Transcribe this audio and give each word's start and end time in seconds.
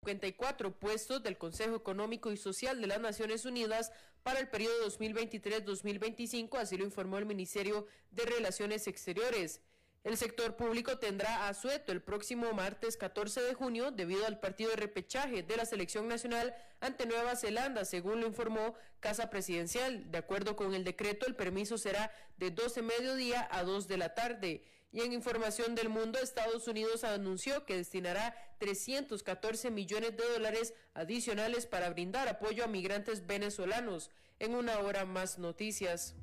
54 0.00 0.78
puestos 0.78 1.22
del 1.22 1.36
Consejo 1.36 1.76
Económico 1.76 2.32
y 2.32 2.38
Social 2.38 2.80
de 2.80 2.86
las 2.86 3.00
Naciones 3.00 3.44
Unidas 3.44 3.92
para 4.22 4.40
el 4.40 4.48
periodo 4.48 4.86
2023-2025, 4.88 6.58
así 6.58 6.78
lo 6.78 6.84
informó 6.84 7.18
el 7.18 7.26
Ministerio 7.26 7.86
de 8.10 8.24
Relaciones 8.24 8.86
Exteriores. 8.86 9.60
El 10.02 10.16
sector 10.16 10.56
público 10.56 10.96
tendrá 10.98 11.48
asueto 11.48 11.92
el 11.92 12.00
próximo 12.00 12.50
martes 12.54 12.96
14 12.96 13.42
de 13.42 13.52
junio 13.52 13.90
debido 13.90 14.24
al 14.24 14.40
partido 14.40 14.70
de 14.70 14.76
repechaje 14.76 15.42
de 15.42 15.56
la 15.58 15.66
selección 15.66 16.08
nacional 16.08 16.54
ante 16.80 17.04
Nueva 17.04 17.36
Zelanda, 17.36 17.84
según 17.84 18.22
lo 18.22 18.26
informó 18.26 18.74
Casa 19.00 19.28
Presidencial. 19.28 20.10
De 20.10 20.16
acuerdo 20.16 20.56
con 20.56 20.72
el 20.72 20.84
decreto, 20.84 21.26
el 21.26 21.36
permiso 21.36 21.76
será 21.76 22.10
de 22.38 22.50
12 22.50 22.80
mediodía 22.80 23.46
a 23.50 23.64
2 23.64 23.86
de 23.86 23.96
la 23.98 24.14
tarde. 24.14 24.64
Y 24.92 25.02
en 25.02 25.12
información 25.12 25.74
del 25.74 25.88
mundo, 25.88 26.18
Estados 26.18 26.66
Unidos 26.66 27.04
anunció 27.04 27.64
que 27.64 27.76
destinará 27.76 28.34
314 28.58 29.70
millones 29.70 30.16
de 30.16 30.24
dólares 30.32 30.74
adicionales 30.94 31.66
para 31.66 31.90
brindar 31.90 32.28
apoyo 32.28 32.64
a 32.64 32.66
migrantes 32.66 33.26
venezolanos. 33.26 34.10
En 34.40 34.54
una 34.54 34.78
hora 34.78 35.04
más 35.04 35.38
noticias. 35.38 36.16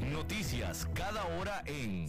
Noticias 0.00 0.88
cada 0.94 1.24
hora 1.38 1.62
en... 1.66 2.08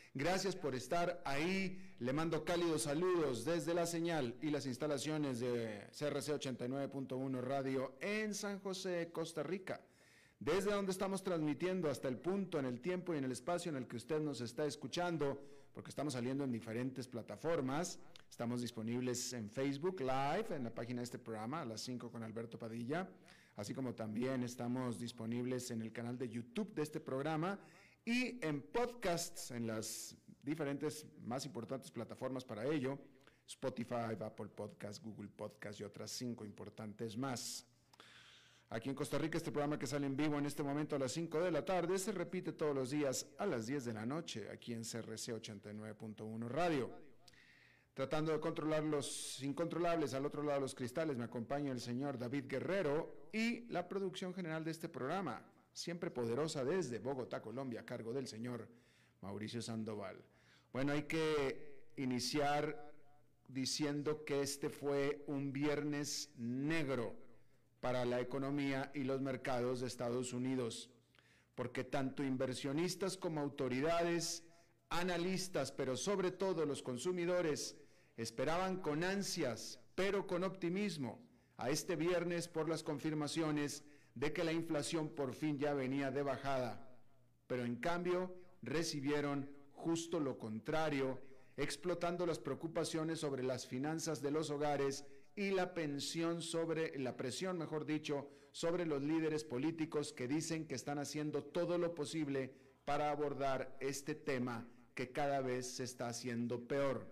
Gracias 0.13 0.57
por 0.57 0.75
estar 0.75 1.21
ahí. 1.23 1.95
Le 1.99 2.11
mando 2.11 2.43
cálidos 2.43 2.81
saludos 2.81 3.45
desde 3.45 3.73
la 3.73 3.85
señal 3.85 4.35
y 4.41 4.49
las 4.49 4.65
instalaciones 4.65 5.39
de 5.39 5.87
CRC 5.97 6.33
89.1 6.33 7.39
Radio 7.39 7.95
en 8.01 8.33
San 8.33 8.59
José, 8.59 9.09
Costa 9.13 9.41
Rica. 9.41 9.79
Desde 10.37 10.73
donde 10.73 10.91
estamos 10.91 11.23
transmitiendo 11.23 11.89
hasta 11.89 12.09
el 12.09 12.17
punto, 12.17 12.59
en 12.59 12.65
el 12.65 12.81
tiempo 12.81 13.13
y 13.13 13.19
en 13.19 13.23
el 13.23 13.31
espacio 13.31 13.69
en 13.69 13.77
el 13.77 13.87
que 13.87 13.95
usted 13.95 14.19
nos 14.19 14.41
está 14.41 14.65
escuchando, 14.65 15.41
porque 15.73 15.91
estamos 15.91 16.11
saliendo 16.11 16.43
en 16.43 16.51
diferentes 16.51 17.07
plataformas. 17.07 17.97
Estamos 18.29 18.59
disponibles 18.59 19.31
en 19.31 19.49
Facebook 19.49 20.01
Live, 20.01 20.47
en 20.49 20.65
la 20.65 20.75
página 20.75 20.99
de 20.99 21.05
este 21.05 21.19
programa, 21.19 21.61
a 21.61 21.65
las 21.65 21.79
5 21.81 22.11
con 22.11 22.21
Alberto 22.23 22.59
Padilla, 22.59 23.07
así 23.55 23.73
como 23.73 23.95
también 23.95 24.43
estamos 24.43 24.99
disponibles 24.99 25.71
en 25.71 25.81
el 25.81 25.93
canal 25.93 26.17
de 26.17 26.27
YouTube 26.27 26.73
de 26.73 26.81
este 26.81 26.99
programa 26.99 27.57
y 28.05 28.43
en 28.45 28.61
podcasts, 28.61 29.51
en 29.51 29.67
las 29.67 30.15
diferentes 30.43 31.05
más 31.23 31.45
importantes 31.45 31.91
plataformas 31.91 32.43
para 32.43 32.65
ello, 32.65 32.97
Spotify, 33.47 34.15
Apple 34.19 34.47
Podcasts, 34.47 35.01
Google 35.03 35.29
Podcasts 35.29 35.81
y 35.81 35.83
otras 35.83 36.11
cinco 36.11 36.45
importantes 36.45 37.17
más. 37.17 37.65
Aquí 38.69 38.87
en 38.87 38.95
Costa 38.95 39.17
Rica 39.17 39.37
este 39.37 39.51
programa 39.51 39.77
que 39.77 39.85
sale 39.85 40.05
en 40.05 40.15
vivo 40.15 40.39
en 40.39 40.45
este 40.45 40.63
momento 40.63 40.95
a 40.95 40.99
las 40.99 41.11
5 41.11 41.41
de 41.41 41.51
la 41.51 41.65
tarde 41.65 41.99
se 41.99 42.13
repite 42.13 42.53
todos 42.53 42.73
los 42.73 42.89
días 42.89 43.27
a 43.37 43.45
las 43.45 43.67
10 43.67 43.83
de 43.83 43.93
la 43.93 44.05
noche 44.05 44.47
aquí 44.49 44.71
en 44.71 44.83
CRC 44.83 45.33
89.1 45.33 46.47
Radio. 46.47 46.89
Tratando 47.93 48.31
de 48.31 48.39
controlar 48.39 48.83
los 48.83 49.43
incontrolables 49.43 50.13
al 50.13 50.25
otro 50.25 50.41
lado 50.41 50.55
de 50.55 50.61
los 50.61 50.73
cristales 50.73 51.17
me 51.17 51.25
acompaña 51.25 51.73
el 51.73 51.81
señor 51.81 52.17
David 52.17 52.45
Guerrero 52.47 53.27
y 53.33 53.67
la 53.67 53.89
producción 53.89 54.33
general 54.33 54.63
de 54.63 54.71
este 54.71 54.87
programa, 54.87 55.43
siempre 55.73 56.11
poderosa 56.11 56.63
desde 56.63 56.99
Bogotá, 56.99 57.41
Colombia, 57.41 57.81
a 57.81 57.85
cargo 57.85 58.13
del 58.13 58.27
señor 58.27 58.67
Mauricio 59.21 59.61
Sandoval. 59.61 60.23
Bueno, 60.73 60.93
hay 60.93 61.03
que 61.03 61.91
iniciar 61.97 62.91
diciendo 63.47 64.23
que 64.23 64.41
este 64.41 64.69
fue 64.69 65.23
un 65.27 65.51
viernes 65.51 66.31
negro 66.37 67.15
para 67.81 68.05
la 68.05 68.21
economía 68.21 68.91
y 68.93 69.03
los 69.03 69.21
mercados 69.21 69.81
de 69.81 69.87
Estados 69.87 70.33
Unidos, 70.33 70.89
porque 71.55 71.83
tanto 71.83 72.23
inversionistas 72.23 73.17
como 73.17 73.41
autoridades, 73.41 74.43
analistas, 74.89 75.71
pero 75.71 75.97
sobre 75.97 76.31
todo 76.31 76.65
los 76.65 76.81
consumidores, 76.81 77.75
esperaban 78.17 78.77
con 78.81 79.03
ansias, 79.03 79.79
pero 79.95 80.27
con 80.27 80.43
optimismo, 80.43 81.19
a 81.57 81.69
este 81.69 81.95
viernes 81.95 82.47
por 82.47 82.69
las 82.69 82.83
confirmaciones 82.83 83.83
de 84.15 84.33
que 84.33 84.43
la 84.43 84.53
inflación 84.53 85.09
por 85.09 85.33
fin 85.33 85.57
ya 85.57 85.73
venía 85.73 86.11
de 86.11 86.23
bajada, 86.23 86.89
pero 87.47 87.65
en 87.65 87.75
cambio 87.75 88.35
recibieron 88.61 89.49
justo 89.71 90.19
lo 90.19 90.37
contrario, 90.37 91.19
explotando 91.57 92.25
las 92.25 92.39
preocupaciones 92.39 93.19
sobre 93.19 93.43
las 93.43 93.65
finanzas 93.65 94.21
de 94.21 94.31
los 94.31 94.49
hogares 94.49 95.05
y 95.35 95.51
la 95.51 95.73
pensión 95.73 96.41
sobre 96.41 96.97
la 96.99 97.15
presión, 97.15 97.57
mejor 97.57 97.85
dicho, 97.85 98.29
sobre 98.51 98.85
los 98.85 99.01
líderes 99.01 99.43
políticos 99.43 100.13
que 100.13 100.27
dicen 100.27 100.67
que 100.67 100.75
están 100.75 100.99
haciendo 100.99 101.43
todo 101.43 101.77
lo 101.77 101.95
posible 101.95 102.53
para 102.85 103.11
abordar 103.11 103.77
este 103.79 104.15
tema 104.15 104.67
que 104.93 105.11
cada 105.11 105.41
vez 105.41 105.75
se 105.75 105.83
está 105.83 106.09
haciendo 106.09 106.67
peor. 106.67 107.07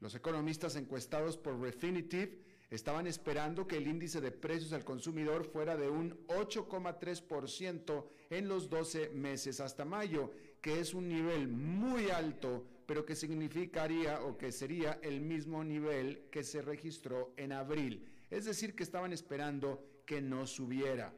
Los 0.00 0.14
economistas 0.14 0.76
encuestados 0.76 1.36
por 1.36 1.60
Refinitiv 1.60 2.41
estaban 2.72 3.06
esperando 3.06 3.66
que 3.66 3.76
el 3.76 3.86
índice 3.86 4.22
de 4.22 4.32
precios 4.32 4.72
al 4.72 4.82
consumidor 4.82 5.44
fuera 5.44 5.76
de 5.76 5.90
un 5.90 6.26
8,3% 6.28 8.06
en 8.30 8.48
los 8.48 8.70
12 8.70 9.10
meses 9.10 9.60
hasta 9.60 9.84
mayo, 9.84 10.30
que 10.62 10.80
es 10.80 10.94
un 10.94 11.06
nivel 11.06 11.48
muy 11.48 12.08
alto, 12.08 12.66
pero 12.86 13.04
que 13.04 13.14
significaría 13.14 14.22
o 14.22 14.38
que 14.38 14.50
sería 14.50 14.98
el 15.02 15.20
mismo 15.20 15.62
nivel 15.62 16.30
que 16.30 16.42
se 16.42 16.62
registró 16.62 17.34
en 17.36 17.52
abril. 17.52 18.08
Es 18.30 18.46
decir, 18.46 18.74
que 18.74 18.84
estaban 18.84 19.12
esperando 19.12 20.02
que 20.06 20.22
no 20.22 20.46
subiera. 20.46 21.12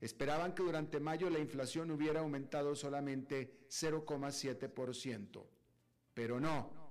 Esperaban 0.00 0.54
que 0.54 0.62
durante 0.62 1.00
mayo 1.00 1.28
la 1.30 1.40
inflación 1.40 1.90
hubiera 1.90 2.20
aumentado 2.20 2.76
solamente 2.76 3.66
0,7%, 3.68 5.44
pero 6.14 6.38
no. 6.38 6.85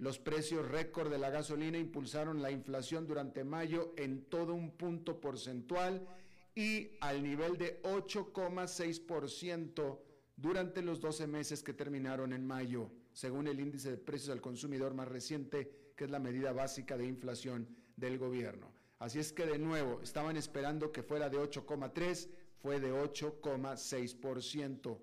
Los 0.00 0.18
precios 0.18 0.66
récord 0.66 1.08
de 1.10 1.18
la 1.18 1.28
gasolina 1.28 1.76
impulsaron 1.76 2.40
la 2.40 2.50
inflación 2.50 3.06
durante 3.06 3.44
mayo 3.44 3.92
en 3.98 4.24
todo 4.24 4.54
un 4.54 4.70
punto 4.70 5.20
porcentual 5.20 6.08
y 6.54 6.92
al 7.02 7.22
nivel 7.22 7.58
de 7.58 7.82
8,6% 7.82 9.98
durante 10.36 10.80
los 10.80 11.02
12 11.02 11.26
meses 11.26 11.62
que 11.62 11.74
terminaron 11.74 12.32
en 12.32 12.46
mayo, 12.46 12.90
según 13.12 13.46
el 13.46 13.60
índice 13.60 13.90
de 13.90 13.98
precios 13.98 14.30
al 14.30 14.40
consumidor 14.40 14.94
más 14.94 15.06
reciente, 15.06 15.92
que 15.94 16.04
es 16.04 16.10
la 16.10 16.18
medida 16.18 16.54
básica 16.54 16.96
de 16.96 17.04
inflación 17.04 17.68
del 17.94 18.16
gobierno. 18.16 18.72
Así 19.00 19.18
es 19.18 19.34
que 19.34 19.44
de 19.44 19.58
nuevo, 19.58 20.00
estaban 20.00 20.38
esperando 20.38 20.92
que 20.92 21.02
fuera 21.02 21.28
de 21.28 21.36
8,3, 21.36 22.30
fue 22.62 22.80
de 22.80 22.90
8,6% 22.90 24.98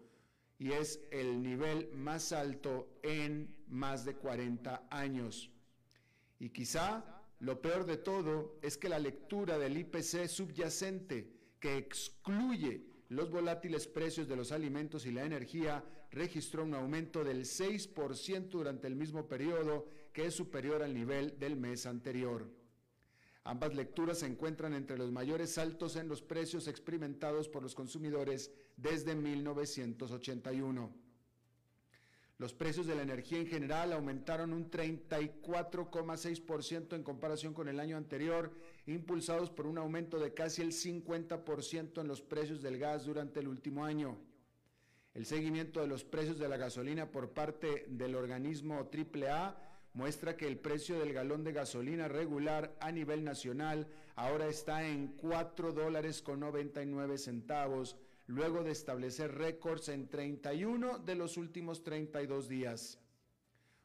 y 0.59 0.71
es 0.71 0.99
el 1.11 1.41
nivel 1.41 1.89
más 1.93 2.31
alto 2.31 2.99
en 3.03 3.55
más 3.67 4.05
de 4.05 4.15
40 4.15 4.87
años. 4.89 5.51
Y 6.39 6.49
quizá 6.49 7.03
lo 7.39 7.61
peor 7.61 7.85
de 7.85 7.97
todo 7.97 8.57
es 8.61 8.77
que 8.77 8.89
la 8.89 8.99
lectura 8.99 9.57
del 9.57 9.77
IPC 9.77 10.27
subyacente, 10.27 11.31
que 11.59 11.77
excluye 11.77 12.85
los 13.09 13.29
volátiles 13.29 13.87
precios 13.87 14.27
de 14.27 14.35
los 14.35 14.51
alimentos 14.51 15.05
y 15.05 15.11
la 15.11 15.23
energía 15.23 15.83
registró 16.11 16.63
un 16.63 16.73
aumento 16.73 17.23
del 17.23 17.45
6% 17.45 18.49
durante 18.49 18.87
el 18.87 18.95
mismo 18.95 19.27
periodo, 19.27 19.87
que 20.13 20.25
es 20.25 20.33
superior 20.33 20.81
al 20.81 20.93
nivel 20.93 21.37
del 21.39 21.55
mes 21.55 21.85
anterior. 21.85 22.49
Ambas 23.47 23.73
lecturas 23.73 24.19
se 24.19 24.25
encuentran 24.25 24.73
entre 24.73 24.97
los 24.97 25.09
mayores 25.09 25.53
saltos 25.53 25.95
en 25.95 26.09
los 26.09 26.21
precios 26.21 26.67
experimentados 26.67 27.47
por 27.47 27.63
los 27.63 27.75
consumidores 27.75 28.51
desde 28.75 29.15
1981. 29.15 30.93
Los 32.39 32.53
precios 32.53 32.87
de 32.87 32.95
la 32.95 33.03
energía 33.03 33.39
en 33.39 33.47
general 33.47 33.93
aumentaron 33.93 34.51
un 34.51 34.69
34,6% 34.69 36.93
en 36.93 37.03
comparación 37.03 37.53
con 37.53 37.69
el 37.69 37.79
año 37.79 37.95
anterior, 37.95 38.51
impulsados 38.85 39.49
por 39.49 39.65
un 39.65 39.77
aumento 39.77 40.19
de 40.19 40.33
casi 40.33 40.61
el 40.61 40.73
50% 40.73 42.01
en 42.01 42.07
los 42.09 42.21
precios 42.21 42.61
del 42.61 42.77
gas 42.77 43.05
durante 43.05 43.39
el 43.39 43.47
último 43.47 43.85
año. 43.85 44.17
El 45.13 45.25
seguimiento 45.25 45.79
de 45.79 45.87
los 45.87 46.03
precios 46.03 46.37
de 46.37 46.49
la 46.49 46.57
gasolina 46.57 47.11
por 47.11 47.29
parte 47.29 47.85
del 47.87 48.15
organismo 48.15 48.89
AAA 48.91 49.66
muestra 49.97 50.37
que 50.37 50.45
el 50.45 50.59
precio 50.59 50.99
del 50.99 51.11
galón 51.11 51.43
de 51.43 51.51
gasolina 51.51 52.07
regular 52.07 52.77
a 52.79 52.91
nivel 52.91 53.23
nacional 53.23 53.87
ahora 54.15 54.45
está 54.47 54.87
en 54.87 55.07
4 55.17 55.73
dólares 55.73 56.21
con 56.21 56.39
99 56.39 57.17
centavos, 57.17 57.97
luego 58.27 58.63
de 58.63 58.73
establecer 58.73 59.33
récords 59.33 59.89
en 59.89 60.07
31 60.07 60.99
de 60.99 61.15
los 61.15 61.35
últimos 61.35 61.83
32 61.83 62.47
días. 62.47 62.99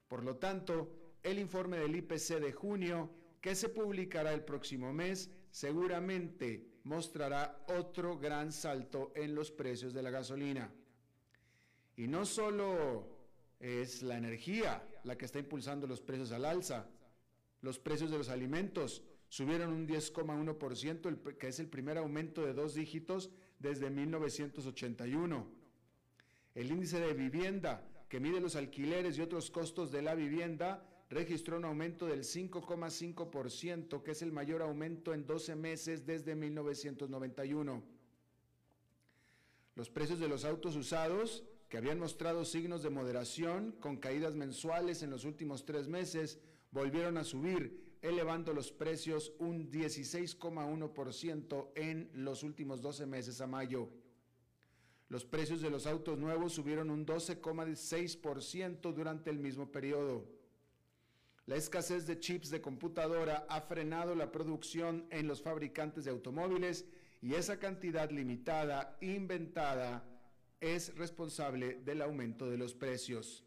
Por 0.07 0.23
lo 0.23 0.37
tanto, 0.37 0.93
el 1.23 1.39
informe 1.39 1.79
del 1.79 1.97
IPC 1.97 2.41
de 2.41 2.53
junio, 2.53 3.09
que 3.41 3.55
se 3.55 3.71
publicará 3.71 4.35
el 4.35 4.45
próximo 4.45 4.93
mes, 4.93 5.31
seguramente 5.51 6.81
mostrará 6.85 7.65
otro 7.69 8.19
gran 8.19 8.53
salto 8.53 9.13
en 9.17 9.35
los 9.35 9.51
precios 9.51 9.95
de 9.95 10.03
la 10.03 10.11
gasolina. 10.11 10.71
Y 11.97 12.07
no 12.07 12.27
solo 12.27 13.07
es 13.59 14.03
la 14.03 14.19
energía 14.19 14.83
la 15.05 15.17
que 15.17 15.25
está 15.25 15.39
impulsando 15.39 15.87
los 15.87 16.01
precios 16.01 16.33
al 16.33 16.45
alza, 16.45 16.89
los 17.61 17.79
precios 17.79 18.11
de 18.11 18.19
los 18.19 18.29
alimentos 18.29 19.03
subieron 19.29 19.73
un 19.73 19.89
10,1%, 19.89 21.39
que 21.39 21.49
es 21.49 21.59
el 21.59 21.69
primer 21.69 21.97
aumento 21.97 22.45
de 22.45 22.53
dos 22.53 22.75
dígitos 22.75 23.31
desde 23.59 23.89
1981. 23.89 25.47
El 26.55 26.71
índice 26.71 27.01
de 27.01 27.15
vivienda, 27.15 27.89
que 28.09 28.21
mide 28.21 28.41
los 28.41 28.57
alquileres 28.57 29.17
y 29.17 29.23
otros 29.23 29.51
costos 29.51 29.91
de 29.91 30.03
la 30.03 30.15
vivienda, 30.15 30.87
registró 31.09 31.57
un 31.57 31.65
aumento 31.65 32.07
del 32.07 32.25
5,5%, 32.25 34.03
que 34.03 34.11
es 34.11 34.23
el 34.23 34.33
mayor 34.33 34.61
aumento 34.63 35.15
en 35.15 35.27
12 35.27 35.55
meses 35.57 36.05
desde 36.05 36.35
1991. 36.35 37.83
Los 39.75 39.89
precios 39.89 40.19
de 40.19 40.29
los 40.29 40.45
autos 40.45 40.77
usados, 40.77 41.45
que 41.73 41.79
habían 41.79 41.99
mostrado 41.99 42.45
signos 42.45 42.83
de 42.83 42.91
moderación 42.91 43.75
con 43.81 43.97
caídas 43.97 44.35
mensuales 44.35 45.03
en 45.03 45.09
los 45.09 45.25
últimos 45.25 45.65
tres 45.65 45.89
meses, 45.89 46.39
volvieron 46.71 47.17
a 47.17 47.25
subir, 47.25 47.97
elevando 48.03 48.53
los 48.53 48.71
precios 48.71 49.33
un 49.39 49.71
16,1% 49.71 51.71
en 51.75 52.11
los 52.13 52.43
últimos 52.43 52.83
12 52.83 53.07
meses 53.07 53.41
a 53.41 53.47
mayo. 53.47 53.89
Los 55.09 55.25
precios 55.25 55.63
de 55.63 55.71
los 55.71 55.87
autos 55.87 56.19
nuevos 56.19 56.53
subieron 56.53 56.91
un 56.91 57.07
12,6% 57.07 58.93
durante 58.93 59.31
el 59.31 59.39
mismo 59.39 59.73
periodo. 59.73 60.27
La 61.47 61.57
escasez 61.57 62.07
de 62.07 62.21
chips 62.21 62.51
de 62.51 62.61
computadora 62.61 63.47
ha 63.49 63.63
frenado 63.63 64.15
la 64.15 64.31
producción 64.31 65.07
en 65.09 65.27
los 65.27 65.41
fabricantes 65.41 66.05
de 66.05 66.11
automóviles 66.11 66.85
y 67.23 67.33
esa 67.33 67.59
cantidad 67.59 68.11
limitada 68.11 68.99
inventada 69.01 70.12
es 70.63 70.97
responsable 70.97 71.81
del 71.85 72.01
aumento 72.01 72.49
de 72.49 72.57
los 72.57 72.73
precios. 72.73 73.45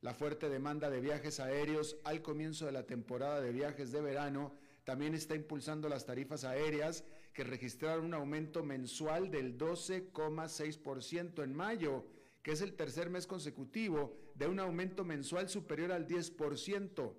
La 0.00 0.14
fuerte 0.14 0.48
demanda 0.48 0.88
de 0.88 1.00
viajes 1.00 1.40
aéreos 1.40 1.98
al 2.04 2.22
comienzo 2.22 2.64
de 2.64 2.72
la 2.72 2.86
temporada 2.86 3.42
de 3.42 3.52
viajes 3.52 3.92
de 3.92 4.00
verano 4.00 4.54
también 4.84 5.14
está 5.14 5.34
impulsando 5.34 5.90
las 5.90 6.06
tarifas 6.06 6.44
aéreas 6.44 7.04
que 7.34 7.44
registraron 7.44 8.06
un 8.06 8.14
aumento 8.14 8.64
mensual 8.64 9.30
del 9.30 9.58
12,6% 9.58 11.44
en 11.44 11.54
mayo, 11.54 12.06
que 12.42 12.52
es 12.52 12.62
el 12.62 12.72
tercer 12.74 13.10
mes 13.10 13.26
consecutivo 13.26 14.16
de 14.36 14.46
un 14.46 14.58
aumento 14.58 15.04
mensual 15.04 15.50
superior 15.50 15.92
al 15.92 16.06
10%. 16.06 17.12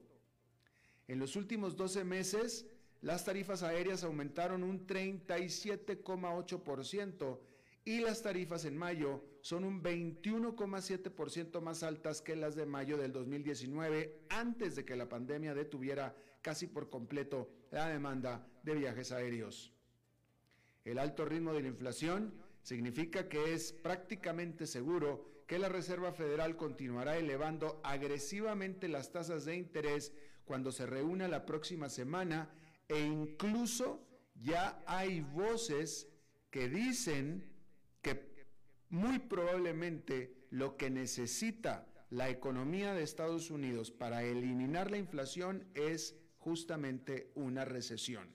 En 1.07 1.19
los 1.19 1.35
últimos 1.35 1.75
12 1.75 2.03
meses, 2.03 2.65
las 3.01 3.25
tarifas 3.25 3.61
aéreas 3.61 4.03
aumentaron 4.03 4.63
un 4.63 4.87
37,8%, 4.87 7.39
y 7.87 8.01
las 8.01 8.21
tarifas 8.21 8.65
en 8.65 8.77
mayo 8.77 9.23
son 9.39 9.63
un 9.63 9.81
21,7% 9.81 11.61
más 11.61 11.83
altas 11.83 12.21
que 12.21 12.35
las 12.35 12.53
de 12.53 12.65
mayo 12.65 12.97
del 12.97 13.13
2019, 13.13 14.25
antes 14.27 14.75
de 14.75 14.83
que 14.83 14.97
la 14.97 15.07
pandemia 15.07 15.53
detuviera 15.53 16.13
casi 16.41 16.67
por 16.67 16.89
completo 16.89 17.49
la 17.71 17.87
demanda 17.87 18.45
de 18.63 18.75
viajes 18.75 19.13
aéreos. 19.13 19.71
El 20.83 20.99
alto 20.99 21.23
ritmo 21.23 21.53
de 21.53 21.61
la 21.61 21.69
inflación 21.69 22.33
significa 22.61 23.29
que 23.29 23.53
es 23.53 23.71
prácticamente 23.71 24.67
seguro 24.67 25.45
que 25.47 25.57
la 25.57 25.69
Reserva 25.69 26.11
Federal 26.11 26.57
continuará 26.57 27.15
elevando 27.15 27.79
agresivamente 27.85 28.89
las 28.89 29.13
tasas 29.13 29.45
de 29.45 29.55
interés 29.55 30.11
cuando 30.43 30.73
se 30.73 30.87
reúna 30.87 31.29
la 31.29 31.45
próxima 31.45 31.87
semana 31.87 32.49
e 32.89 32.99
incluso 32.99 34.05
ya 34.35 34.83
hay 34.85 35.21
voces 35.21 36.09
que 36.51 36.67
dicen 36.67 37.55
muy 38.89 39.19
probablemente 39.19 40.47
lo 40.49 40.77
que 40.77 40.89
necesita 40.89 41.87
la 42.09 42.29
economía 42.29 42.93
de 42.93 43.03
Estados 43.03 43.51
Unidos 43.51 43.91
para 43.91 44.23
eliminar 44.23 44.91
la 44.91 44.97
inflación 44.97 45.67
es 45.73 46.15
justamente 46.37 47.31
una 47.35 47.65
recesión. 47.65 48.33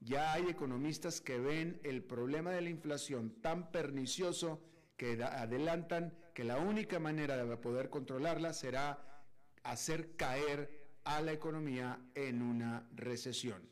Ya 0.00 0.32
hay 0.32 0.48
economistas 0.48 1.20
que 1.20 1.38
ven 1.38 1.78
el 1.84 2.02
problema 2.02 2.50
de 2.50 2.62
la 2.62 2.70
inflación 2.70 3.40
tan 3.42 3.70
pernicioso 3.70 4.62
que 4.96 5.22
adelantan 5.22 6.14
que 6.34 6.42
la 6.42 6.58
única 6.58 6.98
manera 6.98 7.36
de 7.44 7.56
poder 7.56 7.90
controlarla 7.90 8.52
será 8.52 9.24
hacer 9.62 10.16
caer 10.16 10.80
a 11.04 11.20
la 11.20 11.32
economía 11.32 12.00
en 12.14 12.42
una 12.42 12.88
recesión, 12.94 13.68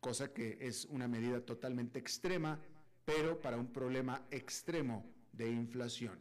cosa 0.00 0.32
que 0.32 0.58
es 0.60 0.86
una 0.86 1.06
medida 1.06 1.40
totalmente 1.40 1.98
extrema 1.98 2.60
pero 3.08 3.40
para 3.40 3.56
un 3.56 3.72
problema 3.72 4.26
extremo 4.30 5.02
de 5.32 5.48
inflación. 5.50 6.18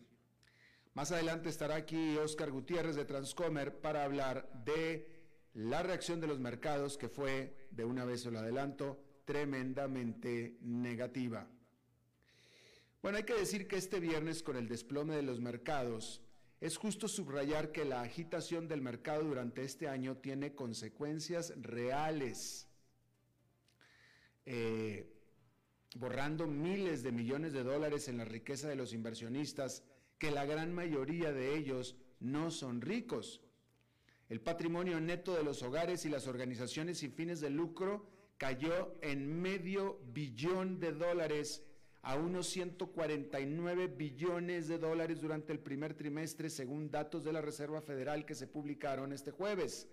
Más 0.94 1.11
adelante 1.11 1.49
estará 1.49 1.75
aquí 1.75 2.15
Oscar 2.15 2.49
Gutiérrez 2.49 2.95
de 2.95 3.03
Transcomer 3.03 3.81
para 3.81 4.06
hablar 4.06 4.49
de 4.63 5.06
la 5.53 5.83
reacción 5.83 6.21
de 6.21 6.27
los 6.27 6.39
mercados 6.39 6.97
que 6.97 7.09
fue, 7.09 7.67
de 7.71 7.83
una 7.83 8.06
vez 8.06 8.25
lo 8.25 8.39
adelanto, 8.39 9.03
tremendamente 9.25 10.59
negativa. 10.61 11.45
Bueno, 13.01 13.17
hay 13.17 13.25
que 13.25 13.33
decir 13.33 13.67
que 13.67 13.75
este 13.75 13.99
viernes 13.99 14.41
con 14.41 14.56
el 14.56 14.69
desplome 14.69 15.17
de 15.17 15.23
los 15.23 15.41
mercados, 15.41 16.21
es 16.61 16.77
justo 16.77 17.09
subrayar 17.09 17.73
que 17.73 17.83
la 17.83 18.01
agitación 18.01 18.69
del 18.69 18.81
mercado 18.81 19.23
durante 19.25 19.65
este 19.65 19.89
año 19.89 20.15
tiene 20.15 20.56
consecuencias 20.56 21.53
reales. 21.57 22.65
Eh, 24.45 25.17
borrando 25.95 26.47
miles 26.47 27.03
de 27.03 27.11
millones 27.11 27.53
de 27.53 27.63
dólares 27.63 28.07
en 28.07 28.17
la 28.17 28.25
riqueza 28.25 28.67
de 28.67 28.75
los 28.75 28.94
inversionistas, 28.94 29.83
que 30.17 30.31
la 30.31 30.45
gran 30.45 30.73
mayoría 30.73 31.31
de 31.31 31.56
ellos 31.56 31.95
no 32.19 32.51
son 32.51 32.81
ricos. 32.81 33.41
El 34.29 34.41
patrimonio 34.41 34.99
neto 34.99 35.35
de 35.35 35.44
los 35.44 35.63
hogares 35.63 36.06
y 36.06 36.09
las 36.09 36.27
organizaciones 36.27 36.99
sin 36.99 37.13
fines 37.13 37.39
de 37.39 37.49
lucro 37.49 38.09
cayó 38.37 38.95
en 39.01 39.41
medio 39.41 39.99
billón 40.13 40.79
de 40.79 40.91
dólares 40.91 41.63
a 42.01 42.15
unos 42.15 42.47
149 42.47 43.87
billones 43.87 44.67
de 44.67 44.77
dólares 44.77 45.19
durante 45.21 45.51
el 45.51 45.59
primer 45.59 45.94
trimestre, 45.94 46.49
según 46.49 46.89
datos 46.89 47.23
de 47.23 47.33
la 47.33 47.41
Reserva 47.41 47.81
Federal 47.81 48.25
que 48.25 48.35
se 48.35 48.47
publicaron 48.47 49.11
este 49.11 49.31
jueves. 49.31 49.89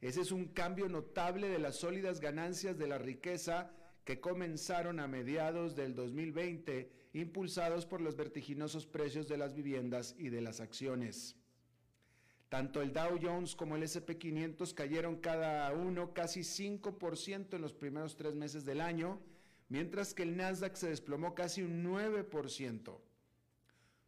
Ese 0.00 0.20
es 0.20 0.32
un 0.32 0.46
cambio 0.46 0.88
notable 0.88 1.48
de 1.48 1.58
las 1.58 1.76
sólidas 1.76 2.20
ganancias 2.20 2.78
de 2.78 2.88
la 2.88 2.98
riqueza 2.98 3.70
que 4.04 4.20
comenzaron 4.20 5.00
a 5.00 5.08
mediados 5.08 5.74
del 5.74 5.94
2020, 5.94 6.90
impulsados 7.14 7.86
por 7.86 8.00
los 8.00 8.16
vertiginosos 8.16 8.86
precios 8.86 9.28
de 9.28 9.38
las 9.38 9.54
viviendas 9.54 10.14
y 10.18 10.28
de 10.28 10.42
las 10.42 10.60
acciones. 10.60 11.36
Tanto 12.50 12.82
el 12.82 12.92
Dow 12.92 13.18
Jones 13.20 13.56
como 13.56 13.76
el 13.76 13.82
SP500 13.82 14.74
cayeron 14.74 15.16
cada 15.16 15.72
uno 15.72 16.12
casi 16.12 16.40
5% 16.40 17.54
en 17.54 17.62
los 17.62 17.72
primeros 17.72 18.16
tres 18.16 18.34
meses 18.34 18.64
del 18.64 18.80
año, 18.80 19.20
mientras 19.68 20.14
que 20.14 20.22
el 20.22 20.36
Nasdaq 20.36 20.76
se 20.76 20.90
desplomó 20.90 21.34
casi 21.34 21.62
un 21.62 21.82
9%. 21.82 23.00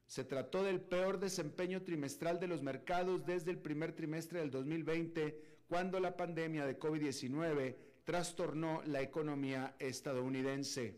Se 0.06 0.24
trató 0.24 0.62
del 0.62 0.80
peor 0.80 1.18
desempeño 1.18 1.82
trimestral 1.82 2.38
de 2.38 2.46
los 2.46 2.62
mercados 2.62 3.26
desde 3.26 3.50
el 3.50 3.58
primer 3.58 3.92
trimestre 3.92 4.38
del 4.40 4.50
2020, 4.50 5.42
cuando 5.68 5.98
la 5.98 6.16
pandemia 6.16 6.66
de 6.66 6.78
COVID-19 6.78 7.74
trastornó 8.06 8.82
la 8.86 9.02
economía 9.02 9.74
estadounidense. 9.80 10.94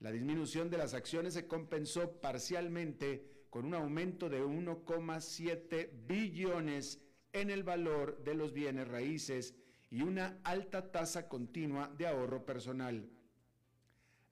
La 0.00 0.10
disminución 0.10 0.68
de 0.68 0.76
las 0.76 0.94
acciones 0.94 1.32
se 1.32 1.46
compensó 1.46 2.20
parcialmente 2.20 3.44
con 3.50 3.66
un 3.66 3.74
aumento 3.74 4.28
de 4.28 4.42
1,7 4.42 5.90
billones 6.08 7.00
en 7.32 7.50
el 7.50 7.62
valor 7.62 8.22
de 8.24 8.34
los 8.34 8.52
bienes 8.52 8.88
raíces 8.88 9.54
y 9.90 10.02
una 10.02 10.40
alta 10.42 10.90
tasa 10.90 11.28
continua 11.28 11.88
de 11.96 12.08
ahorro 12.08 12.44
personal. 12.44 13.08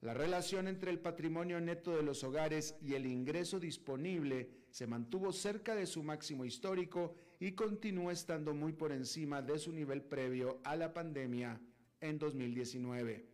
La 0.01 0.13
relación 0.13 0.67
entre 0.67 0.91
el 0.91 0.99
patrimonio 0.99 1.61
neto 1.61 1.95
de 1.95 2.03
los 2.03 2.25
hogares 2.25 2.75
y 2.81 2.95
el 2.95 3.05
ingreso 3.05 3.61
disponible 3.61 4.49
se 4.71 4.87
mantuvo 4.87 5.31
cerca 5.31 5.73
de 5.73 5.85
su 5.85 6.03
máximo 6.03 6.43
histórico 6.43 7.15
y 7.41 7.53
continúa 7.53 8.13
estando 8.13 8.53
muy 8.53 8.71
por 8.71 8.91
encima 8.91 9.41
de 9.41 9.57
su 9.57 9.71
nivel 9.71 10.03
previo 10.03 10.59
a 10.63 10.75
la 10.75 10.93
pandemia 10.93 11.59
en 11.99 12.19
2019. 12.19 13.25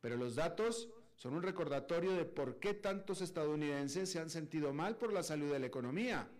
Pero 0.00 0.16
los 0.16 0.36
datos 0.36 0.88
son 1.14 1.34
un 1.34 1.42
recordatorio 1.42 2.12
de 2.12 2.24
por 2.24 2.58
qué 2.58 2.72
tantos 2.72 3.20
estadounidenses 3.20 4.10
se 4.10 4.20
han 4.20 4.30
sentido 4.30 4.72
mal 4.72 4.96
por 4.96 5.12
la 5.12 5.22
salud 5.22 5.52
de 5.52 5.58
la 5.58 5.66
economía. 5.66 6.30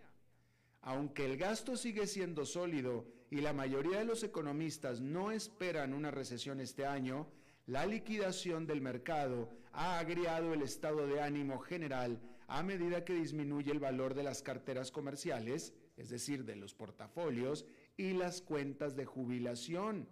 Aunque 0.80 1.26
el 1.26 1.37
gasto 1.37 1.76
sigue 1.76 2.06
siendo 2.06 2.47
sólido 2.47 3.04
y 3.30 3.42
la 3.42 3.52
mayoría 3.52 3.99
de 3.99 4.06
los 4.06 4.23
economistas 4.23 5.02
no 5.02 5.33
esperan 5.33 5.92
una 5.92 6.11
recesión 6.11 6.61
este 6.61 6.87
año, 6.87 7.28
la 7.66 7.85
liquidación 7.85 8.66
del 8.66 8.80
mercado 8.80 9.50
ha 9.75 9.99
agriado 9.99 10.54
el 10.54 10.62
estado 10.62 11.06
de 11.06 11.21
ánimo 11.21 11.59
general 11.59 12.18
a 12.47 12.62
medida 12.62 13.04
que 13.04 13.12
disminuye 13.12 13.71
el 13.71 13.80
valor 13.80 14.14
de 14.14 14.23
las 14.23 14.40
carteras 14.42 14.90
comerciales, 14.90 15.75
es 15.97 16.11
decir, 16.11 16.45
de 16.45 16.57
los 16.57 16.75
portafolios 16.75 17.65
y 17.97 18.13
las 18.13 18.43
cuentas 18.43 18.97
de 18.97 19.05
jubilación. 19.05 20.09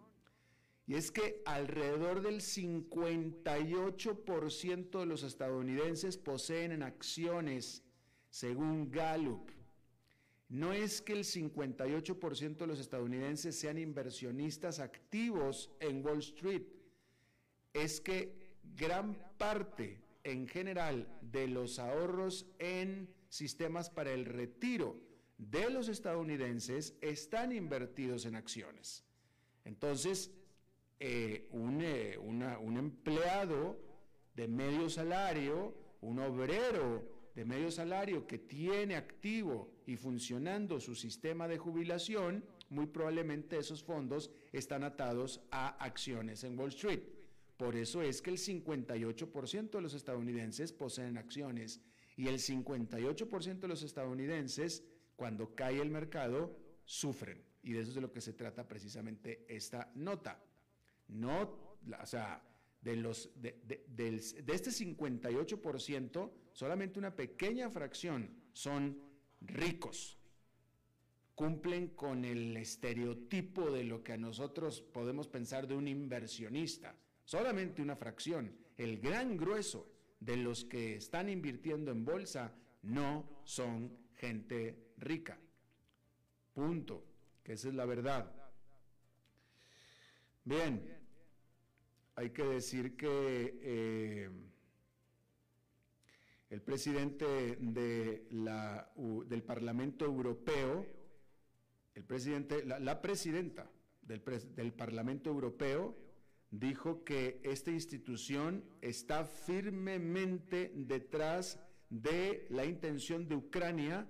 Y 0.86 0.94
es 0.94 1.10
que 1.10 1.42
alrededor 1.44 2.22
del 2.22 2.40
58% 2.40 5.00
de 5.00 5.06
los 5.06 5.22
estadounidenses 5.22 6.18
poseen 6.18 6.72
en 6.72 6.82
acciones, 6.82 7.84
según 8.30 8.90
Gallup. 8.90 9.50
No 10.48 10.72
es 10.72 11.00
que 11.00 11.12
el 11.14 11.24
58% 11.24 12.56
de 12.56 12.66
los 12.66 12.80
estadounidenses 12.80 13.58
sean 13.58 13.78
inversionistas 13.78 14.80
activos 14.80 15.70
en 15.80 16.04
Wall 16.04 16.18
Street, 16.18 16.64
es 17.72 18.00
que 18.00 18.36
gran 18.76 19.16
parte 19.38 20.02
en 20.24 20.46
general 20.46 21.08
de 21.22 21.48
los 21.48 21.78
ahorros 21.78 22.46
en 22.58 23.08
sistemas 23.28 23.88
para 23.88 24.12
el 24.12 24.26
retiro 24.26 25.00
de 25.50 25.70
los 25.70 25.88
estadounidenses 25.88 26.96
están 27.00 27.52
invertidos 27.52 28.26
en 28.26 28.36
acciones. 28.36 29.04
Entonces, 29.64 30.30
eh, 31.00 31.48
un, 31.50 31.80
eh, 31.82 32.16
un 32.18 32.76
empleado 32.76 33.78
de 34.34 34.48
medio 34.48 34.88
salario, 34.88 35.74
un 36.00 36.18
obrero 36.20 37.10
de 37.34 37.44
medio 37.44 37.70
salario 37.70 38.26
que 38.26 38.38
tiene 38.38 38.94
activo 38.94 39.72
y 39.86 39.96
funcionando 39.96 40.80
su 40.80 40.94
sistema 40.94 41.48
de 41.48 41.58
jubilación, 41.58 42.44
muy 42.68 42.86
probablemente 42.86 43.58
esos 43.58 43.82
fondos 43.82 44.30
están 44.52 44.84
atados 44.84 45.40
a 45.50 45.68
acciones 45.82 46.44
en 46.44 46.58
Wall 46.58 46.68
Street. 46.68 47.02
Por 47.56 47.76
eso 47.76 48.02
es 48.02 48.22
que 48.22 48.30
el 48.30 48.38
58% 48.38 49.70
de 49.70 49.80
los 49.80 49.94
estadounidenses 49.94 50.72
poseen 50.72 51.16
acciones 51.16 51.80
y 52.16 52.28
el 52.28 52.38
58% 52.38 53.60
de 53.60 53.68
los 53.68 53.82
estadounidenses, 53.82 54.84
cuando 55.22 55.54
cae 55.54 55.80
el 55.80 55.88
mercado, 55.88 56.58
sufren. 56.84 57.40
Y 57.62 57.74
de 57.74 57.82
eso 57.82 57.90
es 57.90 57.94
de 57.94 58.00
lo 58.00 58.12
que 58.12 58.20
se 58.20 58.32
trata 58.32 58.66
precisamente 58.66 59.46
esta 59.46 59.92
nota. 59.94 60.42
No, 61.06 61.78
o 62.02 62.06
sea, 62.06 62.42
de, 62.80 62.96
los, 62.96 63.30
de, 63.40 63.86
de 63.86 64.52
este 64.52 64.70
58%, 64.70 66.32
solamente 66.50 66.98
una 66.98 67.14
pequeña 67.14 67.70
fracción 67.70 68.34
son 68.52 69.00
ricos. 69.40 70.18
Cumplen 71.36 71.90
con 71.90 72.24
el 72.24 72.56
estereotipo 72.56 73.70
de 73.70 73.84
lo 73.84 74.02
que 74.02 74.14
a 74.14 74.16
nosotros 74.16 74.80
podemos 74.80 75.28
pensar 75.28 75.68
de 75.68 75.76
un 75.76 75.86
inversionista 75.86 76.96
solamente 77.24 77.80
una 77.80 77.94
fracción, 77.94 78.52
el 78.76 78.98
gran 78.98 79.36
grueso 79.36 79.88
de 80.18 80.36
los 80.36 80.64
que 80.64 80.96
están 80.96 81.28
invirtiendo 81.28 81.92
en 81.92 82.04
bolsa 82.04 82.52
no 82.82 83.24
son 83.44 83.96
gente 84.16 84.91
rica. 85.02 85.38
Punto, 86.54 87.04
que 87.42 87.52
esa 87.54 87.68
es 87.68 87.74
la 87.74 87.84
verdad. 87.84 88.32
Bien, 90.44 90.82
hay 92.16 92.30
que 92.30 92.44
decir 92.44 92.96
que 92.96 93.58
eh, 93.62 94.30
el 96.50 96.62
presidente 96.62 97.56
de 97.60 98.26
la, 98.30 98.90
del 99.26 99.42
Parlamento 99.42 100.04
Europeo, 100.04 100.86
el 101.94 102.04
presidente, 102.04 102.64
la, 102.64 103.00
presidenta 103.00 103.70
del, 104.02 104.22
del 104.54 104.72
Parlamento 104.72 105.30
Europeo, 105.30 105.96
dijo 106.50 107.02
que 107.04 107.40
esta 107.44 107.70
institución 107.70 108.62
está 108.82 109.24
firmemente 109.24 110.70
detrás 110.74 111.58
de 111.88 112.46
la 112.50 112.66
intención 112.66 113.26
de 113.26 113.36
Ucrania 113.36 114.06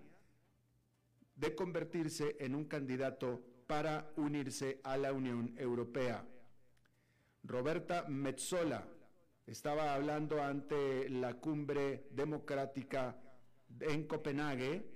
de 1.35 1.55
convertirse 1.55 2.37
en 2.39 2.55
un 2.55 2.65
candidato 2.65 3.43
para 3.67 4.13
unirse 4.17 4.81
a 4.85 4.97
la 4.97 5.13
Unión 5.13 5.55
Europea. 5.57 6.27
Roberta 7.45 8.07
Metzola 8.09 8.87
estaba 9.47 9.95
hablando 9.95 10.43
ante 10.43 11.09
la 11.09 11.35
cumbre 11.35 12.07
democrática 12.11 13.17
en 13.81 14.07
Copenhague 14.07 14.87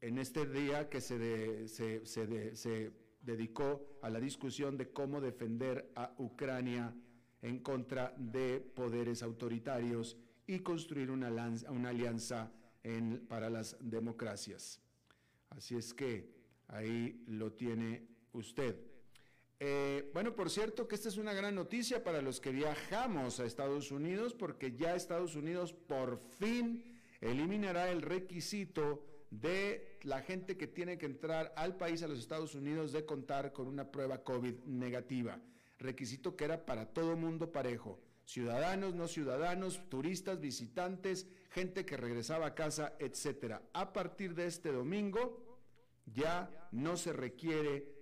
en 0.00 0.18
este 0.18 0.46
día 0.46 0.88
que 0.88 1.00
se, 1.00 1.66
se, 1.66 2.04
se 2.04 2.92
dedicó 3.22 3.98
a 4.02 4.10
la 4.10 4.20
discusión 4.20 4.76
de 4.76 4.92
cómo 4.92 5.20
defender 5.20 5.90
a 5.96 6.14
Ucrania 6.18 6.94
en 7.42 7.58
contra 7.60 8.14
de 8.16 8.60
poderes 8.60 9.22
autoritarios 9.22 10.16
y 10.46 10.60
construir 10.60 11.10
una, 11.10 11.30
una 11.68 11.88
alianza 11.88 12.52
para 13.28 13.48
las 13.48 13.76
democracias. 13.80 14.80
Así 15.50 15.76
es 15.76 15.94
que 15.94 16.28
ahí 16.68 17.24
lo 17.26 17.52
tiene 17.52 18.06
usted. 18.32 18.76
Eh, 19.60 20.10
bueno, 20.12 20.34
por 20.34 20.50
cierto 20.50 20.86
que 20.86 20.94
esta 20.94 21.08
es 21.08 21.16
una 21.16 21.32
gran 21.32 21.54
noticia 21.54 22.02
para 22.02 22.20
los 22.20 22.40
que 22.40 22.50
viajamos 22.50 23.40
a 23.40 23.46
Estados 23.46 23.90
Unidos 23.90 24.34
porque 24.34 24.74
ya 24.76 24.94
Estados 24.94 25.36
Unidos 25.36 25.72
por 25.72 26.18
fin 26.18 26.84
eliminará 27.20 27.90
el 27.90 28.02
requisito 28.02 29.06
de 29.30 29.98
la 30.02 30.20
gente 30.20 30.56
que 30.56 30.66
tiene 30.66 30.98
que 30.98 31.06
entrar 31.06 31.52
al 31.56 31.76
país, 31.76 32.02
a 32.02 32.08
los 32.08 32.18
Estados 32.18 32.54
Unidos, 32.54 32.92
de 32.92 33.06
contar 33.06 33.52
con 33.52 33.66
una 33.66 33.90
prueba 33.90 34.22
COVID 34.22 34.54
negativa. 34.66 35.40
Requisito 35.78 36.36
que 36.36 36.44
era 36.44 36.66
para 36.66 36.92
todo 36.92 37.16
mundo 37.16 37.50
parejo. 37.50 38.00
Ciudadanos, 38.26 38.94
no 38.94 39.08
ciudadanos, 39.08 39.80
turistas, 39.88 40.40
visitantes, 40.40 41.26
gente 41.54 41.86
que 41.86 41.96
regresaba 41.96 42.46
a 42.46 42.54
casa, 42.54 42.94
etcétera. 42.98 43.62
A 43.72 43.92
partir 43.92 44.34
de 44.34 44.46
este 44.46 44.72
domingo 44.72 45.60
ya 46.04 46.68
no 46.72 46.96
se 46.96 47.12
requiere 47.12 47.94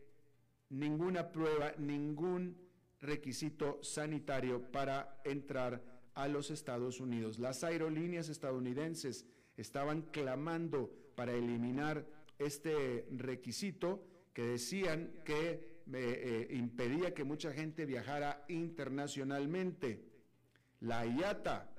ninguna 0.70 1.30
prueba, 1.30 1.74
ningún 1.76 2.56
requisito 3.00 3.78
sanitario 3.82 4.72
para 4.72 5.20
entrar 5.24 5.82
a 6.14 6.28
los 6.28 6.50
Estados 6.50 6.98
Unidos. 6.98 7.38
Las 7.38 7.62
aerolíneas 7.62 8.30
estadounidenses 8.30 9.26
estaban 9.56 10.02
clamando 10.02 10.90
para 11.14 11.32
eliminar 11.32 12.06
este 12.38 13.06
requisito 13.10 14.06
que 14.32 14.44
decían 14.44 15.12
que 15.26 15.82
eh, 15.92 15.92
eh, 15.92 16.48
impedía 16.54 17.12
que 17.12 17.24
mucha 17.24 17.52
gente 17.52 17.84
viajara 17.84 18.46
internacionalmente. 18.48 20.08
La 20.80 21.04
IATA, 21.04 21.71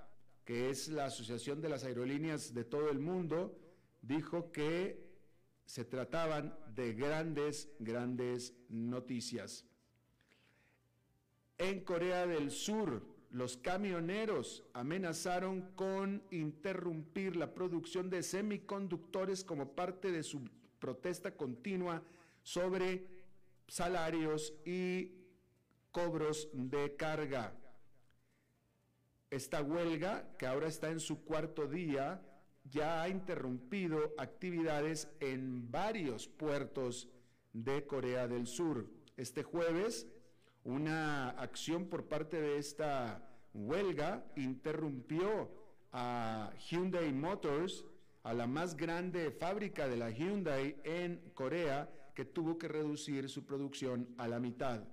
que 0.45 0.69
es 0.69 0.89
la 0.89 1.05
Asociación 1.05 1.62
de 1.62 1.69
las 1.69 1.83
Aerolíneas 1.83 2.53
de 2.53 2.63
todo 2.63 2.89
el 2.89 3.00
mundo, 3.00 3.57
dijo 4.01 4.51
que 4.51 5.12
se 5.65 5.85
trataban 5.85 6.57
de 6.75 6.93
grandes, 6.93 7.69
grandes 7.79 8.53
noticias. 8.69 9.65
En 11.57 11.81
Corea 11.81 12.27
del 12.27 12.51
Sur, 12.51 13.05
los 13.31 13.57
camioneros 13.57 14.63
amenazaron 14.73 15.73
con 15.75 16.23
interrumpir 16.29 17.35
la 17.35 17.53
producción 17.53 18.09
de 18.09 18.21
semiconductores 18.21 19.43
como 19.43 19.73
parte 19.73 20.12
de 20.12 20.23
su 20.23 20.41
protesta 20.79 21.35
continua 21.35 22.03
sobre 22.43 23.07
salarios 23.67 24.53
y 24.65 25.12
cobros 25.91 26.50
de 26.53 26.95
carga. 26.95 27.55
Esta 29.33 29.63
huelga, 29.63 30.27
que 30.37 30.45
ahora 30.45 30.67
está 30.67 30.91
en 30.91 30.99
su 30.99 31.23
cuarto 31.23 31.65
día, 31.65 32.21
ya 32.65 33.01
ha 33.01 33.09
interrumpido 33.09 34.13
actividades 34.19 35.09
en 35.21 35.71
varios 35.71 36.27
puertos 36.27 37.09
de 37.51 37.83
Corea 37.87 38.27
del 38.27 38.45
Sur. 38.45 38.85
Este 39.17 39.41
jueves, 39.41 40.05
una 40.63 41.31
acción 41.31 41.87
por 41.87 42.07
parte 42.07 42.39
de 42.39 42.59
esta 42.59 43.27
huelga 43.55 44.23
interrumpió 44.35 45.49
a 45.91 46.53
Hyundai 46.69 47.11
Motors, 47.11 47.87
a 48.21 48.35
la 48.35 48.45
más 48.45 48.77
grande 48.77 49.31
fábrica 49.31 49.87
de 49.87 49.97
la 49.97 50.11
Hyundai 50.11 50.79
en 50.83 51.31
Corea, 51.33 51.89
que 52.13 52.23
tuvo 52.23 52.59
que 52.59 52.67
reducir 52.67 53.27
su 53.29 53.47
producción 53.47 54.13
a 54.19 54.27
la 54.27 54.39
mitad. 54.39 54.83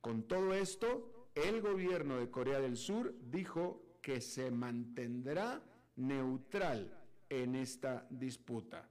Con 0.00 0.22
todo 0.22 0.54
esto, 0.54 1.11
el 1.34 1.60
gobierno 1.60 2.18
de 2.18 2.30
Corea 2.30 2.60
del 2.60 2.76
Sur 2.76 3.14
dijo 3.30 3.96
que 4.00 4.20
se 4.20 4.50
mantendrá 4.50 5.62
neutral 5.96 6.98
en 7.28 7.54
esta 7.54 8.06
disputa. 8.10 8.88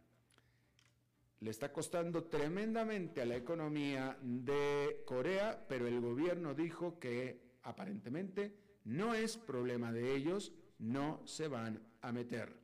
Le 1.39 1.49
está 1.49 1.71
costando 1.71 2.25
tremendamente 2.25 3.21
a 3.21 3.25
la 3.25 3.35
economía 3.35 4.17
de 4.21 5.03
Corea, 5.05 5.65
pero 5.67 5.87
el 5.87 5.99
gobierno 5.99 6.53
dijo 6.53 6.99
que 6.99 7.57
aparentemente 7.63 8.55
no 8.85 9.13
es 9.13 9.37
problema 9.37 9.91
de 9.91 10.15
ellos, 10.15 10.53
no 10.79 11.21
se 11.25 11.47
van 11.47 11.81
a 12.01 12.11
meter. 12.11 12.61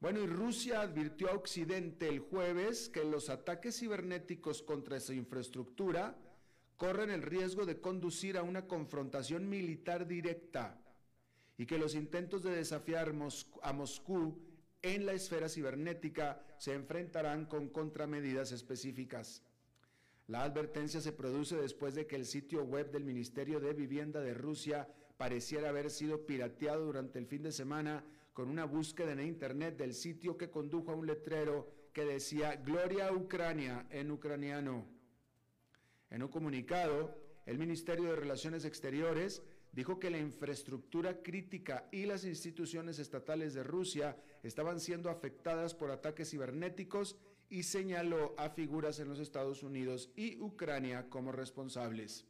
Bueno, 0.00 0.20
y 0.20 0.26
Rusia 0.26 0.80
advirtió 0.80 1.30
a 1.30 1.34
Occidente 1.34 2.08
el 2.08 2.18
jueves 2.18 2.88
que 2.88 3.04
los 3.04 3.30
ataques 3.30 3.78
cibernéticos 3.78 4.62
contra 4.62 4.98
su 4.98 5.12
infraestructura 5.12 6.18
corren 6.82 7.10
el 7.10 7.22
riesgo 7.22 7.64
de 7.64 7.80
conducir 7.80 8.36
a 8.36 8.42
una 8.42 8.66
confrontación 8.66 9.48
militar 9.48 10.08
directa 10.08 10.82
y 11.56 11.64
que 11.64 11.78
los 11.78 11.94
intentos 11.94 12.42
de 12.42 12.56
desafiar 12.56 13.14
a 13.62 13.72
Moscú 13.72 14.42
en 14.82 15.06
la 15.06 15.12
esfera 15.12 15.48
cibernética 15.48 16.44
se 16.58 16.74
enfrentarán 16.74 17.46
con 17.46 17.68
contramedidas 17.68 18.50
específicas. 18.50 19.44
La 20.26 20.42
advertencia 20.42 21.00
se 21.00 21.12
produce 21.12 21.54
después 21.54 21.94
de 21.94 22.08
que 22.08 22.16
el 22.16 22.26
sitio 22.26 22.64
web 22.64 22.90
del 22.90 23.04
Ministerio 23.04 23.60
de 23.60 23.74
Vivienda 23.74 24.20
de 24.20 24.34
Rusia 24.34 24.88
pareciera 25.16 25.68
haber 25.68 25.88
sido 25.88 26.26
pirateado 26.26 26.86
durante 26.86 27.20
el 27.20 27.28
fin 27.28 27.44
de 27.44 27.52
semana 27.52 28.04
con 28.32 28.48
una 28.48 28.64
búsqueda 28.64 29.12
en 29.12 29.20
Internet 29.20 29.76
del 29.76 29.94
sitio 29.94 30.36
que 30.36 30.50
condujo 30.50 30.90
a 30.90 30.96
un 30.96 31.06
letrero 31.06 31.70
que 31.92 32.04
decía 32.04 32.56
Gloria 32.56 33.06
a 33.06 33.12
Ucrania 33.12 33.86
en 33.90 34.10
ucraniano. 34.10 34.91
En 36.12 36.22
un 36.22 36.28
comunicado, 36.28 37.16
el 37.46 37.58
Ministerio 37.58 38.10
de 38.10 38.16
Relaciones 38.16 38.66
Exteriores 38.66 39.42
dijo 39.72 39.98
que 39.98 40.10
la 40.10 40.18
infraestructura 40.18 41.22
crítica 41.22 41.88
y 41.90 42.04
las 42.04 42.26
instituciones 42.26 42.98
estatales 42.98 43.54
de 43.54 43.62
Rusia 43.62 44.18
estaban 44.42 44.78
siendo 44.78 45.08
afectadas 45.08 45.74
por 45.74 45.90
ataques 45.90 46.30
cibernéticos 46.30 47.16
y 47.48 47.62
señaló 47.62 48.34
a 48.36 48.50
figuras 48.50 49.00
en 49.00 49.08
los 49.08 49.20
Estados 49.20 49.62
Unidos 49.62 50.10
y 50.14 50.38
Ucrania 50.38 51.08
como 51.08 51.32
responsables. 51.32 52.26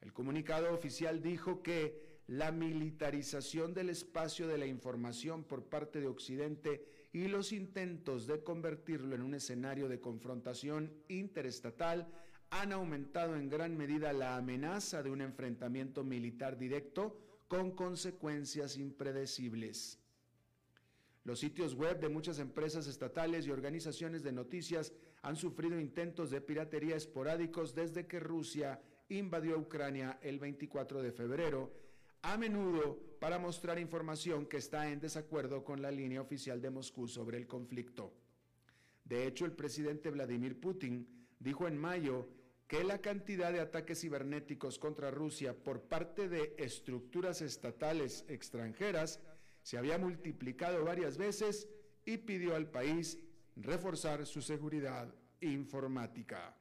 El 0.00 0.14
comunicado 0.14 0.72
oficial 0.72 1.20
dijo 1.20 1.62
que 1.62 2.22
la 2.26 2.52
militarización 2.52 3.74
del 3.74 3.90
espacio 3.90 4.48
de 4.48 4.56
la 4.56 4.66
información 4.66 5.44
por 5.44 5.66
parte 5.66 6.00
de 6.00 6.06
Occidente 6.06 6.86
y 7.12 7.28
los 7.28 7.52
intentos 7.52 8.26
de 8.26 8.42
convertirlo 8.42 9.14
en 9.14 9.20
un 9.20 9.34
escenario 9.34 9.88
de 9.88 10.00
confrontación 10.00 10.90
interestatal 11.08 12.08
han 12.50 12.72
aumentado 12.72 13.36
en 13.36 13.48
gran 13.48 13.76
medida 13.76 14.12
la 14.12 14.36
amenaza 14.36 15.02
de 15.02 15.10
un 15.10 15.20
enfrentamiento 15.20 16.04
militar 16.04 16.58
directo 16.58 17.18
con 17.46 17.72
consecuencias 17.72 18.76
impredecibles. 18.76 19.98
Los 21.24 21.40
sitios 21.40 21.74
web 21.74 22.00
de 22.00 22.08
muchas 22.08 22.38
empresas 22.38 22.86
estatales 22.86 23.46
y 23.46 23.50
organizaciones 23.50 24.22
de 24.22 24.32
noticias 24.32 24.92
han 25.22 25.36
sufrido 25.36 25.78
intentos 25.78 26.30
de 26.30 26.40
piratería 26.40 26.96
esporádicos 26.96 27.74
desde 27.74 28.06
que 28.06 28.20
Rusia 28.20 28.80
invadió 29.10 29.58
Ucrania 29.58 30.18
el 30.22 30.38
24 30.38 31.02
de 31.02 31.12
febrero, 31.12 31.72
a 32.22 32.36
menudo 32.36 32.98
para 33.20 33.38
mostrar 33.38 33.78
información 33.78 34.46
que 34.46 34.56
está 34.56 34.90
en 34.90 35.00
desacuerdo 35.00 35.64
con 35.64 35.82
la 35.82 35.90
línea 35.90 36.20
oficial 36.20 36.60
de 36.60 36.70
Moscú 36.70 37.08
sobre 37.08 37.36
el 37.36 37.46
conflicto. 37.46 38.12
De 39.04 39.26
hecho, 39.26 39.44
el 39.44 39.52
presidente 39.52 40.10
Vladimir 40.10 40.60
Putin 40.60 41.26
dijo 41.38 41.66
en 41.68 41.78
mayo 41.78 42.28
que 42.68 42.84
la 42.84 42.98
cantidad 42.98 43.50
de 43.50 43.60
ataques 43.60 44.02
cibernéticos 44.02 44.78
contra 44.78 45.10
Rusia 45.10 45.54
por 45.54 45.80
parte 45.80 46.28
de 46.28 46.54
estructuras 46.58 47.40
estatales 47.40 48.26
extranjeras 48.28 49.20
se 49.62 49.78
había 49.78 49.96
multiplicado 49.96 50.84
varias 50.84 51.16
veces 51.16 51.66
y 52.04 52.18
pidió 52.18 52.54
al 52.54 52.70
país 52.70 53.18
reforzar 53.56 54.26
su 54.26 54.42
seguridad 54.42 55.12
informática. 55.40 56.54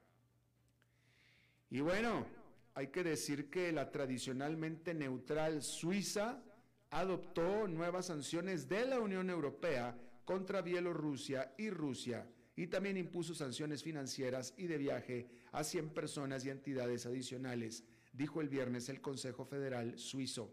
Y 1.70 1.82
bueno, 1.82 2.26
hay 2.74 2.88
que 2.88 3.04
decir 3.04 3.50
que 3.50 3.74
la 3.74 3.92
tradicionalmente 3.92 4.94
neutral 4.94 5.62
Suiza 5.62 6.42
adoptó 6.90 7.68
nuevas 7.68 8.06
sanciones 8.06 8.70
de 8.70 8.86
la 8.86 9.02
Unión 9.02 9.30
Europea 9.30 9.98
contra 10.24 10.62
Bielorrusia 10.62 11.54
y 11.58 11.70
Rusia 11.70 12.26
y 12.58 12.68
también 12.68 12.98
impuso 12.98 13.36
sanciones 13.36 13.84
financieras 13.84 14.54
y 14.58 14.66
de 14.66 14.80
viaje 14.80 15.30
a 15.52 15.64
100 15.64 15.92
personas 15.92 16.44
y 16.44 16.50
entidades 16.50 17.06
adicionales, 17.06 17.84
dijo 18.12 18.42
el 18.42 18.50
viernes 18.50 18.90
el 18.90 19.00
Consejo 19.00 19.46
Federal 19.46 19.98
Suizo. 20.00 20.52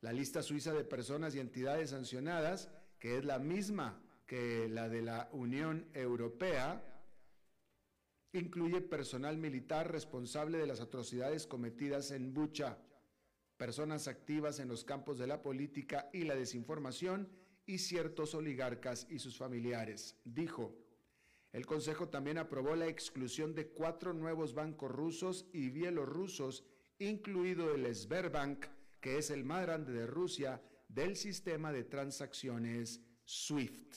La 0.00 0.10
lista 0.10 0.42
suiza 0.42 0.72
de 0.72 0.84
personas 0.84 1.34
y 1.34 1.40
entidades 1.40 1.90
sancionadas, 1.90 2.70
que 2.98 3.18
es 3.18 3.26
la 3.26 3.38
misma 3.38 4.02
que 4.26 4.68
la 4.70 4.88
de 4.88 5.02
la 5.02 5.28
Unión 5.32 5.86
Europea, 5.92 6.82
incluye 8.32 8.80
personal 8.80 9.36
militar 9.36 9.92
responsable 9.92 10.56
de 10.56 10.66
las 10.66 10.80
atrocidades 10.80 11.46
cometidas 11.46 12.10
en 12.10 12.32
Bucha, 12.32 12.78
personas 13.58 14.08
activas 14.08 14.60
en 14.60 14.68
los 14.68 14.84
campos 14.84 15.18
de 15.18 15.26
la 15.26 15.42
política 15.42 16.08
y 16.14 16.24
la 16.24 16.36
desinformación 16.36 17.28
y 17.68 17.78
ciertos 17.78 18.34
oligarcas 18.34 19.06
y 19.10 19.18
sus 19.18 19.36
familiares. 19.36 20.16
Dijo, 20.24 20.74
el 21.52 21.66
Consejo 21.66 22.08
también 22.08 22.38
aprobó 22.38 22.74
la 22.74 22.86
exclusión 22.86 23.54
de 23.54 23.68
cuatro 23.68 24.14
nuevos 24.14 24.54
bancos 24.54 24.90
rusos 24.90 25.46
y 25.52 25.68
bielorrusos, 25.68 26.64
incluido 26.98 27.74
el 27.74 27.94
Sberbank, 27.94 28.66
que 29.00 29.18
es 29.18 29.30
el 29.30 29.44
más 29.44 29.62
grande 29.62 29.92
de 29.92 30.06
Rusia, 30.06 30.62
del 30.88 31.14
sistema 31.14 31.70
de 31.70 31.84
transacciones 31.84 33.02
SWIFT. 33.26 33.96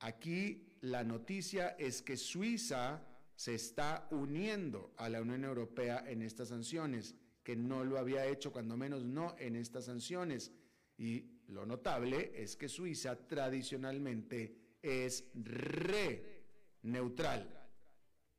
Aquí 0.00 0.76
la 0.82 1.04
noticia 1.04 1.70
es 1.78 2.02
que 2.02 2.18
Suiza 2.18 3.02
se 3.34 3.54
está 3.54 4.06
uniendo 4.10 4.92
a 4.98 5.08
la 5.08 5.22
Unión 5.22 5.44
Europea 5.44 6.04
en 6.06 6.20
estas 6.20 6.48
sanciones, 6.48 7.14
que 7.42 7.56
no 7.56 7.82
lo 7.82 7.98
había 7.98 8.26
hecho, 8.26 8.52
cuando 8.52 8.76
menos 8.76 9.04
no 9.04 9.34
en 9.38 9.56
estas 9.56 9.86
sanciones. 9.86 10.52
Y 10.98 11.37
lo 11.48 11.64
notable 11.64 12.32
es 12.34 12.56
que 12.56 12.68
Suiza 12.68 13.16
tradicionalmente 13.26 14.76
es 14.82 15.24
re 15.34 16.44
neutral, 16.82 17.48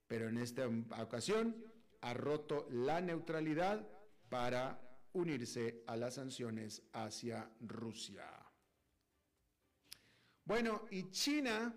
pero 0.08 0.30
en 0.30 0.38
esta 0.38 0.67
ocasión 1.02 1.56
ha 2.02 2.13
roto 2.13 2.67
la 2.72 3.02
neutralidad 3.02 3.86
para 4.30 4.80
unirse 5.13 5.84
a 5.88 5.98
las 5.98 6.15
sanciones 6.15 6.84
hacia 6.93 7.50
Rusia. 7.62 8.26
Bueno, 10.45 10.86
y 10.91 11.10
China, 11.12 11.74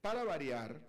para 0.00 0.24
variar, 0.24 0.80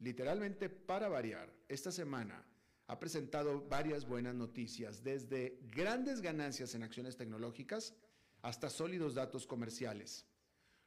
literalmente 0.00 0.68
para 0.68 1.08
variar, 1.08 1.52
esta 1.68 1.90
semana 1.90 2.44
ha 2.88 2.98
presentado 2.98 3.62
varias 3.68 4.06
buenas 4.06 4.34
noticias, 4.34 5.02
desde 5.02 5.58
grandes 5.62 6.20
ganancias 6.20 6.74
en 6.74 6.82
acciones 6.82 7.16
tecnológicas, 7.16 7.94
hasta 8.42 8.68
sólidos 8.68 9.14
datos 9.14 9.46
comerciales. 9.46 10.26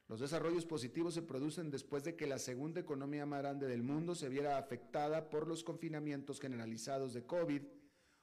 Los 0.08 0.20
desarrollos 0.20 0.64
positivos 0.66 1.14
se 1.14 1.22
producen 1.22 1.70
después 1.70 2.04
de 2.04 2.14
que 2.14 2.28
la 2.28 2.38
segunda 2.38 2.80
economía 2.80 3.26
más 3.26 3.40
grande 3.40 3.66
del 3.66 3.82
mundo 3.82 4.14
se 4.14 4.28
viera 4.28 4.56
afectada 4.56 5.28
por 5.28 5.48
los 5.48 5.64
confinamientos 5.64 6.38
generalizados 6.38 7.12
de 7.12 7.26
COVID, 7.26 7.62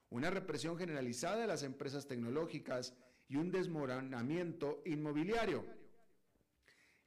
una 0.09 0.29
represión 0.29 0.77
generalizada 0.77 1.37
de 1.37 1.47
las 1.47 1.63
empresas 1.63 2.07
tecnológicas 2.07 2.93
y 3.27 3.35
un 3.35 3.51
desmoronamiento 3.51 4.81
inmobiliario. 4.85 5.65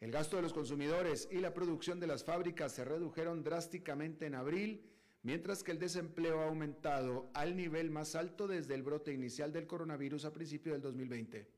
El 0.00 0.10
gasto 0.10 0.36
de 0.36 0.42
los 0.42 0.52
consumidores 0.52 1.26
y 1.30 1.36
la 1.36 1.54
producción 1.54 1.98
de 1.98 2.08
las 2.08 2.22
fábricas 2.22 2.72
se 2.72 2.84
redujeron 2.84 3.42
drásticamente 3.42 4.26
en 4.26 4.34
abril, 4.34 4.92
mientras 5.22 5.62
que 5.62 5.72
el 5.72 5.78
desempleo 5.78 6.40
ha 6.40 6.48
aumentado 6.48 7.30
al 7.32 7.56
nivel 7.56 7.90
más 7.90 8.14
alto 8.14 8.46
desde 8.46 8.74
el 8.74 8.82
brote 8.82 9.14
inicial 9.14 9.54
del 9.54 9.66
coronavirus 9.66 10.26
a 10.26 10.34
principios 10.34 10.74
del 10.74 10.82
2020. 10.82 11.56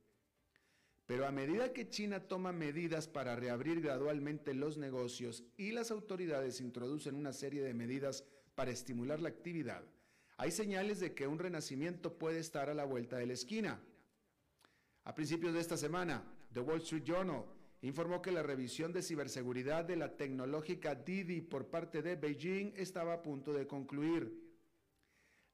Pero 1.09 1.27
a 1.27 1.33
medida 1.33 1.73
que 1.73 1.88
China 1.88 2.21
toma 2.21 2.53
medidas 2.53 3.09
para 3.09 3.35
reabrir 3.35 3.81
gradualmente 3.81 4.53
los 4.53 4.77
negocios 4.77 5.42
y 5.57 5.73
las 5.73 5.90
autoridades 5.90 6.61
introducen 6.61 7.14
una 7.14 7.33
serie 7.33 7.62
de 7.62 7.73
medidas 7.73 8.27
para 8.55 8.73
estimular 8.73 9.18
la 9.18 9.31
actividad, 9.31 9.83
hay 10.37 10.51
señales 10.51 11.01
de 11.01 11.14
que 11.14 11.27
un 11.27 11.38
renacimiento 11.38 12.18
puede 12.18 12.40
estar 12.40 12.68
a 12.68 12.75
la 12.75 12.85
vuelta 12.85 13.16
de 13.16 13.27
la 13.27 13.33
esquina. 13.33 13.81
A 15.05 15.14
principios 15.14 15.55
de 15.55 15.61
esta 15.61 15.79
semana, 15.79 16.23
The 16.53 16.61
Wall 16.61 16.83
Street 16.83 17.05
Journal 17.05 17.47
informó 17.81 18.21
que 18.21 18.31
la 18.31 18.42
revisión 18.42 18.92
de 18.92 19.01
ciberseguridad 19.01 19.87
de 19.87 19.97
la 19.97 20.14
tecnológica 20.14 20.94
Didi 20.94 21.40
por 21.40 21.68
parte 21.71 22.03
de 22.03 22.16
Beijing 22.16 22.75
estaba 22.77 23.14
a 23.14 23.23
punto 23.23 23.55
de 23.55 23.66
concluir. 23.66 24.48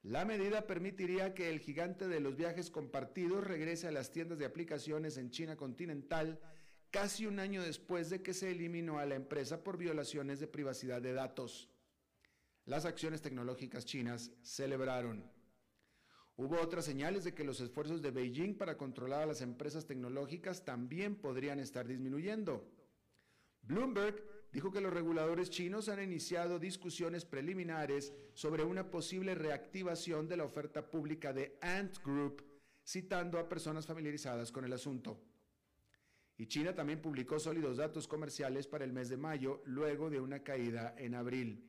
La 0.04 0.26
medida 0.26 0.66
permitiría 0.66 1.32
que 1.32 1.48
el 1.48 1.60
gigante 1.60 2.08
de 2.08 2.20
los 2.20 2.36
viajes 2.36 2.70
compartidos 2.70 3.42
regrese 3.42 3.88
a 3.88 3.90
las 3.90 4.12
tiendas 4.12 4.38
de 4.38 4.44
aplicaciones 4.44 5.16
en 5.16 5.30
China 5.30 5.56
continental 5.56 6.38
casi 6.90 7.24
un 7.24 7.38
año 7.38 7.62
después 7.62 8.10
de 8.10 8.22
que 8.22 8.34
se 8.34 8.50
eliminó 8.50 8.98
a 8.98 9.06
la 9.06 9.14
empresa 9.14 9.64
por 9.64 9.78
violaciones 9.78 10.40
de 10.40 10.46
privacidad 10.46 11.00
de 11.00 11.14
datos. 11.14 11.70
Las 12.66 12.84
acciones 12.84 13.22
tecnológicas 13.22 13.86
chinas 13.86 14.30
celebraron. 14.42 15.24
Hubo 16.36 16.60
otras 16.60 16.84
señales 16.84 17.24
de 17.24 17.32
que 17.32 17.42
los 17.42 17.60
esfuerzos 17.60 18.02
de 18.02 18.10
Beijing 18.10 18.58
para 18.58 18.76
controlar 18.76 19.22
a 19.22 19.26
las 19.26 19.40
empresas 19.40 19.86
tecnológicas 19.86 20.66
también 20.66 21.16
podrían 21.16 21.60
estar 21.60 21.88
disminuyendo. 21.88 22.70
Bloomberg 23.62 24.22
dijo 24.54 24.70
que 24.70 24.80
los 24.80 24.94
reguladores 24.94 25.50
chinos 25.50 25.88
han 25.88 26.00
iniciado 26.00 26.60
discusiones 26.60 27.24
preliminares 27.24 28.14
sobre 28.34 28.62
una 28.62 28.88
posible 28.88 29.34
reactivación 29.34 30.28
de 30.28 30.36
la 30.36 30.44
oferta 30.44 30.88
pública 30.88 31.32
de 31.32 31.58
Ant 31.60 31.98
Group, 32.04 32.44
citando 32.86 33.40
a 33.40 33.48
personas 33.48 33.84
familiarizadas 33.84 34.52
con 34.52 34.64
el 34.64 34.72
asunto. 34.72 35.20
Y 36.38 36.46
China 36.46 36.72
también 36.72 37.02
publicó 37.02 37.40
sólidos 37.40 37.78
datos 37.78 38.06
comerciales 38.06 38.68
para 38.68 38.84
el 38.84 38.92
mes 38.92 39.08
de 39.08 39.16
mayo, 39.16 39.60
luego 39.66 40.08
de 40.08 40.20
una 40.20 40.44
caída 40.44 40.94
en 40.98 41.16
abril. 41.16 41.68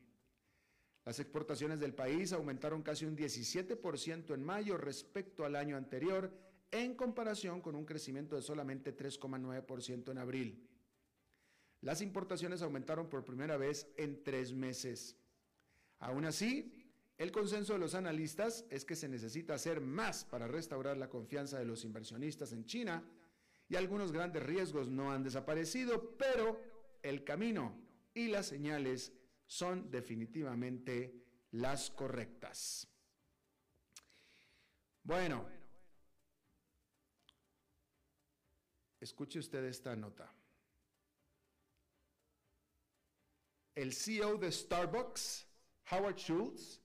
Las 1.05 1.19
exportaciones 1.19 1.79
del 1.79 1.95
país 1.95 2.33
aumentaron 2.33 2.83
casi 2.83 3.05
un 3.05 3.17
17% 3.17 4.33
en 4.33 4.43
mayo 4.43 4.77
respecto 4.77 5.43
al 5.43 5.55
año 5.55 5.75
anterior, 5.75 6.31
en 6.71 6.93
comparación 6.93 7.61
con 7.61 7.73
un 7.73 7.85
crecimiento 7.85 8.35
de 8.35 8.43
solamente 8.43 8.95
3,9% 8.95 10.11
en 10.11 10.17
abril. 10.19 10.69
Las 11.85 12.01
importaciones 12.01 12.63
aumentaron 12.63 13.07
por 13.09 13.23
primera 13.23 13.57
vez 13.57 13.87
en 13.95 14.23
tres 14.23 14.51
meses. 14.51 15.15
Aún 15.99 16.25
así, 16.25 16.73
el 17.15 17.31
consenso 17.31 17.73
de 17.73 17.79
los 17.79 17.93
analistas 17.93 18.65
es 18.71 18.83
que 18.85 18.95
se 18.95 19.07
necesita 19.07 19.53
hacer 19.53 19.81
más 19.81 20.25
para 20.25 20.47
restaurar 20.47 20.97
la 20.97 21.11
confianza 21.11 21.59
de 21.59 21.65
los 21.65 21.85
inversionistas 21.85 22.53
en 22.53 22.65
China 22.65 23.03
y 23.69 23.75
algunos 23.75 24.11
grandes 24.11 24.41
riesgos 24.41 24.89
no 24.89 25.11
han 25.11 25.21
desaparecido, 25.21 26.17
pero 26.17 26.59
el 27.03 27.23
camino 27.23 27.79
y 28.15 28.29
las 28.29 28.47
señales 28.47 29.13
son 29.45 29.91
definitivamente 29.91 31.23
las 31.51 31.91
correctas. 31.91 32.87
Bueno, 35.03 35.47
escuche 38.99 39.37
usted 39.37 39.63
esta 39.65 39.95
nota. 39.95 40.33
El 43.75 43.91
CEO 43.93 44.37
de 44.37 44.51
Starbucks, 44.51 45.45
Howard 45.91 46.15
Schultz, 46.15 46.81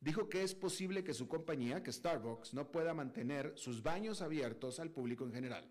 dijo 0.00 0.28
que 0.28 0.42
es 0.42 0.54
posible 0.54 1.04
que 1.04 1.12
su 1.12 1.28
compañía, 1.28 1.82
que 1.82 1.92
Starbucks, 1.92 2.54
no 2.54 2.72
pueda 2.72 2.94
mantener 2.94 3.52
sus 3.56 3.82
baños 3.82 4.22
abiertos 4.22 4.80
al 4.80 4.90
público 4.90 5.24
en 5.24 5.32
general. 5.32 5.70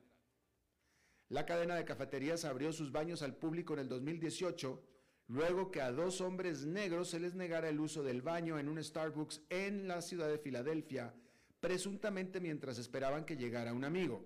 La 1.29 1.45
cadena 1.45 1.75
de 1.75 1.83
cafeterías 1.83 2.45
abrió 2.45 2.71
sus 2.71 2.91
baños 2.91 3.23
al 3.23 3.35
público 3.35 3.73
en 3.73 3.79
el 3.79 3.89
2018, 3.89 4.83
luego 5.27 5.71
que 5.71 5.81
a 5.81 5.91
dos 5.91 6.21
hombres 6.21 6.65
negros 6.65 7.09
se 7.09 7.19
les 7.19 7.33
negara 7.33 7.67
el 7.69 7.79
uso 7.79 8.03
del 8.03 8.21
baño 8.21 8.59
en 8.59 8.69
un 8.69 8.81
Starbucks 8.81 9.41
en 9.49 9.87
la 9.87 10.01
ciudad 10.01 10.29
de 10.29 10.37
Filadelfia, 10.37 11.13
presuntamente 11.59 12.39
mientras 12.39 12.77
esperaban 12.77 13.25
que 13.25 13.37
llegara 13.37 13.73
un 13.73 13.83
amigo. 13.83 14.25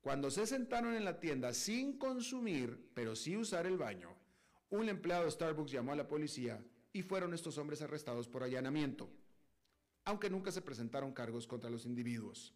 Cuando 0.00 0.30
se 0.30 0.46
sentaron 0.46 0.94
en 0.94 1.04
la 1.04 1.20
tienda 1.20 1.52
sin 1.52 1.98
consumir, 1.98 2.90
pero 2.94 3.14
sí 3.14 3.36
usar 3.36 3.66
el 3.66 3.76
baño, 3.76 4.16
un 4.70 4.88
empleado 4.88 5.24
de 5.24 5.30
Starbucks 5.30 5.70
llamó 5.72 5.92
a 5.92 5.96
la 5.96 6.08
policía 6.08 6.64
y 6.92 7.02
fueron 7.02 7.34
estos 7.34 7.58
hombres 7.58 7.82
arrestados 7.82 8.28
por 8.28 8.42
allanamiento, 8.42 9.10
aunque 10.04 10.30
nunca 10.30 10.50
se 10.50 10.62
presentaron 10.62 11.12
cargos 11.12 11.46
contra 11.46 11.70
los 11.70 11.86
individuos. 11.86 12.54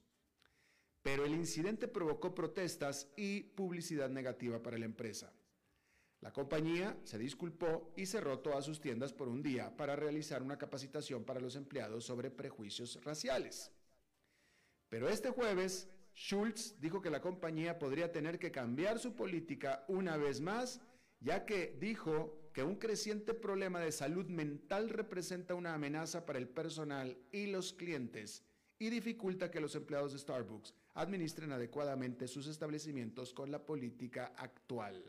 Pero 1.02 1.24
el 1.24 1.34
incidente 1.34 1.88
provocó 1.88 2.34
protestas 2.34 3.08
y 3.16 3.42
publicidad 3.42 4.10
negativa 4.10 4.62
para 4.62 4.78
la 4.78 4.84
empresa. 4.84 5.32
La 6.20 6.32
compañía 6.32 6.98
se 7.04 7.18
disculpó 7.18 7.94
y 7.96 8.04
cerró 8.04 8.40
todas 8.40 8.66
sus 8.66 8.80
tiendas 8.80 9.12
por 9.12 9.28
un 9.28 9.42
día 9.42 9.74
para 9.76 9.96
realizar 9.96 10.42
una 10.42 10.58
capacitación 10.58 11.24
para 11.24 11.40
los 11.40 11.56
empleados 11.56 12.04
sobre 12.04 12.30
prejuicios 12.30 13.02
raciales. 13.04 13.72
Pero 14.90 15.08
este 15.08 15.30
jueves, 15.30 15.88
Schultz 16.14 16.78
dijo 16.78 17.00
que 17.00 17.08
la 17.08 17.22
compañía 17.22 17.78
podría 17.78 18.12
tener 18.12 18.38
que 18.38 18.50
cambiar 18.50 18.98
su 18.98 19.14
política 19.14 19.84
una 19.88 20.18
vez 20.18 20.40
más 20.42 20.82
ya 21.20 21.44
que 21.44 21.76
dijo 21.78 22.50
que 22.52 22.64
un 22.64 22.76
creciente 22.76 23.34
problema 23.34 23.80
de 23.80 23.92
salud 23.92 24.26
mental 24.26 24.88
representa 24.88 25.54
una 25.54 25.74
amenaza 25.74 26.26
para 26.26 26.38
el 26.38 26.48
personal 26.48 27.16
y 27.30 27.46
los 27.46 27.72
clientes 27.72 28.42
y 28.78 28.90
dificulta 28.90 29.50
que 29.50 29.60
los 29.60 29.74
empleados 29.74 30.12
de 30.12 30.18
Starbucks 30.18 30.74
administren 30.94 31.52
adecuadamente 31.52 32.26
sus 32.26 32.46
establecimientos 32.46 33.32
con 33.32 33.50
la 33.50 33.64
política 33.64 34.32
actual. 34.36 35.04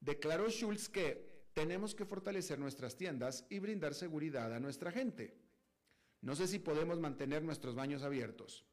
Declaró 0.00 0.48
Schultz 0.48 0.88
que 0.88 1.28
tenemos 1.52 1.94
que 1.94 2.06
fortalecer 2.06 2.58
nuestras 2.58 2.96
tiendas 2.96 3.44
y 3.50 3.58
brindar 3.58 3.94
seguridad 3.94 4.54
a 4.54 4.60
nuestra 4.60 4.92
gente. 4.92 5.36
No 6.22 6.36
sé 6.36 6.46
si 6.46 6.58
podemos 6.58 7.00
mantener 7.00 7.42
nuestros 7.42 7.74
baños 7.74 8.02
abiertos. 8.02 8.64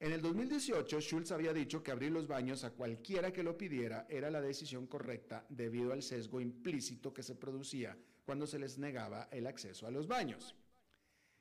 En 0.00 0.12
el 0.12 0.22
2018, 0.22 0.98
Schultz 0.98 1.30
había 1.30 1.52
dicho 1.52 1.82
que 1.82 1.90
abrir 1.90 2.10
los 2.10 2.26
baños 2.26 2.64
a 2.64 2.70
cualquiera 2.70 3.34
que 3.34 3.42
lo 3.42 3.58
pidiera 3.58 4.06
era 4.08 4.30
la 4.30 4.40
decisión 4.40 4.86
correcta 4.86 5.44
debido 5.50 5.92
al 5.92 6.02
sesgo 6.02 6.40
implícito 6.40 7.12
que 7.12 7.22
se 7.22 7.34
producía 7.34 7.98
cuando 8.24 8.46
se 8.46 8.58
les 8.58 8.78
negaba 8.78 9.28
el 9.30 9.46
acceso 9.46 9.86
a 9.86 9.90
los 9.90 10.08
baños. 10.08 10.56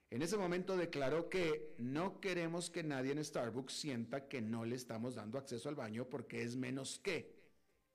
En 0.09 0.21
ese 0.21 0.35
momento 0.35 0.75
declaró 0.75 1.29
que 1.29 1.73
no 1.77 2.19
queremos 2.19 2.69
que 2.69 2.83
nadie 2.83 3.13
en 3.13 3.23
Starbucks 3.23 3.71
sienta 3.71 4.27
que 4.27 4.41
no 4.41 4.65
le 4.65 4.75
estamos 4.75 5.15
dando 5.15 5.37
acceso 5.37 5.69
al 5.69 5.75
baño 5.75 6.09
porque 6.09 6.43
es 6.43 6.57
menos 6.57 6.99
que. 6.99 7.39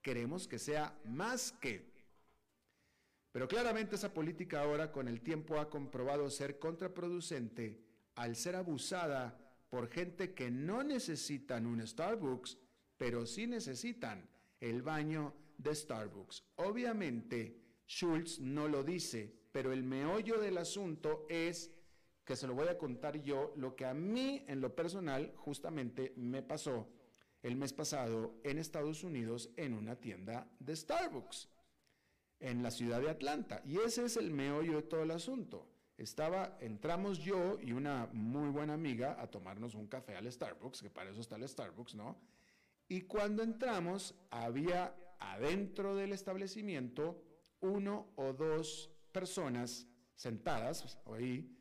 Queremos 0.01 0.49
que 0.49 0.59
sea 0.59 0.99
más 1.05 1.53
que. 1.53 1.93
Pero 3.33 3.49
claramente 3.49 3.97
esa 3.97 4.15
política 4.15 4.63
ahora 4.63 4.91
con 4.91 5.09
el 5.09 5.21
tiempo 5.21 5.59
ha 5.59 5.69
comprobado 5.69 6.31
ser 6.31 6.59
contraproducente 6.59 7.83
al 8.15 8.35
ser 8.35 8.57
abusada 8.57 9.44
por 9.75 9.89
gente 9.89 10.35
que 10.35 10.53
no 10.53 10.85
necesitan 10.85 11.67
un 11.67 11.85
Starbucks, 11.85 12.57
pero 12.97 13.27
sí 13.27 13.49
necesitan 13.49 14.31
el 14.61 14.83
baño 14.83 15.35
de 15.59 15.75
Starbucks. 15.75 16.45
Obviamente, 16.59 17.81
Schultz 17.85 18.39
no 18.39 18.69
lo 18.69 18.85
dice, 18.85 19.35
pero 19.51 19.73
el 19.73 19.83
meollo 19.83 20.39
del 20.39 20.59
asunto 20.59 21.27
es 21.29 21.73
que 22.25 22.37
se 22.37 22.47
lo 22.47 22.55
voy 22.55 22.69
a 22.69 22.79
contar 22.79 23.21
yo, 23.21 23.53
lo 23.57 23.75
que 23.75 23.85
a 23.85 23.95
mí 23.95 24.45
en 24.47 24.61
lo 24.61 24.77
personal 24.77 25.33
justamente 25.35 26.13
me 26.19 26.45
pasó 26.45 26.89
el 27.43 27.57
mes 27.57 27.73
pasado 27.73 28.37
en 28.45 28.59
Estados 28.59 29.03
Unidos 29.03 29.51
en 29.57 29.75
una 29.75 29.97
tienda 29.97 30.49
de 30.61 30.77
Starbucks, 30.77 31.49
en 32.39 32.63
la 32.63 32.71
ciudad 32.71 33.01
de 33.01 33.11
Atlanta. 33.11 33.61
Y 33.65 33.79
ese 33.79 34.05
es 34.05 34.17
el 34.19 34.31
meollo 34.31 34.77
de 34.77 34.83
todo 34.83 35.03
el 35.03 35.11
asunto 35.11 35.74
estaba, 35.97 36.57
entramos 36.61 37.19
yo 37.19 37.59
y 37.61 37.73
una 37.73 38.09
muy 38.13 38.51
buena 38.51 38.75
amiga 38.75 39.21
a 39.21 39.31
tomarnos 39.31 39.75
un 39.75 39.87
café 39.87 40.17
al 40.17 40.31
Starbucks, 40.31 40.83
que 40.83 40.91
para 40.91 41.11
eso 41.11 41.21
está 41.21 41.37
el 41.37 41.49
Starbucks, 41.49 41.95
¿no? 41.95 42.19
Y 42.89 43.03
cuando 43.03 43.43
entramos, 43.43 44.15
había 44.31 44.95
adentro 45.19 45.95
del 45.95 46.13
establecimiento 46.13 47.23
uno 47.61 48.13
o 48.17 48.33
dos 48.33 48.91
personas 49.13 49.87
sentadas 50.15 50.99
ahí, 51.07 51.57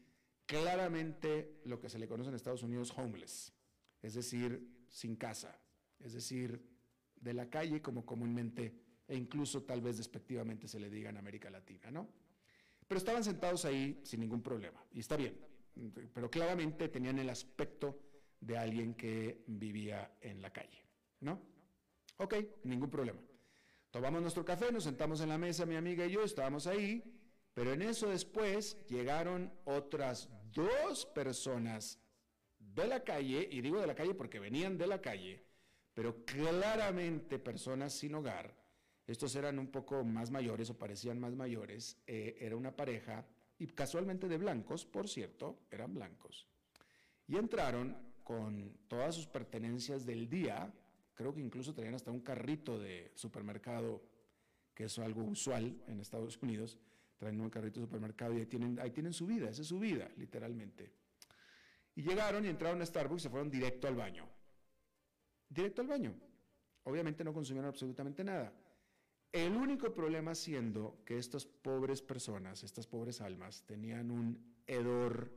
claramente 0.46 1.62
lo 1.66 1.80
que 1.80 1.90
se 1.90 2.00
le 2.00 2.08
conoce 2.08 2.30
en 2.30 2.36
Estados 2.36 2.64
Unidos 2.64 2.94
homeless, 2.96 3.54
es 4.02 4.14
decir, 4.16 4.86
sin 4.90 5.16
casa, 5.16 5.58
es 6.00 6.14
decir, 6.14 6.62
de 7.16 7.34
la 7.34 7.50
calle 7.50 7.82
como 7.82 8.06
comúnmente 8.06 8.84
e 9.08 9.16
incluso 9.16 9.64
tal 9.64 9.82
vez 9.82 9.98
despectivamente 9.98 10.68
se 10.68 10.80
le 10.80 10.90
diga 10.90 11.10
en 11.10 11.18
América 11.18 11.50
Latina, 11.50 11.90
¿no? 11.92 12.10
Pero 12.94 13.00
estaban 13.00 13.24
sentados 13.24 13.66
ahí 13.66 14.00
sin 14.04 14.20
ningún 14.20 14.44
problema, 14.44 14.86
y 14.94 15.00
está 15.00 15.18
bien, 15.18 15.36
pero 16.14 16.30
claramente 16.30 16.90
tenían 16.90 17.18
el 17.18 17.28
aspecto 17.28 17.98
de 18.40 18.56
alguien 18.56 18.94
que 18.94 19.44
vivía 19.48 20.16
en 20.22 20.44
la 20.44 20.54
calle, 20.54 20.86
¿no? 21.22 21.42
Ok, 22.18 22.36
ningún 22.66 22.92
problema. 22.92 23.20
Tomamos 23.90 24.22
nuestro 24.22 24.46
café, 24.46 24.72
nos 24.72 24.84
sentamos 24.84 25.22
en 25.22 25.30
la 25.30 25.40
mesa, 25.40 25.66
mi 25.66 25.76
amiga 25.76 26.06
y 26.06 26.12
yo, 26.12 26.24
estábamos 26.24 26.68
ahí, 26.68 27.04
pero 27.56 27.74
en 27.74 27.82
eso 27.82 28.10
después 28.10 28.78
llegaron 28.86 29.52
otras 29.66 30.30
dos 30.52 31.08
personas 31.08 32.00
de 32.60 32.86
la 32.86 33.04
calle, 33.04 33.48
y 33.50 33.62
digo 33.62 33.82
de 33.82 33.88
la 33.88 33.96
calle 33.96 34.14
porque 34.14 34.38
venían 34.38 34.78
de 34.78 34.86
la 34.86 35.02
calle, 35.02 35.44
pero 35.96 36.24
claramente 36.26 37.40
personas 37.40 37.92
sin 37.92 38.14
hogar, 38.14 38.56
estos 39.06 39.36
eran 39.36 39.60
un 39.60 39.68
poco 39.68 40.04
más 40.04 40.32
mayores 40.32 40.70
o 40.70 40.78
parecían 40.78 41.20
más 41.20 41.36
mayores. 41.36 41.98
Eh, 42.08 42.38
era 42.40 42.56
una 42.56 42.76
pareja, 42.76 43.26
y 43.60 43.68
casualmente 43.68 44.28
de 44.28 44.38
blancos, 44.38 44.86
por 44.86 45.08
cierto, 45.08 45.60
eran 45.72 45.94
blancos. 45.94 46.48
Y 47.28 47.38
entraron 47.38 47.96
con 48.24 48.78
todas 48.88 49.16
sus 49.16 49.28
pertenencias 49.28 50.06
del 50.06 50.30
día, 50.30 50.74
creo 51.14 51.34
que 51.34 51.42
incluso 51.42 51.74
tenían 51.74 51.96
hasta 51.96 52.12
un 52.12 52.22
carrito 52.22 52.80
de 52.80 53.12
supermercado, 53.16 54.02
que 54.74 54.86
es 54.86 54.98
algo 55.00 55.24
usual 55.24 55.82
en 55.88 56.00
Estados 56.00 56.42
Unidos, 56.42 56.80
traen 57.18 57.40
un 57.40 57.50
carrito 57.50 57.80
de 57.80 57.86
supermercado 57.86 58.34
y 58.34 58.40
ahí 58.40 58.46
tienen, 58.46 58.80
ahí 58.80 58.92
tienen 58.92 59.14
su 59.14 59.28
vida, 59.28 59.50
esa 59.50 59.62
es 59.62 59.68
su 59.68 59.80
vida, 59.80 60.10
literalmente. 60.18 60.92
Y 61.96 62.02
llegaron 62.02 62.46
y 62.46 62.50
entraron 62.50 62.82
a 62.82 62.86
Starbucks 62.86 63.22
y 63.22 63.24
se 63.24 63.30
fueron 63.30 63.52
directo 63.52 63.88
al 63.88 63.96
baño. 63.96 64.28
Directo 65.48 65.82
al 65.82 65.88
baño. 65.88 66.14
Obviamente 66.84 67.24
no 67.24 67.34
consumieron 67.34 67.70
absolutamente 67.70 68.24
nada. 68.24 68.52
El 69.34 69.56
único 69.56 69.92
problema 69.92 70.36
siendo 70.36 71.02
que 71.04 71.18
estas 71.18 71.48
pobres 71.48 72.04
personas, 72.04 72.64
estas 72.64 72.86
pobres 72.86 73.20
almas, 73.20 73.64
tenían 73.66 74.12
un 74.12 74.62
hedor, 74.68 75.34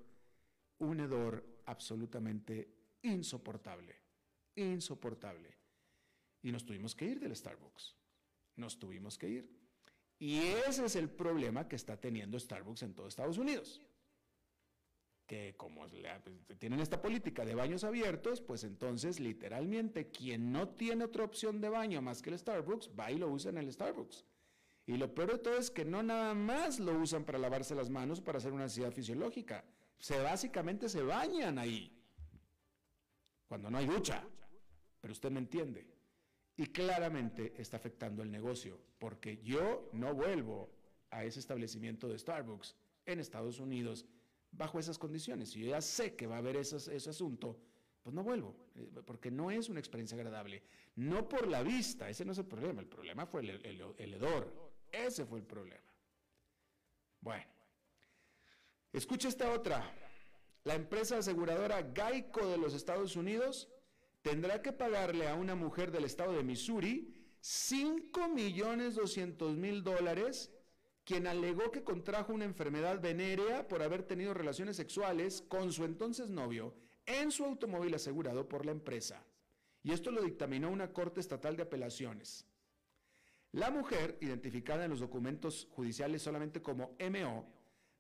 un 0.78 1.00
hedor 1.00 1.62
absolutamente 1.64 2.68
insoportable, 3.00 3.96
insoportable. 4.54 5.56
Y 6.42 6.52
nos 6.52 6.66
tuvimos 6.66 6.94
que 6.94 7.06
ir 7.06 7.18
del 7.20 7.34
Starbucks. 7.34 7.96
Nos 8.56 8.78
tuvimos 8.78 9.16
que 9.16 9.30
ir. 9.30 9.56
Y 10.18 10.40
ese 10.40 10.84
es 10.84 10.96
el 10.96 11.08
problema 11.08 11.66
que 11.66 11.76
está 11.76 11.98
teniendo 11.98 12.38
Starbucks 12.38 12.82
en 12.82 12.94
todo 12.94 13.08
Estados 13.08 13.38
Unidos. 13.38 13.80
Que 15.26 15.56
como 15.56 15.86
pues, 15.86 16.58
tienen 16.58 16.80
esta 16.80 17.02
política 17.02 17.44
de 17.44 17.54
baños 17.54 17.82
abiertos, 17.82 18.40
pues 18.40 18.62
entonces 18.64 19.18
literalmente 19.18 20.08
quien 20.10 20.52
no 20.52 20.68
tiene 20.68 21.04
otra 21.04 21.24
opción 21.24 21.60
de 21.60 21.68
baño 21.68 22.00
más 22.00 22.22
que 22.22 22.30
el 22.30 22.38
Starbucks, 22.38 22.90
va 22.98 23.10
y 23.10 23.18
lo 23.18 23.28
usa 23.28 23.50
en 23.50 23.58
el 23.58 23.72
Starbucks. 23.72 24.24
Y 24.86 24.96
lo 24.96 25.12
peor 25.12 25.32
de 25.32 25.38
todo 25.38 25.58
es 25.58 25.70
que 25.70 25.84
no 25.84 26.02
nada 26.04 26.32
más 26.32 26.78
lo 26.78 26.96
usan 26.96 27.24
para 27.24 27.38
lavarse 27.38 27.74
las 27.74 27.90
manos 27.90 28.20
para 28.20 28.38
hacer 28.38 28.52
una 28.52 28.64
necesidad 28.64 28.92
fisiológica. 28.92 29.64
Se 29.98 30.20
básicamente 30.20 30.88
se 30.88 31.02
bañan 31.02 31.58
ahí. 31.58 31.92
Cuando 33.48 33.68
no 33.68 33.78
hay 33.78 33.86
ducha. 33.86 34.24
Pero 35.00 35.12
usted 35.12 35.30
me 35.30 35.40
entiende. 35.40 35.86
Y 36.56 36.66
claramente 36.66 37.52
está 37.60 37.76
afectando 37.76 38.22
el 38.22 38.30
negocio, 38.30 38.80
porque 38.98 39.38
yo 39.42 39.90
no 39.92 40.14
vuelvo 40.14 40.70
a 41.10 41.24
ese 41.24 41.40
establecimiento 41.40 42.08
de 42.08 42.18
Starbucks 42.18 42.76
en 43.04 43.20
Estados 43.20 43.60
Unidos 43.60 44.06
bajo 44.56 44.78
esas 44.78 44.98
condiciones. 44.98 45.50
Si 45.50 45.60
yo 45.60 45.68
ya 45.68 45.80
sé 45.80 46.14
que 46.14 46.26
va 46.26 46.36
a 46.36 46.38
haber 46.38 46.56
ese, 46.56 46.76
asunto, 47.10 47.58
pues 48.02 48.14
no 48.14 48.22
vuelvo, 48.22 48.54
eh, 48.74 48.88
porque 49.04 49.30
no 49.30 49.50
es 49.50 49.68
una 49.68 49.80
experiencia 49.80 50.16
agradable. 50.16 50.62
No 50.96 51.28
por 51.28 51.46
la 51.48 51.62
vista, 51.62 52.08
ese 52.08 52.24
no 52.24 52.32
es 52.32 52.38
el 52.38 52.46
problema, 52.46 52.80
el 52.80 52.86
problema 52.86 53.26
fue 53.26 53.42
el, 53.42 53.94
el 53.98 54.14
hedor, 54.14 54.72
ese 54.90 55.24
fue 55.24 55.40
el 55.40 55.44
problema. 55.44 55.82
Bueno, 57.20 57.44
escucha 58.92 59.28
esta 59.28 59.52
otra. 59.52 59.92
La 60.64 60.74
empresa 60.74 61.18
aseguradora 61.18 61.92
Geico 61.94 62.46
de 62.48 62.58
los 62.58 62.74
Estados 62.74 63.14
Unidos 63.16 63.68
tendrá 64.22 64.62
que 64.62 64.72
pagarle 64.72 65.28
a 65.28 65.34
una 65.34 65.54
mujer 65.54 65.92
del 65.92 66.04
estado 66.04 66.32
de 66.32 66.42
Missouri 66.42 67.12
5 67.40 68.28
millones 68.28 68.96
200 68.96 69.56
mil 69.56 69.84
dólares, 69.84 70.50
quien 71.06 71.28
alegó 71.28 71.70
que 71.70 71.84
contrajo 71.84 72.34
una 72.34 72.44
enfermedad 72.44 73.00
venérea 73.00 73.68
por 73.68 73.80
haber 73.80 74.02
tenido 74.02 74.34
relaciones 74.34 74.76
sexuales 74.76 75.40
con 75.40 75.72
su 75.72 75.84
entonces 75.84 76.28
novio 76.28 76.74
en 77.06 77.30
su 77.30 77.44
automóvil 77.44 77.94
asegurado 77.94 78.48
por 78.48 78.66
la 78.66 78.72
empresa. 78.72 79.24
Y 79.84 79.92
esto 79.92 80.10
lo 80.10 80.20
dictaminó 80.20 80.68
una 80.68 80.92
corte 80.92 81.20
estatal 81.20 81.56
de 81.56 81.62
apelaciones. 81.62 82.44
La 83.52 83.70
mujer, 83.70 84.18
identificada 84.20 84.84
en 84.84 84.90
los 84.90 84.98
documentos 84.98 85.68
judiciales 85.70 86.22
solamente 86.22 86.60
como 86.60 86.96
MO, 86.98 87.46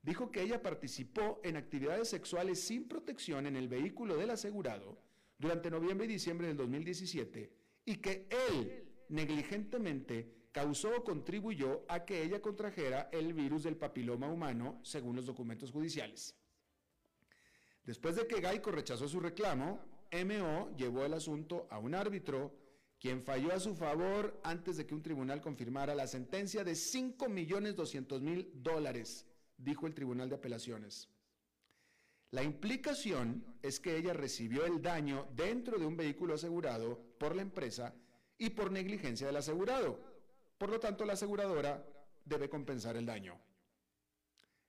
dijo 0.02 0.32
que 0.32 0.42
ella 0.42 0.60
participó 0.60 1.40
en 1.44 1.56
actividades 1.56 2.08
sexuales 2.08 2.60
sin 2.60 2.88
protección 2.88 3.46
en 3.46 3.54
el 3.54 3.68
vehículo 3.68 4.16
del 4.16 4.30
asegurado 4.30 4.98
durante 5.38 5.70
noviembre 5.70 6.06
y 6.06 6.10
diciembre 6.10 6.48
del 6.48 6.56
2017 6.56 7.52
y 7.84 7.96
que 7.98 8.26
él 8.50 8.84
negligentemente 9.08 10.35
causó 10.56 10.96
o 10.96 11.04
contribuyó 11.04 11.84
a 11.86 12.06
que 12.06 12.22
ella 12.22 12.40
contrajera 12.40 13.10
el 13.12 13.34
virus 13.34 13.64
del 13.64 13.76
papiloma 13.76 14.26
humano, 14.26 14.80
según 14.82 15.14
los 15.14 15.26
documentos 15.26 15.70
judiciales. 15.70 16.34
Después 17.84 18.16
de 18.16 18.26
que 18.26 18.40
Gaico 18.40 18.70
rechazó 18.70 19.06
su 19.06 19.20
reclamo, 19.20 19.78
MO 20.12 20.74
llevó 20.74 21.04
el 21.04 21.12
asunto 21.12 21.66
a 21.68 21.78
un 21.78 21.94
árbitro, 21.94 22.54
quien 22.98 23.22
falló 23.22 23.52
a 23.52 23.60
su 23.60 23.74
favor 23.74 24.40
antes 24.42 24.78
de 24.78 24.86
que 24.86 24.94
un 24.94 25.02
tribunal 25.02 25.42
confirmara 25.42 25.94
la 25.94 26.06
sentencia 26.06 26.64
de 26.64 26.72
5.200.000 26.72 28.52
dólares, 28.54 29.26
dijo 29.58 29.86
el 29.86 29.92
Tribunal 29.92 30.30
de 30.30 30.36
Apelaciones. 30.36 31.10
La 32.30 32.42
implicación 32.42 33.44
es 33.60 33.78
que 33.78 33.98
ella 33.98 34.14
recibió 34.14 34.64
el 34.64 34.80
daño 34.80 35.28
dentro 35.36 35.78
de 35.78 35.84
un 35.84 35.98
vehículo 35.98 36.32
asegurado 36.32 36.98
por 37.18 37.36
la 37.36 37.42
empresa 37.42 37.94
y 38.38 38.48
por 38.48 38.72
negligencia 38.72 39.26
del 39.26 39.36
asegurado. 39.36 40.15
Por 40.58 40.70
lo 40.70 40.80
tanto, 40.80 41.04
la 41.04 41.14
aseguradora 41.14 41.84
debe 42.24 42.48
compensar 42.48 42.96
el 42.96 43.06
daño. 43.06 43.38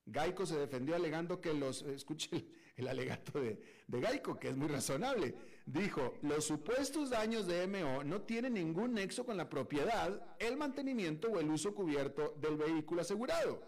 Gaico 0.06 0.46
se 0.46 0.58
defendió 0.58 0.96
alegando 0.96 1.40
que 1.40 1.52
los, 1.52 1.82
escuche 1.98 2.46
el, 2.76 2.88
alegato 2.88 3.40
de, 3.40 3.60
de, 3.86 4.00
Gaico, 4.00 4.38
que 4.38 4.48
es 4.48 4.56
muy 4.56 4.68
razonable, 4.68 5.34
dijo, 5.66 6.14
los 6.22 6.44
supuestos 6.46 7.10
daños 7.10 7.46
de 7.46 7.66
MO 7.66 8.04
no 8.04 8.22
tienen 8.22 8.54
ningún 8.54 8.94
nexo 8.94 9.26
con 9.26 9.36
la 9.36 9.48
propiedad, 9.48 10.36
el 10.38 10.56
mantenimiento 10.56 11.28
o 11.28 11.40
el 11.40 11.50
uso 11.50 11.74
cubierto 11.74 12.34
del 12.40 12.56
vehículo 12.56 13.02
asegurado. 13.02 13.60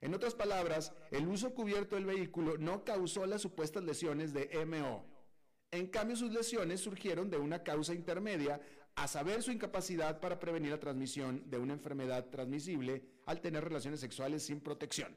En 0.00 0.12
otras 0.12 0.34
palabras, 0.34 0.92
el 1.10 1.26
uso 1.28 1.54
cubierto 1.54 1.94
del 1.94 2.04
vehículo 2.04 2.58
no 2.58 2.84
causó 2.84 3.24
las 3.26 3.40
supuestas 3.40 3.84
lesiones 3.84 4.32
de 4.32 4.64
MO. 4.66 5.06
En 5.70 5.86
cambio, 5.86 6.16
sus 6.16 6.32
lesiones 6.32 6.80
surgieron 6.80 7.30
de 7.30 7.38
una 7.38 7.62
causa 7.62 7.94
intermedia, 7.94 8.60
a 8.96 9.08
saber 9.08 9.42
su 9.42 9.50
incapacidad 9.50 10.20
para 10.20 10.38
prevenir 10.38 10.70
la 10.70 10.80
transmisión 10.80 11.48
de 11.50 11.58
una 11.58 11.72
enfermedad 11.74 12.26
transmisible 12.30 13.02
al 13.26 13.40
tener 13.40 13.64
relaciones 13.64 14.00
sexuales 14.00 14.44
sin 14.44 14.60
protección. 14.60 15.16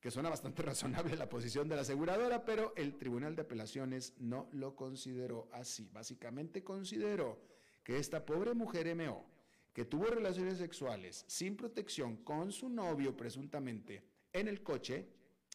Que 0.00 0.10
suena 0.10 0.30
bastante 0.30 0.62
razonable 0.62 1.16
la 1.16 1.28
posición 1.28 1.68
de 1.68 1.76
la 1.76 1.82
aseguradora, 1.82 2.44
pero 2.44 2.72
el 2.76 2.96
Tribunal 2.96 3.36
de 3.36 3.42
Apelaciones 3.42 4.14
no 4.18 4.48
lo 4.52 4.74
consideró 4.74 5.48
así. 5.52 5.88
Básicamente 5.92 6.64
consideró 6.64 7.40
que 7.84 7.98
esta 7.98 8.24
pobre 8.24 8.54
mujer 8.54 8.94
MO 8.96 9.26
que 9.72 9.84
tuvo 9.84 10.06
relaciones 10.06 10.58
sexuales 10.58 11.24
sin 11.28 11.56
protección 11.56 12.18
con 12.18 12.52
su 12.52 12.68
novio 12.68 13.16
presuntamente 13.16 14.02
en 14.32 14.48
el 14.48 14.62
coche 14.62 15.08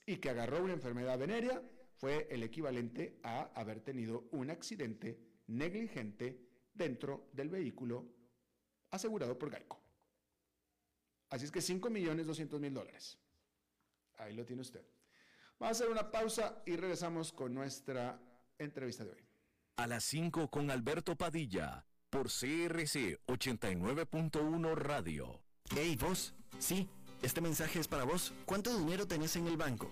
y 0.06 0.18
que 0.18 0.30
agarró 0.30 0.64
una 0.64 0.74
enfermedad 0.74 1.20
venérea 1.20 1.62
fue 1.98 2.28
el 2.30 2.44
equivalente 2.44 3.20
a 3.24 3.52
haber 3.54 3.82
tenido 3.82 4.28
un 4.32 4.50
accidente 4.50 5.20
negligente 5.48 6.47
dentro 6.78 7.30
del 7.34 7.50
vehículo 7.50 8.06
asegurado 8.92 9.38
por 9.38 9.50
Gaico. 9.50 9.80
Así 11.30 11.46
es 11.46 11.52
que 11.52 11.62
5 11.62 11.90
millones 11.90 12.26
200 12.26 12.60
mil 12.60 12.74
dólares. 12.74 13.18
Ahí 14.18 14.34
lo 14.34 14.46
tiene 14.46 14.62
usted. 14.62 14.86
Vamos 15.60 15.80
a 15.80 15.84
hacer 15.84 15.92
una 15.92 16.12
pausa 16.12 16.62
y 16.66 16.76
regresamos 16.76 17.32
con 17.34 17.54
nuestra 17.54 18.20
entrevista 18.58 19.04
de 19.04 19.12
hoy. 19.12 19.28
A 19.78 19.88
las 19.88 20.04
5 20.06 20.50
con 20.50 20.72
Alberto 20.72 21.16
Padilla 21.16 21.86
por 22.10 22.28
CRC 22.28 23.20
89.1 23.28 24.76
Radio. 24.76 25.42
Hey, 25.70 25.98
vos. 26.00 26.34
Sí, 26.60 26.88
este 27.22 27.42
mensaje 27.42 27.80
es 27.80 27.88
para 27.88 28.04
vos. 28.04 28.34
¿Cuánto 28.46 28.78
dinero 28.78 29.08
tenés 29.08 29.36
en 29.36 29.48
el 29.48 29.58
banco? 29.58 29.92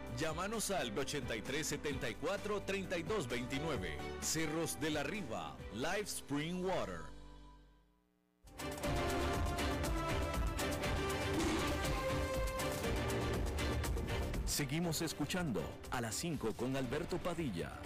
Llámanos 0.17 0.71
al 0.71 0.97
8374 0.97 2.61
3229. 2.61 3.97
Cerros 4.21 4.79
de 4.79 4.91
la 4.91 5.03
Riva, 5.03 5.57
Live 5.73 6.01
Spring 6.01 6.63
Water. 6.63 7.01
Seguimos 14.45 15.01
escuchando 15.01 15.61
a 15.91 16.01
las 16.01 16.13
5 16.15 16.53
con 16.55 16.75
Alberto 16.75 17.17
Padilla. 17.17 17.79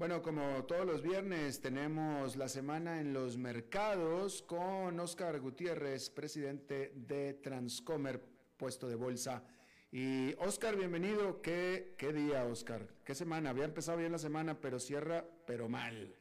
Bueno, 0.00 0.22
como 0.22 0.64
todos 0.64 0.86
los 0.86 1.02
viernes 1.02 1.60
tenemos 1.60 2.36
la 2.36 2.48
semana 2.48 3.00
en 3.00 3.12
los 3.12 3.36
mercados 3.36 4.42
con 4.42 4.98
Oscar 4.98 5.40
Gutiérrez, 5.40 6.08
presidente 6.08 6.92
de 6.94 7.34
Transcomer, 7.34 8.39
puesto 8.60 8.86
de 8.88 8.94
bolsa. 8.94 9.42
Y 9.90 10.34
Oscar, 10.34 10.76
bienvenido. 10.76 11.40
¿Qué, 11.40 11.94
qué 11.96 12.12
día, 12.12 12.44
Oscar? 12.44 12.86
¿Qué 13.04 13.14
semana? 13.14 13.48
Había 13.50 13.64
empezado 13.64 13.96
bien 13.96 14.12
la 14.12 14.18
semana, 14.18 14.60
pero 14.60 14.78
cierra, 14.78 15.24
pero 15.46 15.70
mal. 15.70 16.14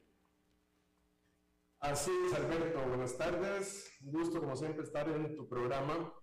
Así 1.82 2.12
es, 2.26 2.34
Alberto. 2.34 2.82
Buenas 2.88 3.18
tardes. 3.18 3.92
Un 4.06 4.14
gusto, 4.14 4.40
como 4.40 4.56
siempre, 4.56 4.86
estar 4.86 5.10
en 5.10 5.36
tu 5.36 5.50
programa. 5.50 6.14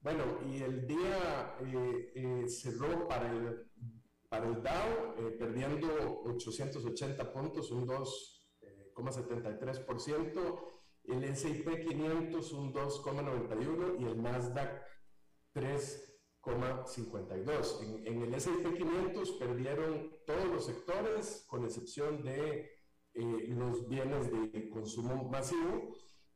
Bueno, 0.00 0.24
y 0.46 0.62
el 0.62 0.86
día 0.86 1.56
eh, 1.60 2.12
eh, 2.16 2.46
cerró 2.48 3.08
para 3.08 3.30
el, 3.30 3.66
para 4.28 4.48
el 4.48 4.62
Dow 4.62 5.14
eh, 5.20 5.30
perdiendo 5.38 6.20
880 6.26 7.32
puntos, 7.32 7.70
un 7.70 7.88
2,73%, 7.88 10.68
el 11.04 11.24
S&P 11.24 11.80
500 11.80 12.52
un 12.52 12.74
2,91% 12.74 14.00
y 14.00 14.04
el 14.04 14.22
Nasdaq 14.22 14.92
3,52%. 15.54 17.82
En, 17.82 18.06
en 18.06 18.22
el 18.22 18.34
S&P 18.34 18.74
500 18.74 19.32
perdieron 19.32 20.10
todos 20.26 20.46
los 20.46 20.64
sectores, 20.66 21.44
con 21.46 21.64
excepción 21.64 22.22
de 22.22 22.70
los 23.14 23.88
bienes 23.88 24.32
de 24.32 24.70
consumo 24.70 25.28
masivo, 25.28 25.92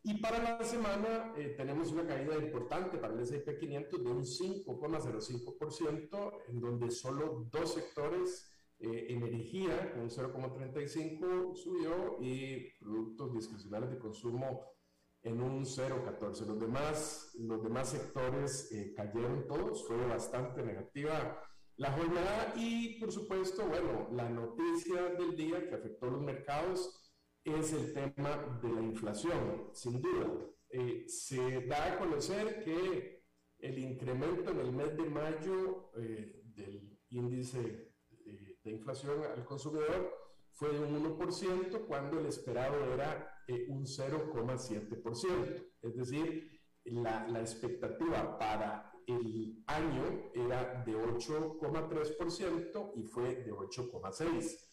y 0.08 0.14
para 0.18 0.40
la 0.40 0.62
semana 0.62 1.32
eh, 1.36 1.54
tenemos 1.56 1.90
una 1.90 2.06
caída 2.06 2.36
importante 2.36 2.96
para 2.96 3.12
el 3.12 3.18
S&P 3.18 3.58
500 3.58 4.04
de 4.04 4.08
un 4.08 4.22
5,05%, 4.22 6.32
en 6.46 6.60
donde 6.60 6.92
solo 6.92 7.48
dos 7.50 7.74
sectores, 7.74 8.48
eh, 8.78 9.06
energía 9.08 9.92
con 9.92 10.02
un 10.02 10.10
0,35 10.10 11.56
subió 11.56 12.18
y 12.20 12.70
productos 12.78 13.34
discrecionales 13.34 13.90
de 13.90 13.98
consumo 13.98 14.75
en 15.22 15.40
un 15.40 15.64
0,14. 15.64 16.46
Los 16.46 16.60
demás, 16.60 17.30
los 17.38 17.62
demás 17.62 17.90
sectores 17.90 18.70
eh, 18.72 18.94
cayeron 18.94 19.46
todos, 19.46 19.86
fue 19.86 19.96
bastante 20.06 20.62
negativa 20.62 21.42
la 21.76 21.92
jornada 21.92 22.54
y 22.56 22.98
por 22.98 23.12
supuesto, 23.12 23.66
bueno, 23.66 24.08
la 24.12 24.30
noticia 24.30 25.10
del 25.10 25.36
día 25.36 25.68
que 25.68 25.74
afectó 25.74 26.06
los 26.06 26.22
mercados 26.22 27.12
es 27.44 27.72
el 27.74 27.92
tema 27.92 28.58
de 28.62 28.72
la 28.72 28.80
inflación, 28.80 29.70
sin 29.74 30.00
duda. 30.00 30.26
Eh, 30.70 31.04
se 31.06 31.66
da 31.66 31.92
a 31.92 31.98
conocer 31.98 32.64
que 32.64 33.22
el 33.58 33.78
incremento 33.78 34.50
en 34.50 34.60
el 34.60 34.72
mes 34.72 34.96
de 34.96 35.04
mayo 35.04 35.90
eh, 35.98 36.42
del 36.44 36.98
índice 37.10 37.92
de, 38.24 38.70
inflación 38.72 39.22
al 39.22 39.44
consumidor 39.44 40.12
fue 40.50 40.70
de 40.72 40.80
un 40.80 41.18
1% 41.18 41.86
cuando 41.86 42.18
el 42.18 42.26
esperado 42.26 42.92
era 42.94 43.32
eh, 43.46 43.66
un 43.68 43.84
0,7%. 43.84 45.66
Es 45.82 45.96
decir, 45.96 46.60
la, 46.84 47.26
la 47.28 47.40
expectativa 47.40 48.38
para 48.38 48.92
el 49.06 49.62
año 49.66 50.30
era 50.34 50.82
de 50.84 50.94
8,3% 50.94 52.92
y 52.96 53.04
fue 53.04 53.36
de 53.36 53.52
8,6%. 53.52 54.66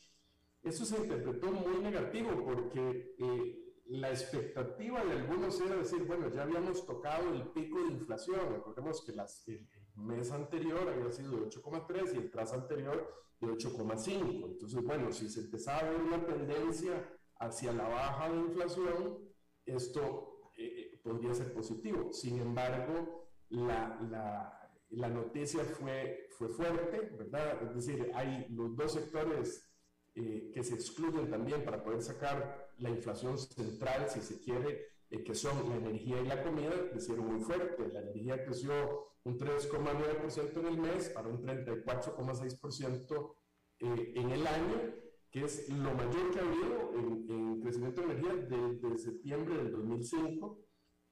Eso 0.63 0.85
se 0.85 0.97
interpretó 0.97 1.51
muy 1.51 1.79
negativo 1.79 2.43
porque 2.45 3.15
eh, 3.19 3.63
la 3.87 4.09
expectativa 4.09 5.03
de 5.03 5.11
algunos 5.11 5.59
era 5.59 5.75
decir, 5.75 6.03
bueno, 6.05 6.29
ya 6.29 6.43
habíamos 6.43 6.85
tocado 6.85 7.33
el 7.33 7.49
pico 7.49 7.83
de 7.83 7.91
inflación. 7.91 8.39
Recordemos 8.49 9.03
que 9.03 9.11
las, 9.11 9.45
el, 9.47 9.67
mes 9.95 10.31
anterior 10.31 10.89
había 10.89 11.11
sido 11.11 11.31
de 11.31 11.49
8,3 11.49 12.15
y 12.15 12.17
el 12.17 12.31
tras 12.31 12.53
anterior 12.53 13.13
de 13.39 13.47
8,5. 13.47 14.45
Entonces, 14.53 14.83
bueno, 14.83 15.11
si 15.11 15.29
se 15.29 15.41
empezaba 15.41 15.79
a 15.79 15.89
ver 15.89 16.01
una 16.01 16.25
tendencia 16.25 17.12
hacia 17.39 17.71
la 17.73 17.87
baja 17.87 18.29
de 18.29 18.37
inflación, 18.37 19.19
esto 19.65 20.51
eh, 20.57 20.91
eh, 20.93 21.01
podría 21.03 21.33
ser 21.33 21.53
positivo. 21.53 22.11
Sin 22.11 22.39
embargo, 22.39 23.29
la, 23.49 23.99
la, 24.09 24.71
la 24.89 25.09
noticia 25.09 25.63
fue, 25.63 26.27
fue 26.37 26.49
fuerte, 26.49 26.99
¿verdad? 27.17 27.63
Es 27.63 27.75
decir, 27.75 28.11
hay 28.13 28.47
los 28.49 28.75
dos 28.75 28.93
sectores 28.93 29.69
eh, 30.15 30.51
que 30.53 30.63
se 30.63 30.75
excluyen 30.75 31.29
también 31.29 31.65
para 31.65 31.83
poder 31.83 32.03
sacar 32.03 32.71
la 32.77 32.89
inflación 32.89 33.37
central, 33.37 34.07
si 34.09 34.21
se 34.21 34.39
quiere, 34.39 34.87
eh, 35.09 35.23
que 35.23 35.33
son 35.33 35.69
la 35.69 35.75
energía 35.75 36.21
y 36.21 36.27
la 36.27 36.43
comida, 36.43 36.71
crecieron 36.91 37.33
muy 37.33 37.43
fuerte. 37.43 37.87
La 37.87 38.01
energía 38.01 38.43
creció 38.45 39.07
un 39.23 39.39
3,9% 39.39 40.59
en 40.59 40.65
el 40.67 40.77
mes 40.77 41.09
para 41.09 41.29
un 41.29 41.43
34,6% 41.43 43.35
eh, 43.79 44.13
en 44.15 44.29
el 44.29 44.45
año, 44.45 44.95
que 45.33 45.43
es 45.45 45.67
lo 45.67 45.93
mayor 45.95 46.31
que 46.31 46.39
ha 46.39 46.43
habido 46.43 46.93
en, 46.93 47.25
en 47.27 47.59
crecimiento 47.59 48.01
de 48.01 48.13
energía 48.13 48.35
desde 48.35 48.99
septiembre 48.99 49.55
del 49.55 49.71
2005. 49.71 50.59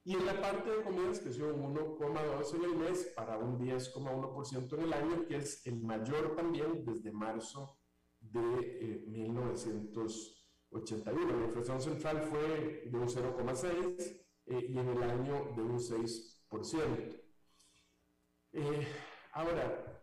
Y 0.04 0.14
en 0.14 0.26
la 0.26 0.40
parte 0.40 0.70
de 0.70 0.84
comidas 0.84 1.18
creció 1.18 1.52
un 1.52 1.74
1,2 1.74 2.54
en 2.54 2.64
el 2.64 2.76
mes 2.76 3.12
para 3.16 3.36
un 3.38 3.58
10,1% 3.58 4.74
en 4.74 4.80
el 4.80 4.92
año, 4.92 5.26
que 5.26 5.38
es 5.38 5.66
el 5.66 5.82
mayor 5.82 6.36
también 6.36 6.84
desde 6.84 7.10
marzo 7.10 7.80
de 8.20 9.02
1981. 9.08 11.20
Eh, 11.20 11.26
la 11.36 11.46
inflación 11.46 11.80
central 11.80 12.22
fue 12.22 12.84
de 12.86 12.96
un 12.96 13.08
0,6 13.08 14.22
eh, 14.46 14.66
y 14.68 14.78
en 14.78 14.88
el 14.88 15.02
año 15.02 15.52
de 15.56 15.62
un 15.62 15.80
6%. 15.80 17.20
Eh, 18.52 18.86
ahora, 19.32 20.00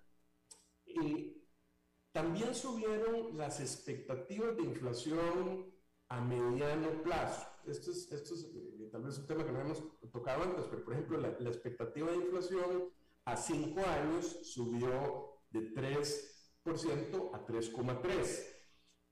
también 2.21 2.53
subieron 2.53 3.38
las 3.38 3.62
expectativas 3.62 4.58
de 4.58 4.63
inflación 4.63 5.71
a 6.10 6.19
mediano 6.19 7.01
plazo. 7.01 7.47
Esto 7.65 7.91
es, 7.91 8.12
esto 8.12 8.34
es 8.34 8.51
tal 8.91 9.03
vez 9.03 9.17
un 9.19 9.25
tema 9.25 9.45
que 9.45 9.53
no 9.53 9.62
hemos 9.62 9.82
tocado 10.12 10.43
antes, 10.43 10.65
pero 10.69 10.84
por 10.84 10.93
ejemplo, 10.95 11.17
la, 11.17 11.29
expectativa 11.49 12.12
de 12.12 12.17
inflación 12.17 12.89
a 13.23 13.38
5 13.38 13.79
años 13.79 14.25
subió 14.43 15.43
de 15.51 15.62
3 15.71 16.60
a 16.65 16.71
3,3%. 16.71 18.60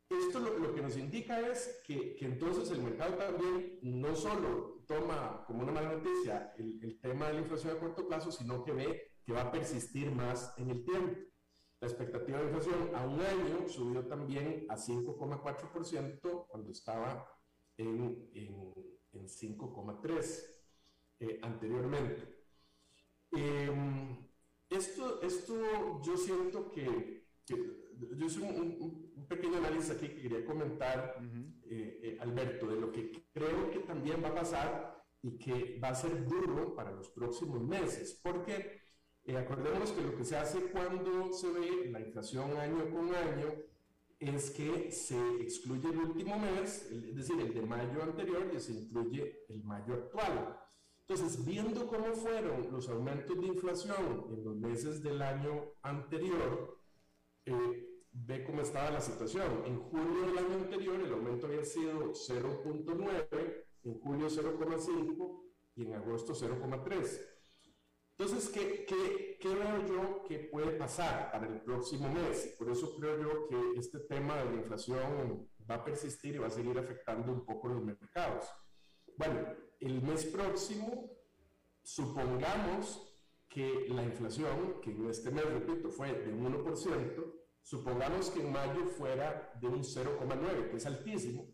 Esto 0.10 0.40
lo, 0.40 0.76
que 0.76 0.82
nos 0.82 0.98
indica 0.98 1.40
es 1.40 1.82
que, 1.86 2.18
entonces 2.20 2.72
el 2.72 2.82
mercado 2.82 3.14
también 3.16 3.80
no 3.84 4.18
solo 4.18 4.84
toma 4.86 5.46
como 5.48 5.64
una 5.64 5.72
mala 5.72 5.94
noticia 5.94 6.54
el, 6.58 7.00
tema 7.00 7.28
de 7.28 7.36
la 7.36 7.40
inflación 7.40 7.78
a 7.78 7.80
corto 7.80 8.06
plazo, 8.06 8.34
sino 8.34 8.66
que 8.66 8.74
ve 8.74 9.12
que 9.24 9.32
va 9.32 9.44
a 9.44 9.52
persistir 9.52 10.12
más 10.12 10.54
en 10.58 10.72
el 10.72 10.84
tiempo. 10.84 11.22
La 11.80 11.88
expectativa 11.88 12.40
de 12.40 12.46
inflación 12.46 12.96
a 12.96 13.06
un 13.06 13.22
año 13.22 13.68
subió 13.68 14.06
también 14.08 14.66
a 14.70 14.76
5,4% 14.76 16.48
cuando 16.48 16.72
estaba 16.72 17.28
en, 17.78 18.30
en, 18.34 18.74
en 19.14 19.28
5,3% 19.28 20.58
eh, 21.20 21.40
anteriormente. 21.42 22.38
Eh, 23.32 23.72
esto, 24.70 25.22
esto 25.22 26.02
yo 26.02 26.18
siento 26.18 26.72
que 26.72 27.28
yo 27.46 28.26
hice 28.26 28.40
un, 28.42 29.12
un, 29.16 29.28
pequeño 29.28 29.58
análisis 29.58 29.92
aquí 29.92 30.08
que 30.08 30.22
quería 30.22 30.46
comentar, 30.46 31.18
eh, 31.70 32.00
eh, 32.02 32.18
Alberto, 32.22 32.68
de 32.68 32.80
lo 32.80 32.92
que 32.92 33.12
creo 33.34 33.70
que 33.72 33.80
también 33.80 34.24
va 34.24 34.30
a 34.30 34.36
pasar 34.36 35.04
y 35.22 35.38
que 35.38 35.80
va 35.84 35.90
a 35.90 35.96
ser 35.96 36.26
duro 36.26 36.76
para 36.76 36.92
los 36.92 37.10
próximos 37.10 37.62
meses, 37.62 38.20
porque 38.24 38.80
eh, 39.28 39.94
que 39.96 40.02
lo 40.02 40.16
que 40.16 40.24
se 40.24 40.38
hace 40.38 40.62
cuando 40.72 41.34
se 41.34 41.52
ve 41.52 41.90
la 41.92 42.00
inflación 42.00 42.58
año 42.58 42.90
con 42.90 43.14
año 43.14 43.54
es 44.20 44.50
que 44.52 44.92
se 44.92 45.20
excluye 45.42 45.90
el 45.90 45.98
último 45.98 46.40
mes, 46.40 46.90
es 46.92 47.16
decir, 47.16 47.40
el 47.40 47.54
de 47.54 47.62
mayo 47.62 48.02
anterior, 48.02 48.50
y 48.56 48.60
se 48.60 48.74
incluye 48.74 49.46
el 49.50 49.64
mayo 49.64 49.94
actual. 49.94 50.58
Entonces, 51.08 51.46
viendo 51.46 51.88
cómo 51.88 52.14
fueron 52.16 52.72
los 52.72 52.90
aumentos 52.90 53.40
de 53.40 53.48
inflación 53.48 54.26
en 54.30 54.44
los 54.44 54.56
meses 54.56 55.04
del 55.04 55.22
año 55.22 55.74
anterior, 55.84 56.80
eh, 57.46 57.88
ve 58.12 58.44
cómo 58.44 58.62
estaba 58.62 58.92
la 58.92 59.02
situación. 59.02 59.64
En 59.66 59.80
julio 59.80 60.28
del 60.28 60.38
año 60.38 60.56
anterior 60.56 61.00
el 61.00 61.14
aumento 61.14 61.48
había 61.48 61.64
sido 61.64 62.14
0.9, 62.14 63.66
en 63.84 64.00
julio 64.00 64.28
0.5 64.28 65.44
y 65.76 65.86
en 65.86 65.94
agosto 65.94 66.34
0.3. 66.34 67.37
Entonces, 68.20 68.50
¿qué, 68.50 68.84
¿qué, 68.86 69.38
qué, 69.40 69.48
veo 69.48 69.86
yo 69.86 70.24
que 70.24 70.40
puede 70.40 70.72
pasar 70.72 71.32
para 71.32 71.46
el 71.46 71.62
próximo 71.62 72.10
mes? 72.10 72.56
Por 72.58 72.72
eso 72.72 72.96
creo 72.96 73.22
yo 73.22 73.48
que 73.48 73.80
este 73.80 74.00
tema 74.00 74.38
de 74.38 74.46
la 74.46 74.56
inflación 74.56 75.48
va 75.70 75.76
a 75.76 75.86
persistir 75.86 76.34
y 76.34 76.40
va 76.40 76.48
a 76.48 76.52
seguir 76.52 76.80
afectando 76.80 77.32
un 77.32 77.46
poco 77.46 77.68
los 77.68 77.84
mercados. 77.84 78.46
Bueno, 79.18 79.54
el 79.80 80.02
mes 80.02 80.26
próximo, 80.26 81.12
supongamos 81.84 83.08
que 83.48 83.86
la 83.90 84.04
inflación, 84.04 84.82
que 84.82 84.92
en 84.92 85.10
este 85.10 85.30
mes, 85.30 85.46
repito, 85.46 85.92
fue 85.92 86.12
de 86.12 86.34
un 86.34 86.66
1%, 86.66 87.34
supongamos 87.62 88.32
que 88.32 88.42
en 88.42 88.52
mayo 88.52 88.86
fuera 88.88 89.54
de 89.62 89.68
un 89.68 89.84
0,9, 89.84 90.72
que 90.72 90.78
es 90.78 90.86
altísimo, 90.88 91.54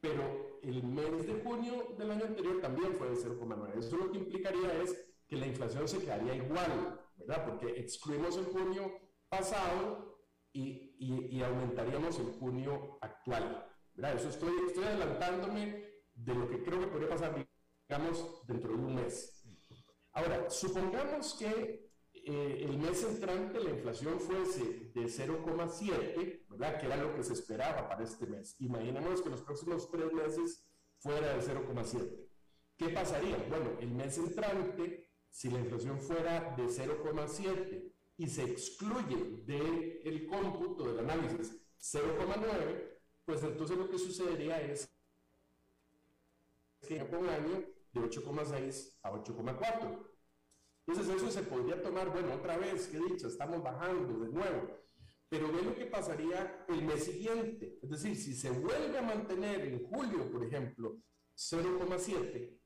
pero 0.00 0.60
el 0.62 0.82
mes 0.82 1.26
de 1.26 1.40
junio 1.42 1.94
del 1.96 2.10
año 2.10 2.26
anterior 2.26 2.60
también 2.60 2.92
fue 2.94 3.08
de 3.08 3.16
0,9. 3.16 3.78
Eso 3.78 3.96
lo 3.96 4.10
que 4.10 4.18
implicaría 4.18 4.82
es 4.82 5.13
que 5.34 5.40
la 5.40 5.46
inflación 5.46 5.88
se 5.88 5.98
quedaría 5.98 6.36
igual, 6.36 7.00
¿verdad? 7.16 7.44
Porque 7.44 7.80
excluimos 7.80 8.36
el 8.36 8.46
junio 8.46 8.92
pasado 9.28 10.20
y, 10.52 10.94
y, 10.98 11.42
aumentaríamos 11.42 12.18
el 12.20 12.26
junio 12.38 12.98
actual, 13.00 13.66
¿verdad? 13.94 14.14
Eso 14.14 14.28
estoy, 14.28 14.52
estoy 14.68 14.84
adelantándome 14.84 15.84
de 16.14 16.34
lo 16.34 16.48
que 16.48 16.62
creo 16.62 16.80
que 16.80 16.86
podría 16.86 17.08
pasar, 17.08 17.34
digamos, 17.88 18.46
dentro 18.46 18.70
de 18.70 18.76
un 18.76 18.94
mes. 18.94 19.44
Ahora, 20.12 20.48
supongamos 20.48 21.34
que 21.34 21.90
eh, 22.12 22.66
el 22.68 22.78
mes 22.78 23.02
entrante 23.02 23.58
la 23.58 23.70
inflación 23.70 24.20
fuese 24.20 24.92
de 24.94 25.06
0,7, 25.06 26.46
¿verdad? 26.48 26.78
Que 26.78 26.86
era 26.86 26.96
lo 26.96 27.16
que 27.16 27.24
se 27.24 27.32
esperaba 27.32 27.88
para 27.88 28.04
este 28.04 28.26
mes. 28.26 28.54
Imaginemos 28.60 29.20
que 29.20 29.30
los 29.30 29.42
próximos 29.42 29.90
tres 29.90 30.12
meses 30.12 30.64
fuera 30.98 31.34
de 31.34 31.42
0,7. 31.42 32.24
¿Qué 32.76 32.88
pasaría? 32.88 33.36
Bueno, 33.48 33.76
el 33.80 33.90
mes 33.90 34.18
entrante, 34.18 35.03
si 35.34 35.50
la 35.50 35.58
inflación 35.58 36.00
fuera 36.00 36.54
de 36.56 36.62
0,7 36.68 37.92
y 38.18 38.28
se 38.28 38.44
excluye 38.44 39.42
del 39.44 40.00
el 40.04 40.26
cómputo 40.28 40.84
del 40.84 41.00
análisis 41.00 41.60
0,9, 41.80 43.00
pues 43.24 43.42
entonces 43.42 43.76
lo 43.76 43.90
que 43.90 43.98
sucedería 43.98 44.60
es 44.60 44.88
que 46.86 47.02
un 47.02 47.28
año 47.28 47.64
de 47.92 48.00
8,6 48.00 48.98
a 49.02 49.10
8,4. 49.10 50.08
Entonces 50.86 51.16
eso 51.16 51.30
se 51.32 51.42
podría 51.42 51.82
tomar, 51.82 52.10
bueno, 52.10 52.34
otra 52.34 52.56
vez, 52.56 52.86
qué 52.86 53.00
dicho, 53.00 53.26
estamos 53.26 53.60
bajando 53.60 54.24
de 54.24 54.30
nuevo. 54.30 54.84
Pero 55.28 55.50
ve 55.50 55.62
lo 55.62 55.74
que 55.74 55.86
pasaría 55.86 56.64
el 56.68 56.82
mes 56.84 57.06
siguiente. 57.06 57.80
Es 57.82 57.90
decir, 57.90 58.14
si 58.14 58.34
se 58.34 58.50
vuelve 58.50 58.98
a 58.98 59.02
mantener 59.02 59.62
en 59.62 59.82
julio, 59.82 60.30
por 60.30 60.44
ejemplo, 60.44 60.96
0,7, 61.34 62.56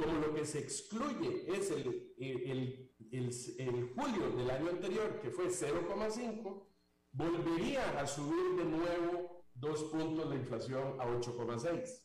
como 0.00 0.18
lo 0.18 0.34
que 0.34 0.44
se 0.44 0.58
excluye 0.60 1.44
es 1.46 1.70
el, 1.70 2.14
el, 2.18 2.90
el, 3.12 3.30
el, 3.58 3.92
julio 3.94 4.30
del 4.36 4.50
año 4.50 4.70
anterior, 4.70 5.20
que 5.20 5.30
fue 5.30 5.46
0,5, 5.46 6.66
volvería 7.12 8.00
a 8.00 8.06
subir 8.06 8.56
de 8.56 8.64
nuevo 8.64 9.44
dos 9.54 9.84
puntos 9.84 10.28
la 10.28 10.36
inflación 10.36 11.00
a 11.00 11.06
8,6. 11.06 12.02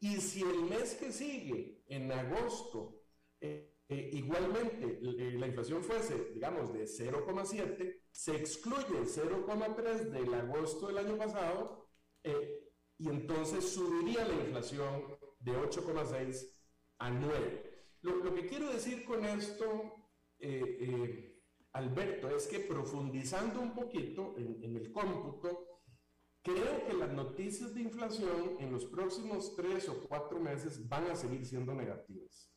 Y 0.00 0.16
si 0.16 0.42
el 0.42 0.62
mes 0.62 0.94
que 0.94 1.12
sigue, 1.12 1.84
en 1.86 2.10
agosto, 2.10 3.02
eh, 3.40 3.76
eh, 3.88 4.10
igualmente 4.14 4.98
eh, 5.00 5.32
la 5.38 5.46
inflación 5.46 5.82
fuese, 5.84 6.32
digamos, 6.34 6.72
de 6.72 6.84
0,7, 6.84 8.00
se 8.10 8.36
excluye 8.36 9.04
0,3 9.04 10.10
del 10.10 10.34
agosto 10.34 10.88
del 10.88 10.98
año 10.98 11.16
pasado 11.16 11.88
y 12.98 13.08
entonces 13.08 13.68
subiría 13.68 14.24
la 14.26 14.34
inflación 14.34 15.18
de 15.40 15.52
8,6 15.52 16.61
a 17.02 17.10
9. 17.10 17.70
Lo, 18.02 18.34
que 18.34 18.46
quiero 18.46 18.72
decir 18.72 19.04
con 19.04 19.24
esto, 19.24 19.94
Alberto, 21.72 22.34
es 22.34 22.46
que 22.46 22.60
profundizando 22.60 23.60
un 23.60 23.74
poquito 23.74 24.34
en, 24.36 24.62
en 24.62 24.76
el 24.76 24.92
cómputo, 24.92 25.72
Creo 26.44 26.84
que 26.84 26.94
las 26.94 27.12
noticias 27.12 27.72
de 27.72 27.82
inflación 27.82 28.56
en 28.58 28.72
los 28.72 28.86
próximos 28.86 29.54
tres 29.54 29.88
o 29.88 30.00
cuatro 30.08 30.40
meses 30.40 30.88
van 30.88 31.08
a 31.08 31.14
seguir 31.14 31.46
siendo 31.46 31.72
negativas. 31.72 32.52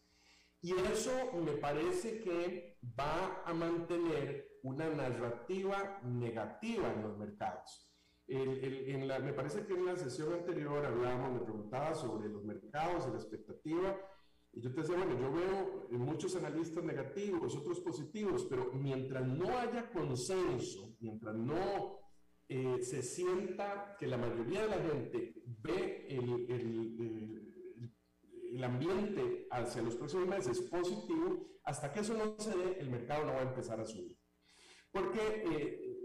Y 0.59 0.73
eso 0.73 1.11
me 1.33 1.51
parece 1.51 2.19
que 2.19 2.79
va 2.99 3.43
a 3.45 3.53
mantener 3.53 4.47
una 4.63 4.89
narrativa 4.89 6.01
negativa 6.03 6.91
en 6.93 7.03
los 7.03 7.15
mercados. 7.15 7.91
en 8.27 9.07
la, 9.07 9.19
me 9.19 9.33
parece 9.33 9.67
que 9.67 9.73
en 9.73 9.85
la 9.85 9.95
sesión 9.95 10.33
anterior 10.33 10.83
hablábamos, 10.83 11.33
me 11.33 11.45
preguntaba 11.45 11.93
sobre 11.93 12.29
los 12.29 12.43
mercados 12.43 13.05
y 13.07 13.11
la 13.11 13.17
expectativa. 13.17 13.95
Y 14.55 14.61
yo 14.61 14.73
te 14.73 14.81
decía, 14.81 14.95
bueno, 14.95 15.19
yo 15.19 15.31
veo 15.33 15.87
muchos 15.91 16.35
analistas 16.37 16.81
negativos, 16.83 17.55
otros 17.57 17.81
positivos, 17.81 18.47
pero 18.49 18.71
mientras 18.73 19.27
no 19.27 19.57
haya 19.57 19.91
consenso, 19.91 20.95
mientras 21.01 21.35
no 21.35 21.99
eh, 22.47 22.81
se 22.81 23.03
sienta 23.03 23.97
que 23.99 24.07
la 24.07 24.17
mayoría 24.17 24.61
de 24.61 24.67
la 24.67 24.81
gente 24.81 25.33
ve 25.45 26.07
el, 26.09 26.45
el, 26.49 27.53
el, 28.53 28.63
ambiente 28.63 29.45
hacia 29.51 29.81
los 29.81 29.97
próximos 29.97 30.27
meses 30.27 30.61
positivo, 30.61 31.59
hasta 31.63 31.91
que 31.91 31.99
eso 31.99 32.13
no 32.13 32.39
se 32.39 32.57
dé, 32.57 32.79
el 32.79 32.89
mercado 32.89 33.25
no 33.25 33.33
va 33.33 33.39
a 33.39 33.49
empezar 33.49 33.81
a 33.81 33.85
subir. 33.85 34.15
Porque 34.89 35.19
eh, 35.19 35.95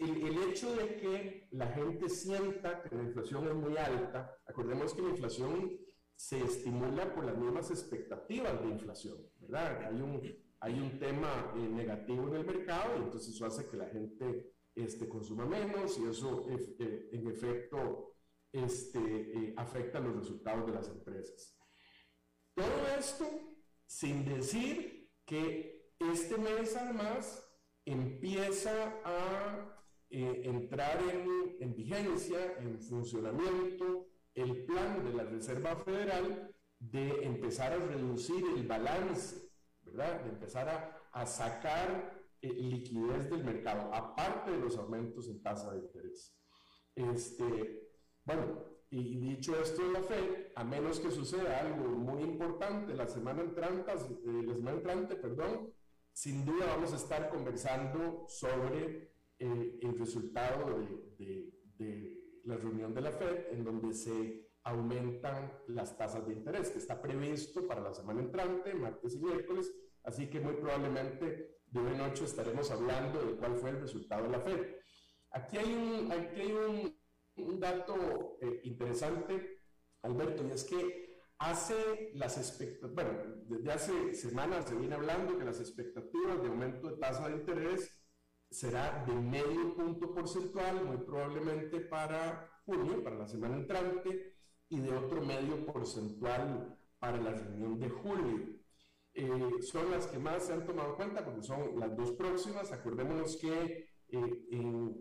el, 0.00 0.38
hecho 0.48 0.74
de 0.74 0.96
que 0.96 1.48
la 1.50 1.66
gente 1.66 2.08
sienta 2.08 2.82
que 2.82 2.96
la 2.96 3.02
inflación 3.02 3.48
es 3.48 3.54
muy 3.54 3.76
alta, 3.76 4.34
acordemos 4.46 4.94
que 4.94 5.02
la 5.02 5.10
inflación 5.10 5.78
se 6.20 6.38
estimula 6.38 7.14
por 7.14 7.24
las 7.24 7.34
mismas 7.38 7.70
expectativas 7.70 8.60
de 8.60 8.68
inflación, 8.68 9.16
¿verdad? 9.38 9.86
Hay 9.86 10.02
un, 10.02 10.20
hay 10.60 10.78
un 10.78 10.98
tema 10.98 11.54
eh, 11.56 11.60
negativo 11.60 12.28
en 12.28 12.34
el 12.34 12.44
mercado 12.44 12.98
y 12.98 13.04
entonces 13.04 13.34
eso 13.34 13.46
hace 13.46 13.66
que 13.66 13.78
la 13.78 13.88
gente 13.88 14.52
este, 14.74 15.08
consuma 15.08 15.46
menos 15.46 15.98
y 15.98 16.04
eso 16.04 16.46
eh, 16.50 17.08
en 17.12 17.26
efecto 17.26 18.16
este, 18.52 18.98
eh, 18.98 19.54
afecta 19.56 19.98
los 19.98 20.14
resultados 20.14 20.66
de 20.66 20.72
las 20.74 20.88
empresas. 20.88 21.58
Todo 22.54 22.86
esto 22.98 23.24
sin 23.86 24.22
decir 24.26 25.10
que 25.24 25.90
este 25.98 26.36
mes 26.36 26.76
además 26.76 27.50
empieza 27.86 29.00
a 29.06 29.86
eh, 30.10 30.42
entrar 30.44 31.00
en, 31.02 31.56
en, 31.60 31.74
vigencia, 31.74 32.58
en 32.58 32.78
funcionamiento, 32.78 34.09
el 34.34 34.64
plan 34.64 35.04
de 35.04 35.12
la 35.12 35.24
Reserva 35.24 35.76
Federal 35.76 36.54
de 36.78 37.24
empezar 37.24 37.72
a 37.72 37.78
reducir 37.78 38.44
el 38.56 38.66
balance, 38.66 39.50
¿verdad? 39.82 40.22
De 40.22 40.30
empezar 40.30 40.68
a, 40.68 41.00
a 41.12 41.26
sacar 41.26 42.20
eh, 42.40 42.52
liquidez 42.52 43.28
del 43.28 43.44
mercado, 43.44 43.92
aparte 43.92 44.50
de 44.50 44.58
los 44.58 44.76
aumentos 44.78 45.28
en 45.28 45.42
tasa 45.42 45.72
de 45.72 45.80
interés. 45.80 46.34
Este, 46.94 47.88
bueno, 48.24 48.64
y 48.90 49.18
dicho 49.20 49.60
esto 49.60 49.86
de 49.86 49.92
la 49.92 50.02
Fed, 50.02 50.48
a 50.56 50.64
menos 50.64 50.98
que 50.98 51.10
suceda 51.10 51.60
algo 51.60 51.88
muy 51.88 52.22
importante 52.22 52.94
la 52.94 53.06
semana 53.06 53.42
entrante, 53.42 53.92
eh, 53.92 54.42
la 54.44 54.54
semana 54.54 54.78
entrante, 54.78 55.16
perdón, 55.16 55.72
sin 56.12 56.44
duda 56.44 56.66
vamos 56.66 56.92
a 56.92 56.96
estar 56.96 57.30
conversando 57.30 58.24
sobre 58.26 59.12
eh, 59.38 59.78
el 59.80 59.98
resultado 59.98 60.78
de, 60.80 61.24
de, 61.24 61.52
de, 61.76 62.19
la 62.44 62.56
reunión 62.56 62.94
de 62.94 63.00
la 63.00 63.12
Fed, 63.12 63.52
en 63.52 63.64
donde 63.64 63.94
se 63.94 64.50
aumentan 64.64 65.52
las 65.68 65.96
tasas 65.96 66.26
de 66.26 66.34
interés, 66.34 66.70
que 66.70 66.78
está 66.78 67.00
previsto 67.00 67.66
para 67.66 67.80
la 67.80 67.94
semana 67.94 68.20
entrante, 68.20 68.74
martes 68.74 69.14
y 69.14 69.20
miércoles, 69.20 69.72
así 70.04 70.28
que 70.28 70.40
muy 70.40 70.54
probablemente 70.54 71.58
de 71.66 71.80
hoy 71.80 71.94
en 71.94 72.00
ocho 72.00 72.24
estaremos 72.24 72.70
hablando 72.70 73.20
de 73.22 73.36
cuál 73.36 73.56
fue 73.56 73.70
el 73.70 73.80
resultado 73.80 74.24
de 74.24 74.30
la 74.30 74.40
FED. 74.40 74.76
Aquí 75.30 75.58
hay 75.58 75.72
un, 75.72 76.12
aquí 76.12 76.40
hay 76.40 76.52
un, 76.52 77.00
un 77.36 77.60
dato 77.60 78.38
eh, 78.40 78.60
interesante, 78.64 79.60
Alberto, 80.02 80.44
y 80.46 80.50
es 80.50 80.64
que 80.64 81.10
hace 81.38 82.10
las 82.14 82.36
expectativas, 82.36 82.94
bueno, 82.94 83.10
desde 83.46 83.72
hace 83.72 84.14
semanas 84.14 84.68
se 84.68 84.74
viene 84.74 84.94
hablando 84.94 85.38
que 85.38 85.44
las 85.44 85.60
expectativas 85.60 86.42
de 86.42 86.48
aumento 86.48 86.90
de 86.90 86.96
tasa 86.98 87.28
de 87.28 87.36
interés 87.36 87.99
será 88.50 89.04
de 89.06 89.14
medio 89.14 89.74
punto 89.74 90.12
porcentual, 90.12 90.84
muy 90.84 90.98
probablemente 90.98 91.80
para 91.80 92.50
junio, 92.64 93.02
para 93.02 93.16
la 93.16 93.28
semana 93.28 93.56
entrante, 93.56 94.34
y 94.68 94.80
de 94.80 94.92
otro 94.92 95.22
medio 95.22 95.64
porcentual 95.66 96.76
para 96.98 97.20
la 97.20 97.32
reunión 97.32 97.78
de 97.78 97.88
julio. 97.88 98.60
Eh, 99.12 99.62
son 99.62 99.90
las 99.90 100.06
que 100.06 100.18
más 100.18 100.46
se 100.46 100.52
han 100.52 100.64
tomado 100.64 100.90
en 100.90 100.96
cuenta 100.96 101.24
porque 101.24 101.42
son 101.42 101.78
las 101.78 101.96
dos 101.96 102.12
próximas. 102.12 102.72
Acordémonos 102.72 103.36
que 103.36 103.88
eh, 104.08 104.94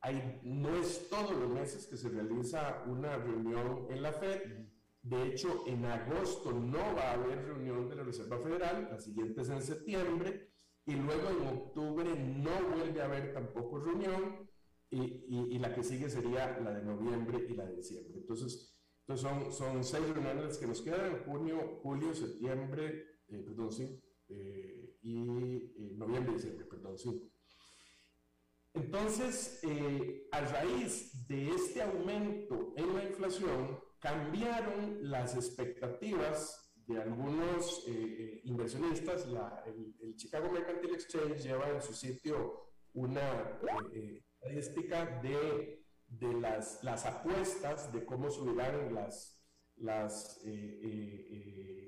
hay, 0.00 0.40
no 0.42 0.74
es 0.76 1.08
todos 1.08 1.32
los 1.32 1.50
meses 1.50 1.86
que 1.86 1.96
se 1.96 2.08
realiza 2.08 2.82
una 2.86 3.16
reunión 3.16 3.86
en 3.90 4.02
la 4.02 4.12
FED. 4.12 4.66
De 5.02 5.26
hecho, 5.26 5.64
en 5.66 5.84
agosto 5.84 6.52
no 6.52 6.78
va 6.78 7.10
a 7.10 7.12
haber 7.14 7.44
reunión 7.44 7.88
de 7.88 7.96
la 7.96 8.04
Reserva 8.04 8.38
Federal, 8.38 8.88
la 8.90 9.00
siguiente 9.00 9.42
es 9.42 9.48
en 9.48 9.62
septiembre, 9.62 10.51
y 10.86 10.94
luego 10.94 11.28
en 11.30 11.46
octubre 11.46 12.14
no 12.14 12.76
vuelve 12.76 13.00
a 13.00 13.04
haber 13.04 13.32
tampoco 13.32 13.78
reunión, 13.78 14.48
y, 14.90 15.24
y, 15.50 15.58
la 15.58 15.74
que 15.74 15.82
sigue 15.82 16.10
sería 16.10 16.58
la 16.60 16.74
de 16.74 16.82
noviembre 16.82 17.46
y 17.48 17.54
la 17.54 17.64
de 17.64 17.76
diciembre. 17.76 18.12
Entonces, 18.18 18.78
entonces 19.06 19.26
son, 19.26 19.52
son 19.52 19.84
seis 19.84 20.06
reuniones 20.10 20.58
que 20.58 20.66
nos 20.66 20.82
quedan, 20.82 21.24
junio, 21.24 21.80
julio, 21.82 22.14
septiembre, 22.14 23.06
eh, 23.28 23.38
perdón, 23.38 23.72
sí, 23.72 24.00
eh, 24.28 24.98
y 25.00 25.18
eh, 25.18 25.92
noviembre, 25.96 26.34
diciembre, 26.34 26.66
perdón, 26.66 26.98
sí. 26.98 27.32
Entonces, 28.74 29.60
a 30.30 30.40
raíz 30.40 31.26
de 31.26 31.50
este 31.50 31.82
aumento 31.82 32.72
en 32.76 32.94
la 32.94 33.04
inflación, 33.04 33.78
cambiaron 33.98 35.10
las 35.10 35.34
expectativas 35.36 36.61
de 36.86 37.00
algunos 37.00 37.84
inversionistas. 38.44 39.26
el, 39.66 40.16
Chicago 40.16 40.50
Mercantile 40.50 40.94
Exchange 40.94 41.42
lleva 41.42 41.68
en 41.68 41.80
su 41.82 41.92
sitio 41.92 42.68
una 42.94 43.58
estadística 43.92 45.20
de, 45.22 45.84
de 46.06 46.32
las, 46.34 46.82
las, 46.82 47.06
apuestas 47.06 47.92
de 47.92 48.04
cómo 48.04 48.30
subirán 48.30 48.94
las, 48.94 49.42
las 49.76 50.40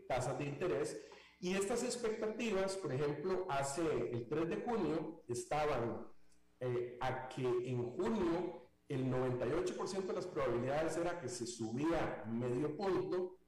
tasas 0.09 0.39
de 0.39 0.45
interés. 0.45 1.01
Y 1.41 1.55
estas 1.55 1.83
expectativas, 1.83 2.77
por 2.77 2.93
ejemplo, 2.93 3.47
hace 3.51 3.83
el 4.13 4.27
3 4.29 4.49
de 4.49 4.57
junio 4.63 5.23
estaban 5.29 6.07
a 7.01 7.29
que 7.29 7.43
en 7.43 7.91
junio 7.91 8.65
el 8.89 9.07
98% 9.11 10.07
de 10.07 10.13
las 10.13 10.27
probabilidades 10.27 10.97
era 10.97 11.21
que 11.21 11.29
se 11.29 11.47
subía 11.47 12.25
medio 12.27 12.77
punto 12.77 13.39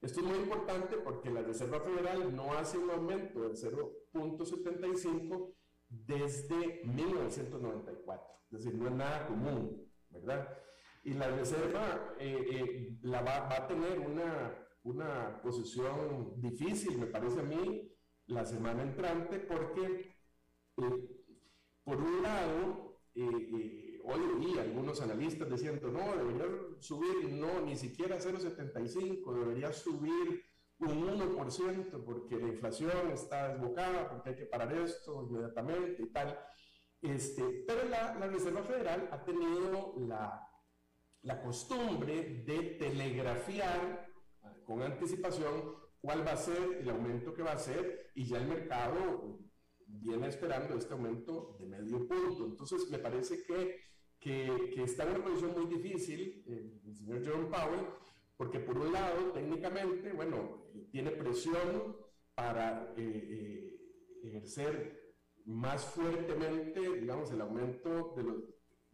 Esto 0.00 0.20
es 0.20 0.26
muy 0.26 0.38
importante 0.38 0.96
porque 0.98 1.30
la 1.30 1.42
Reserva 1.42 1.80
Federal 1.80 2.34
no 2.34 2.52
hace 2.52 2.78
un 2.78 2.90
aumento 2.90 3.40
de 3.40 3.48
0.75 4.12 5.54
desde 5.88 6.82
1994, 6.84 8.26
es 8.50 8.64
decir, 8.64 8.74
no 8.78 8.88
es 8.88 8.94
nada 8.94 9.26
común, 9.26 9.86
¿verdad? 10.10 10.48
Y 11.04 11.14
la 11.14 11.30
Reserva 11.30 12.14
eh, 12.18 12.46
eh, 12.50 12.98
la 13.02 13.22
va, 13.22 13.54
a 13.54 13.66
tener 13.66 13.98
una, 13.98 14.54
una 14.82 15.40
posición 15.42 16.40
difícil, 16.40 16.98
me 16.98 17.06
parece 17.06 17.40
a 17.40 17.44
mí, 17.44 17.90
la 18.26 18.44
semana 18.44 18.82
entrante, 18.82 19.38
porque 19.38 20.14
eh, 20.76 21.08
por 21.82 21.96
un 21.96 22.22
lado, 22.22 23.00
hoy 23.14 24.20
oí 24.36 24.58
algunos 24.58 25.00
analistas 25.00 25.48
diciendo, 25.48 25.90
no, 25.90 26.14
debería 26.14 26.44
subir, 26.78 27.32
no, 27.32 27.62
ni 27.62 27.76
siquiera 27.76 28.18
0,75, 28.18 29.38
debería 29.38 29.72
subir 29.72 30.44
un 30.80 31.18
1% 31.18 32.04
porque 32.04 32.36
la 32.36 32.48
inflación 32.48 33.10
está 33.12 33.48
desbocada, 33.48 34.08
porque 34.08 34.30
hay 34.30 34.36
que 34.36 34.46
parar 34.46 34.72
esto 34.74 35.26
inmediatamente 35.28 36.02
y 36.02 36.12
tal. 36.12 36.38
Este, 37.00 37.64
pero 37.66 37.88
la, 37.88 38.14
la 38.14 38.26
Reserva 38.26 38.62
Federal 38.62 39.08
ha 39.10 39.24
tenido 39.24 39.94
la, 39.98 40.48
la 41.22 41.42
costumbre 41.42 42.42
de 42.44 42.76
telegrafiar 42.78 44.08
con 44.64 44.82
anticipación 44.82 45.74
cuál 46.00 46.26
va 46.26 46.32
a 46.32 46.36
ser 46.36 46.78
el 46.80 46.90
aumento 46.90 47.34
que 47.34 47.42
va 47.42 47.52
a 47.52 47.58
ser 47.58 48.10
y 48.14 48.26
ya 48.26 48.38
el 48.38 48.46
mercado 48.46 49.38
viene 49.86 50.28
esperando 50.28 50.76
este 50.76 50.92
aumento 50.92 51.56
de 51.58 51.66
medio 51.66 52.06
punto. 52.06 52.44
Entonces, 52.46 52.88
me 52.90 52.98
parece 52.98 53.42
que 53.42 53.88
que, 54.20 54.82
está 54.82 55.04
en 55.04 55.10
una 55.10 55.24
posición 55.24 55.52
muy 55.52 55.66
difícil, 55.66 56.42
eh, 56.46 56.80
el 56.86 56.96
señor 56.96 57.24
Jerome 57.24 57.46
Powell, 57.46 57.86
porque 58.36 58.60
por 58.60 58.78
un 58.78 58.92
lado, 58.92 59.32
técnicamente, 59.32 60.12
bueno, 60.12 60.67
tiene 60.90 61.10
presión 61.10 61.96
para 62.34 62.92
eh, 62.96 63.26
eh, 63.30 63.80
ejercer 64.22 65.14
más 65.44 65.84
fuertemente, 65.84 66.80
digamos, 67.00 67.30
el 67.32 67.40
aumento 67.40 68.14
de 68.16 68.22
los, 68.22 68.36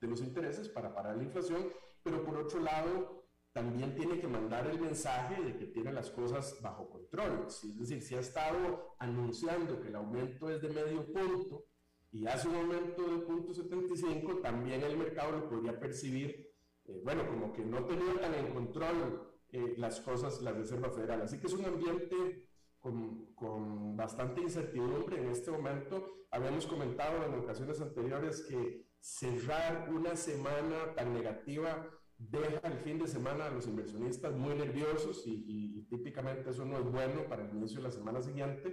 de 0.01 0.07
los 0.07 0.21
intereses 0.21 0.69
para 0.69 0.95
parar 0.95 1.17
la 1.17 1.25
inflación, 1.25 1.67
pero 2.03 2.25
por 2.25 2.39
otro 2.39 2.61
lado, 2.61 3.25
también 3.53 3.95
tiene 3.95 4.21
que 4.21 4.27
mandar 4.27 4.67
el 4.67 4.81
mensaje 4.81 5.41
de 5.43 5.57
que 5.57 5.67
tiene 5.67 5.93
las 5.93 6.11
cosas 6.11 6.59
bajo 6.61 6.89
control. 6.91 7.47
Es 7.47 7.79
decir, 7.79 8.03
si 8.03 8.15
ha 8.15 8.21
estado 8.21 8.97
anunciando 8.99 9.81
que 9.81 9.89
el 9.89 9.97
aumento 9.97 10.51
es 10.51 10.61
de 10.61 10.71
medio 10.71 11.07
punto, 11.13 11.67
y 12.11 12.27
hace 12.29 12.49
un 12.49 12.55
aumento 12.55 13.03
de 13.03 13.27
0.75, 13.27 14.41
también 14.41 14.83
el 14.83 14.97
mercado 14.97 15.33
lo 15.33 15.49
podría 15.49 15.79
percibir, 15.79 16.53
eh, 16.87 17.01
bueno, 17.05 17.27
como 17.27 17.53
que 17.53 17.65
no 17.65 17.85
tenía 17.87 18.21
tan 18.21 18.35
en 18.35 18.55
control 18.55 19.34
eh, 19.55 19.75
las 19.77 20.01
cosas 20.01 20.43
la 20.43 20.51
Reserva 20.51 20.91
Federal. 20.91 21.23
Así 21.23 21.39
que 21.39 21.47
es 21.47 21.53
un 21.53 21.65
ambiente 21.65 22.49
con, 22.81 23.33
con, 23.37 23.97
bastante 23.97 24.41
incertidumbre 24.41 25.21
en 25.23 25.29
este 25.31 25.53
momento. 25.53 26.27
Habíamos 26.33 26.67
comentado 26.67 27.25
en 27.25 27.35
ocasiones 27.35 27.81
anteriores 27.81 28.43
que 28.49 28.89
cerrar 28.99 29.89
una 29.95 30.17
semana 30.17 30.93
tan 30.97 31.15
negativa 31.15 31.89
deja 32.19 32.67
el 32.67 32.79
fin 32.79 32.99
de 32.99 33.07
semana 33.07 33.47
a 33.47 33.51
los 33.51 33.69
inversionistas 33.69 34.35
muy 34.35 34.57
nerviosos 34.57 35.23
y, 35.25 35.87
típicamente 35.89 36.51
eso 36.51 36.65
no 36.65 36.79
es 36.79 36.91
bueno 36.91 37.29
para 37.29 37.45
el 37.45 37.57
inicio 37.57 37.77
de 37.77 37.85
la 37.85 37.93
semana 37.93 38.21
siguiente. 38.23 38.69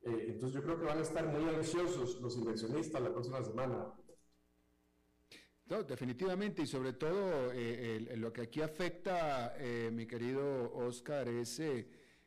Eh, 0.00 0.26
entonces 0.28 0.54
yo 0.54 0.62
creo 0.62 0.78
que 0.78 0.86
van 0.86 0.98
a 0.98 1.02
estar 1.02 1.26
muy 1.26 1.44
ansiosos 1.54 2.18
los 2.22 2.34
inversionistas 2.34 3.02
la 3.02 3.12
próxima 3.12 3.42
semana. 3.42 3.92
Definitivamente, 5.68 6.62
y 6.62 6.66
sobre 6.66 6.94
todo 6.94 7.52
eh, 7.52 8.14
lo 8.16 8.32
que 8.32 8.40
aquí 8.40 8.62
afecta, 8.62 9.54
eh, 9.58 9.90
mi 9.92 10.06
querido 10.06 10.72
Oscar, 10.74 11.28
es 11.28 11.60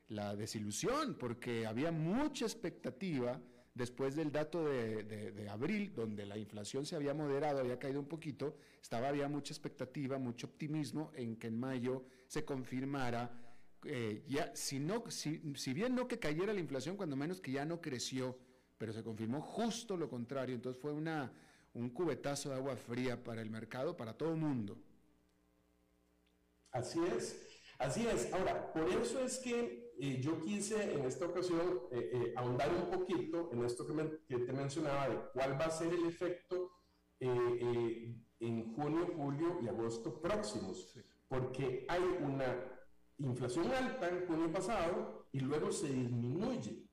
la 0.10 0.36
desilusión, 0.36 1.16
porque 1.16 1.66
había 1.66 1.92
mucha 1.92 2.46
expectativa 2.46 3.42
después 3.74 4.16
del 4.16 4.32
dato 4.32 4.66
de, 4.66 5.48
abril, 5.50 5.92
donde 5.96 6.26
la 6.28 6.38
inflación 6.38 6.86
se 6.86 6.96
había 6.96 7.16
moderado, 7.16 7.62
había 7.62 7.80
caído 7.80 8.00
un 8.00 8.08
poquito, 8.08 8.58
estaba, 8.80 9.10
había 9.10 9.28
mucha 9.28 9.54
expectativa, 9.54 10.20
mucho 10.20 10.46
optimismo 10.46 11.12
en 11.16 11.36
que 11.38 11.48
en 11.48 11.60
mayo 11.60 12.06
se 12.28 12.46
confirmara 12.46 13.32
eh, 13.86 14.24
ya, 14.28 14.56
si, 14.56 14.80
no, 14.80 15.10
si, 15.10 15.42
si 15.56 15.74
bien 15.74 15.96
no 15.96 16.08
que 16.08 16.20
cayera 16.20 16.54
la 16.54 16.60
inflación, 16.60 16.96
cuando 16.96 17.16
menos 17.16 17.42
que 17.42 17.54
ya 17.54 17.66
no 17.66 17.82
creció, 17.82 18.38
pero 18.78 18.94
se 18.94 19.04
confirmó 19.04 19.42
justo 19.42 19.98
lo 19.98 20.08
contrario. 20.08 20.54
Entonces 20.54 20.80
fue 20.80 20.92
una, 20.92 21.32
un 21.74 21.90
cubetazo 21.90 22.50
de 22.50 22.56
agua 22.56 22.76
fría 22.76 23.24
para 23.24 23.42
el 23.42 23.50
mercado, 23.50 23.96
para 23.96 24.18
todo 24.18 24.30
el 24.30 24.38
mundo. 24.38 24.78
Así 26.72 27.00
es, 27.16 27.64
así 27.80 28.08
es. 28.08 28.32
Ahora, 28.34 28.72
por 28.74 28.88
eso 28.90 29.20
es 29.20 29.40
que 29.40 29.92
eh, 30.00 30.20
yo 30.22 30.40
quise 30.42 30.94
en 30.94 31.06
esta 31.06 31.26
ocasión 31.26 31.82
eh, 31.92 32.34
ahondar 32.36 32.74
un 32.74 32.90
poquito 32.90 33.50
en 33.52 33.64
esto 33.66 33.86
que, 33.86 34.20
que, 34.28 34.46
te 34.46 34.54
mencionaba 34.54 35.10
de 35.10 35.18
cuál 35.34 35.60
va 35.60 35.66
a 35.66 35.72
ser 35.72 35.94
el 35.94 36.06
efecto 36.06 36.72
en 37.20 38.74
junio, 38.74 39.14
julio 39.16 39.60
y 39.62 39.68
agosto 39.68 40.20
próximos, 40.20 40.92
porque 41.28 41.86
hay 41.88 42.02
una 42.22 42.82
inflación 43.20 43.72
alta 43.72 44.10
en 44.10 44.26
junio 44.26 44.52
pasado 44.52 45.28
y 45.32 45.40
luego 45.40 45.72
se 45.72 45.88
disminuye. 45.88 46.88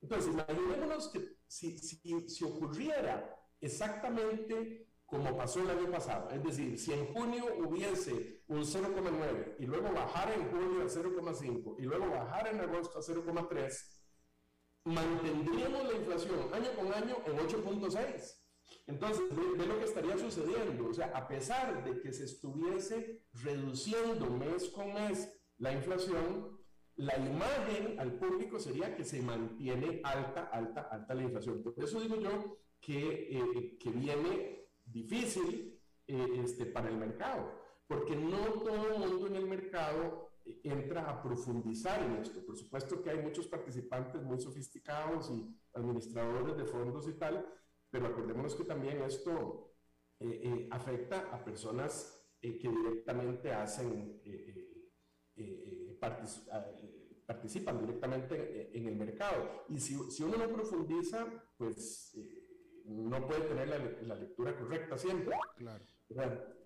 Entonces, 0.00 0.32
imaginémonos 0.32 1.08
que 1.08 1.36
si, 1.46 1.78
si, 1.78 2.28
si, 2.28 2.44
ocurriera 2.44 3.36
exactamente 3.60 4.86
como 5.10 5.36
pasó 5.36 5.60
el 5.60 5.70
año 5.70 5.90
pasado, 5.90 6.30
es 6.30 6.42
decir, 6.44 6.78
si 6.78 6.92
en 6.92 7.12
junio 7.12 7.44
hubiese 7.58 8.42
un 8.46 8.60
0,9 8.60 9.56
y 9.58 9.66
luego 9.66 9.92
bajara 9.92 10.34
en 10.34 10.48
julio 10.50 10.82
a 10.82 10.86
0,5 10.86 11.74
y 11.80 11.82
luego 11.82 12.08
bajara 12.10 12.50
en 12.50 12.60
agosto 12.60 12.98
a 12.98 13.02
0,3, 13.02 13.72
mantendríamos 14.84 15.84
la 15.84 15.98
inflación 15.98 16.54
año 16.54 16.70
con 16.76 16.94
año 16.94 17.16
en 17.26 17.36
8.6. 17.38 18.40
Entonces, 18.86 19.22
ve, 19.30 19.66
lo 19.66 19.78
que 19.78 19.84
estaría 19.84 20.16
sucediendo. 20.16 20.88
O 20.88 20.94
sea, 20.94 21.06
a 21.08 21.26
pesar 21.26 21.84
de 21.84 22.00
que 22.00 22.12
se 22.12 22.24
estuviese 22.24 23.22
reduciendo 23.32 24.30
mes 24.30 24.68
con 24.68 24.94
mes 24.94 25.28
la 25.58 25.72
inflación, 25.72 26.58
la 26.96 27.16
imagen 27.16 27.98
al 27.98 28.18
público 28.18 28.58
sería 28.58 28.94
que 28.94 29.04
se 29.04 29.22
mantiene 29.22 30.00
alta, 30.04 30.44
alta, 30.52 30.82
alta 30.82 31.14
la 31.14 31.22
inflación. 31.22 31.62
Por 31.62 31.82
eso 31.82 32.00
digo 32.00 32.16
yo 32.16 32.58
que, 32.80 33.28
eh, 33.30 33.78
que 33.78 33.90
viene 33.90 34.68
difícil 34.84 35.80
eh, 36.06 36.42
este, 36.44 36.66
para 36.66 36.88
el 36.88 36.96
mercado, 36.96 37.52
porque 37.86 38.16
no 38.16 38.38
todo 38.38 38.88
el 38.94 38.98
mundo 38.98 39.26
en 39.26 39.36
el 39.36 39.46
mercado 39.46 40.30
eh, 40.44 40.60
entra 40.64 41.08
a 41.08 41.22
profundizar 41.22 42.02
en 42.02 42.16
esto. 42.16 42.44
Por 42.44 42.56
supuesto 42.56 43.02
que 43.02 43.10
hay 43.10 43.22
muchos 43.22 43.46
participantes 43.46 44.22
muy 44.22 44.40
sofisticados 44.40 45.30
y 45.30 45.54
administradores 45.74 46.56
de 46.56 46.64
fondos 46.64 47.08
y 47.08 47.12
tal, 47.12 47.46
pero 47.90 48.06
acordémonos 48.06 48.54
que 48.54 48.64
también 48.64 49.02
esto 49.02 49.66
afecta 50.70 51.30
a 51.32 51.42
personas 51.42 52.22
que 52.40 52.68
directamente 52.68 53.50
hacen 53.52 54.20
eh, 55.40 55.96
eh, 55.98 55.98
participan 57.26 57.80
directamente 57.80 58.76
en 58.76 58.88
el 58.88 58.96
mercado. 58.96 59.64
Y 59.68 59.78
si, 59.78 59.94
si 60.10 60.22
uno 60.22 60.36
no 60.36 60.48
profundiza, 60.48 61.26
pues 61.56 62.12
eh, 62.16 62.39
no 62.90 63.26
puede 63.26 63.42
tener 63.42 63.68
la, 64.02 64.14
lectura 64.14 64.56
correcta 64.56 64.98
siempre. 64.98 65.36
Claro. 65.56 65.84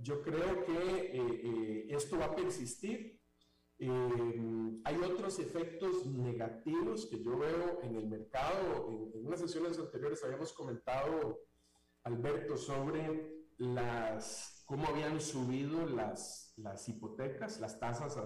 Yo 0.01 0.22
creo 0.22 0.64
que 0.64 1.87
esto 1.91 2.18
va 2.18 2.27
a 2.27 2.35
persistir. 2.35 3.20
hay 3.79 4.97
otros 5.05 5.39
efectos 5.39 6.07
negativos 6.07 7.07
que 7.07 7.22
yo 7.22 7.39
veo 7.39 7.81
en 7.83 7.97
el 7.97 8.07
mercado. 8.09 8.89
En, 8.89 9.12
en, 9.14 9.27
unas 9.27 9.41
sesiones 9.41 9.79
anteriores 9.79 10.25
habíamos 10.25 10.53
comentado, 10.53 11.41
Alberto, 12.05 12.57
sobre 12.57 13.45
las, 13.59 14.64
cómo 14.66 14.87
habían 14.87 15.20
subido 15.20 15.87
las, 15.87 16.55
las 16.57 16.89
hipotecas, 16.89 17.61
las 17.61 17.79
tasas 17.79 18.16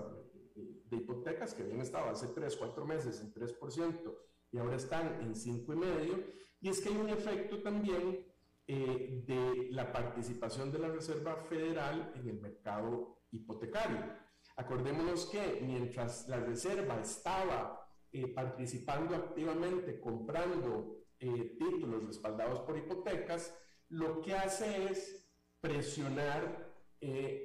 de 0.54 0.96
hipotecas 0.96 1.54
que 1.54 1.62
habían 1.62 1.80
estado 1.80 2.10
hace 2.10 2.28
3, 2.28 2.56
4 2.56 2.86
meses 2.86 3.20
en 3.20 3.32
3%, 3.34 4.16
y 4.50 4.58
ahora 4.58 4.76
están 4.76 5.20
en 5.20 5.34
cinco 5.34 5.72
y 6.60 6.68
es 6.68 6.80
que 6.80 6.88
hay 6.88 6.96
un 6.96 7.08
efecto 7.08 7.62
también 7.62 8.26
eh, 8.66 9.22
de 9.26 9.68
la 9.70 9.90
participación 9.92 10.70
de 10.72 10.78
la 10.78 10.88
Reserva 10.88 11.36
Federal 11.36 12.12
en 12.14 12.28
el 12.28 12.40
mercado 12.40 13.22
hipotecario. 13.30 14.12
Acordémonos 14.56 15.26
que 15.26 15.60
mientras 15.62 16.28
la 16.28 16.40
Reserva 16.40 17.00
estaba 17.00 17.88
eh, 18.12 18.28
participando 18.28 19.14
activamente, 19.14 20.00
comprando 20.00 21.04
eh, 21.18 21.56
títulos 21.58 22.04
respaldados 22.04 22.60
por 22.60 22.76
hipotecas, 22.76 23.56
lo 23.88 24.20
que 24.20 24.34
hace 24.34 24.90
es 24.90 25.26
presionar 25.60 26.68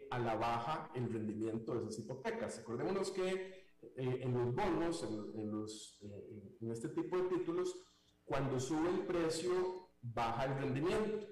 a 0.10 0.18
la 0.18 0.36
baja 0.36 0.92
el 0.96 1.14
rendimiento 1.14 1.76
de 1.76 1.84
esas 1.84 2.00
hipotecas. 2.00 2.58
Acordémonos 2.58 3.12
que 3.12 3.70
en 3.96 4.34
los 4.34 4.54
bonos, 4.54 5.04
en, 5.04 5.52
los, 5.52 6.02
en 6.60 6.72
este 6.72 6.90
tipo 6.90 7.18
de 7.18 7.30
títulos, 7.30 7.76
cuando 8.26 8.60
sube 8.60 8.90
el 8.90 9.06
precio, 9.06 9.90
baja 10.02 10.46
el 10.46 10.58
rendimiento. 10.58 11.28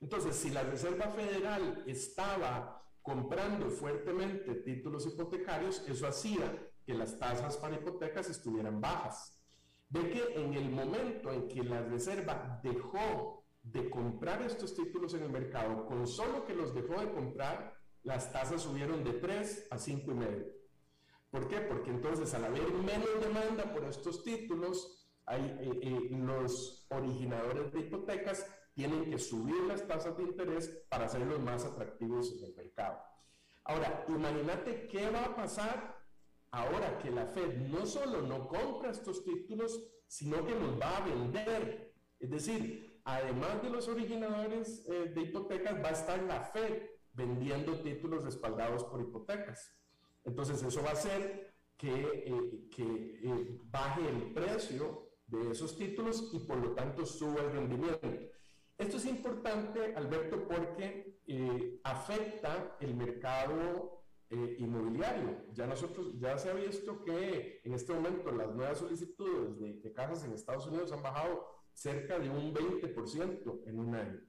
Entonces, 0.00 0.36
si 0.36 0.50
la 0.50 0.62
Reserva 0.62 1.08
Federal 1.08 1.84
estaba 1.86 2.82
comprando 3.02 3.70
fuertemente 3.70 4.54
títulos 4.56 5.06
hipotecarios, 5.06 5.82
eso 5.88 6.06
hacía 6.06 6.70
que 6.84 6.94
las 6.94 7.18
tasas 7.18 7.56
para 7.56 7.76
hipotecas 7.76 8.28
estuvieran 8.28 8.80
bajas. 8.80 9.40
De 9.88 10.10
que 10.10 10.34
en 10.34 10.54
el 10.54 10.70
momento 10.70 11.32
en 11.32 11.48
que 11.48 11.62
la 11.62 11.82
Reserva 11.82 12.60
dejó 12.62 13.44
de 13.62 13.88
comprar 13.90 14.42
estos 14.42 14.74
títulos 14.74 15.14
en 15.14 15.22
el 15.22 15.30
mercado, 15.30 15.86
con 15.86 16.06
solo 16.06 16.44
que 16.44 16.54
los 16.54 16.74
dejó 16.74 17.00
de 17.00 17.12
comprar, 17.12 17.76
las 18.02 18.32
tasas 18.32 18.62
subieron 18.62 19.02
de 19.02 19.14
3 19.14 19.68
a 19.70 19.76
5,5. 19.76 20.52
¿Por 21.30 21.48
qué? 21.48 21.60
Porque 21.60 21.90
entonces 21.90 22.32
al 22.34 22.44
haber 22.44 22.72
menos 22.72 23.08
demanda 23.20 23.72
por 23.72 23.84
estos 23.84 24.22
títulos, 24.22 25.05
hay, 25.26 25.42
eh, 25.60 25.80
eh, 25.82 26.08
los 26.10 26.86
originadores 26.90 27.72
de 27.72 27.80
hipotecas 27.80 28.46
tienen 28.74 29.10
que 29.10 29.18
subir 29.18 29.60
las 29.64 29.86
tasas 29.86 30.16
de 30.16 30.22
interés 30.22 30.68
para 30.88 31.06
hacerlos 31.06 31.40
más 31.40 31.64
atractivos 31.64 32.32
en 32.32 32.44
el 32.44 32.54
mercado. 32.54 32.98
Ahora, 33.64 34.04
imagínate 34.08 34.86
qué 34.86 35.10
va 35.10 35.24
a 35.24 35.36
pasar 35.36 35.96
ahora 36.52 36.98
que 36.98 37.10
la 37.10 37.26
Fed 37.26 37.56
no 37.56 37.84
solo 37.86 38.22
no 38.22 38.46
compra 38.46 38.90
estos 38.90 39.24
títulos, 39.24 39.82
sino 40.06 40.46
que 40.46 40.54
los 40.54 40.80
va 40.80 40.98
a 40.98 41.04
vender. 41.04 41.92
Es 42.20 42.30
decir, 42.30 43.00
además 43.04 43.62
de 43.62 43.70
los 43.70 43.88
originadores 43.88 44.86
eh, 44.88 45.10
de 45.12 45.22
hipotecas, 45.22 45.82
va 45.82 45.88
a 45.88 45.92
estar 45.92 46.22
la 46.22 46.40
Fed 46.44 46.82
vendiendo 47.12 47.80
títulos 47.80 48.22
respaldados 48.22 48.84
por 48.84 49.00
hipotecas. 49.00 49.76
Entonces, 50.22 50.62
eso 50.62 50.82
va 50.82 50.90
a 50.90 50.92
hacer 50.92 51.54
que, 51.76 52.68
que 52.70 53.58
baje 53.64 54.08
el 54.08 54.32
precio 54.32 55.05
de 55.26 55.50
esos 55.50 55.76
títulos 55.76 56.30
y 56.32 56.40
por 56.40 56.58
lo 56.58 56.72
tanto 56.72 57.04
suba 57.04 57.42
el 57.42 57.52
rendimiento. 57.52 58.08
Esto 58.78 58.98
es 58.98 59.06
importante, 59.06 59.94
Alberto, 59.94 60.46
porque 60.46 61.20
eh, 61.26 61.80
afecta 61.82 62.76
el 62.80 62.94
mercado 62.94 64.02
eh, 64.28 64.56
inmobiliario. 64.58 65.46
Ya 65.52 65.66
nosotros, 65.66 66.18
ya 66.18 66.36
se 66.36 66.50
ha 66.50 66.54
visto 66.54 67.02
que 67.02 67.60
en 67.64 67.72
este 67.72 67.94
momento 67.94 68.30
las 68.32 68.54
nuevas 68.54 68.78
solicitudes 68.78 69.58
de, 69.58 69.74
de 69.80 69.92
casas 69.92 70.24
en 70.24 70.32
Estados 70.32 70.66
Unidos 70.66 70.92
han 70.92 71.02
bajado 71.02 71.46
cerca 71.72 72.18
de 72.18 72.28
un 72.28 72.54
20% 72.54 73.62
en 73.66 73.78
un 73.78 73.94
año. 73.94 74.20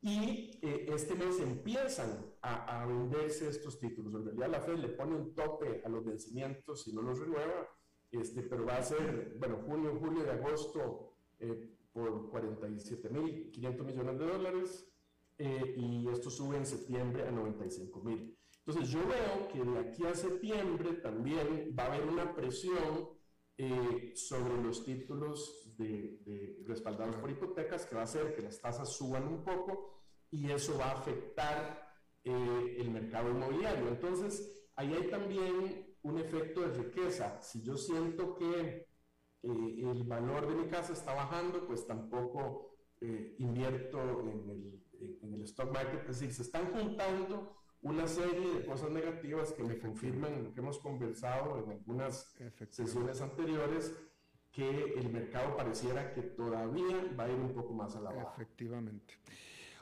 Y 0.00 0.60
eh, 0.62 0.86
este 0.88 1.14
mes 1.14 1.40
empiezan 1.40 2.32
a, 2.40 2.82
a, 2.82 2.86
venderse 2.86 3.48
estos 3.48 3.80
títulos. 3.80 4.14
En 4.14 4.24
realidad 4.24 4.48
la 4.48 4.60
Fed 4.60 4.76
le 4.76 4.88
pone 4.90 5.16
un 5.16 5.34
tope 5.34 5.82
a 5.84 5.88
los 5.88 6.04
vencimientos 6.04 6.84
si 6.84 6.92
no 6.92 7.02
los 7.02 7.18
renueva 7.18 7.68
este, 8.10 8.42
pero 8.42 8.64
va 8.64 8.76
a 8.76 8.82
ser, 8.82 9.36
bueno, 9.38 9.58
junio, 9.66 9.96
julio 10.00 10.24
y 10.26 10.28
agosto 10.30 11.14
eh, 11.38 11.74
por 11.92 12.30
47.500 12.30 13.84
millones 13.84 14.18
de 14.18 14.26
dólares 14.26 14.92
eh, 15.36 15.74
y 15.76 16.08
esto 16.08 16.30
sube 16.30 16.56
en 16.56 16.66
septiembre 16.66 17.26
a 17.26 17.30
95.000. 17.30 18.36
Entonces 18.64 18.90
yo 18.90 19.00
veo 19.06 19.48
que 19.48 19.62
de 19.62 19.78
aquí 19.78 20.04
a 20.04 20.14
septiembre 20.14 20.94
también 20.94 21.74
va 21.78 21.84
a 21.84 21.86
haber 21.94 22.06
una 22.06 22.34
presión 22.34 23.08
eh, 23.56 24.12
sobre 24.14 24.62
los 24.62 24.84
títulos 24.84 25.74
de, 25.76 26.18
de 26.24 26.62
respaldados 26.66 27.16
por 27.16 27.30
hipotecas 27.30 27.86
que 27.86 27.94
va 27.94 28.02
a 28.02 28.04
hacer 28.04 28.34
que 28.34 28.42
las 28.42 28.60
tasas 28.60 28.92
suban 28.92 29.26
un 29.26 29.42
poco 29.42 30.02
y 30.30 30.50
eso 30.50 30.76
va 30.78 30.90
a 30.90 30.98
afectar 30.98 31.88
el 32.24 32.90
mercado 32.90 33.30
inmobiliario. 33.30 33.88
Entonces, 33.88 34.68
ahí 34.76 34.92
hay 34.92 35.08
también 35.08 35.87
un 36.02 36.18
efecto 36.18 36.60
de 36.60 36.76
riqueza. 36.76 37.40
Si 37.40 37.62
yo 37.62 37.76
siento 37.76 38.34
que 38.34 38.86
eh, 39.42 39.90
el 39.92 40.04
valor 40.04 40.48
de 40.48 40.54
mi 40.54 40.68
casa 40.68 40.92
está 40.92 41.14
bajando, 41.14 41.66
pues 41.66 41.86
tampoco 41.86 42.76
eh, 43.00 43.36
invierto 43.38 44.20
en 44.20 44.28
el, 44.28 45.18
en 45.22 45.34
el, 45.34 45.42
stock 45.42 45.72
market. 45.72 46.00
Es 46.08 46.20
decir, 46.20 46.34
se 46.34 46.42
están 46.42 46.66
juntando 46.72 47.56
una 47.82 48.08
serie 48.08 48.54
de 48.54 48.66
cosas 48.66 48.90
negativas 48.90 49.52
que 49.52 49.62
me 49.62 49.78
confirman 49.78 50.44
lo 50.44 50.52
que 50.52 50.60
hemos 50.60 50.78
conversado 50.78 51.62
en 51.62 51.70
algunas 51.70 52.34
sesiones 52.70 53.20
anteriores, 53.20 53.94
que 54.50 54.94
el 54.94 55.10
mercado 55.10 55.56
pareciera 55.56 56.12
que 56.12 56.22
todavía 56.22 57.14
va 57.18 57.24
a 57.24 57.28
ir 57.28 57.38
un 57.38 57.52
poco 57.52 57.72
más 57.72 57.94
a 57.94 58.00
la 58.00 58.10
baja. 58.10 58.32
Efectivamente. 58.34 59.14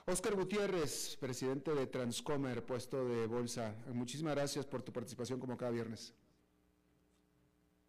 Oscar 0.09 0.37
Gutiérrez, 0.37 1.17
presidente 1.17 1.75
de 1.75 1.89
Transcomer, 1.89 2.65
puesto 2.65 3.09
de 3.09 3.27
bolsa. 3.27 3.75
Muchísimas 3.93 4.37
gracias 4.37 4.65
por 4.65 4.81
tu 4.81 4.93
participación 4.93 5.41
como 5.41 5.57
cada 5.57 5.73
viernes. 5.73 6.15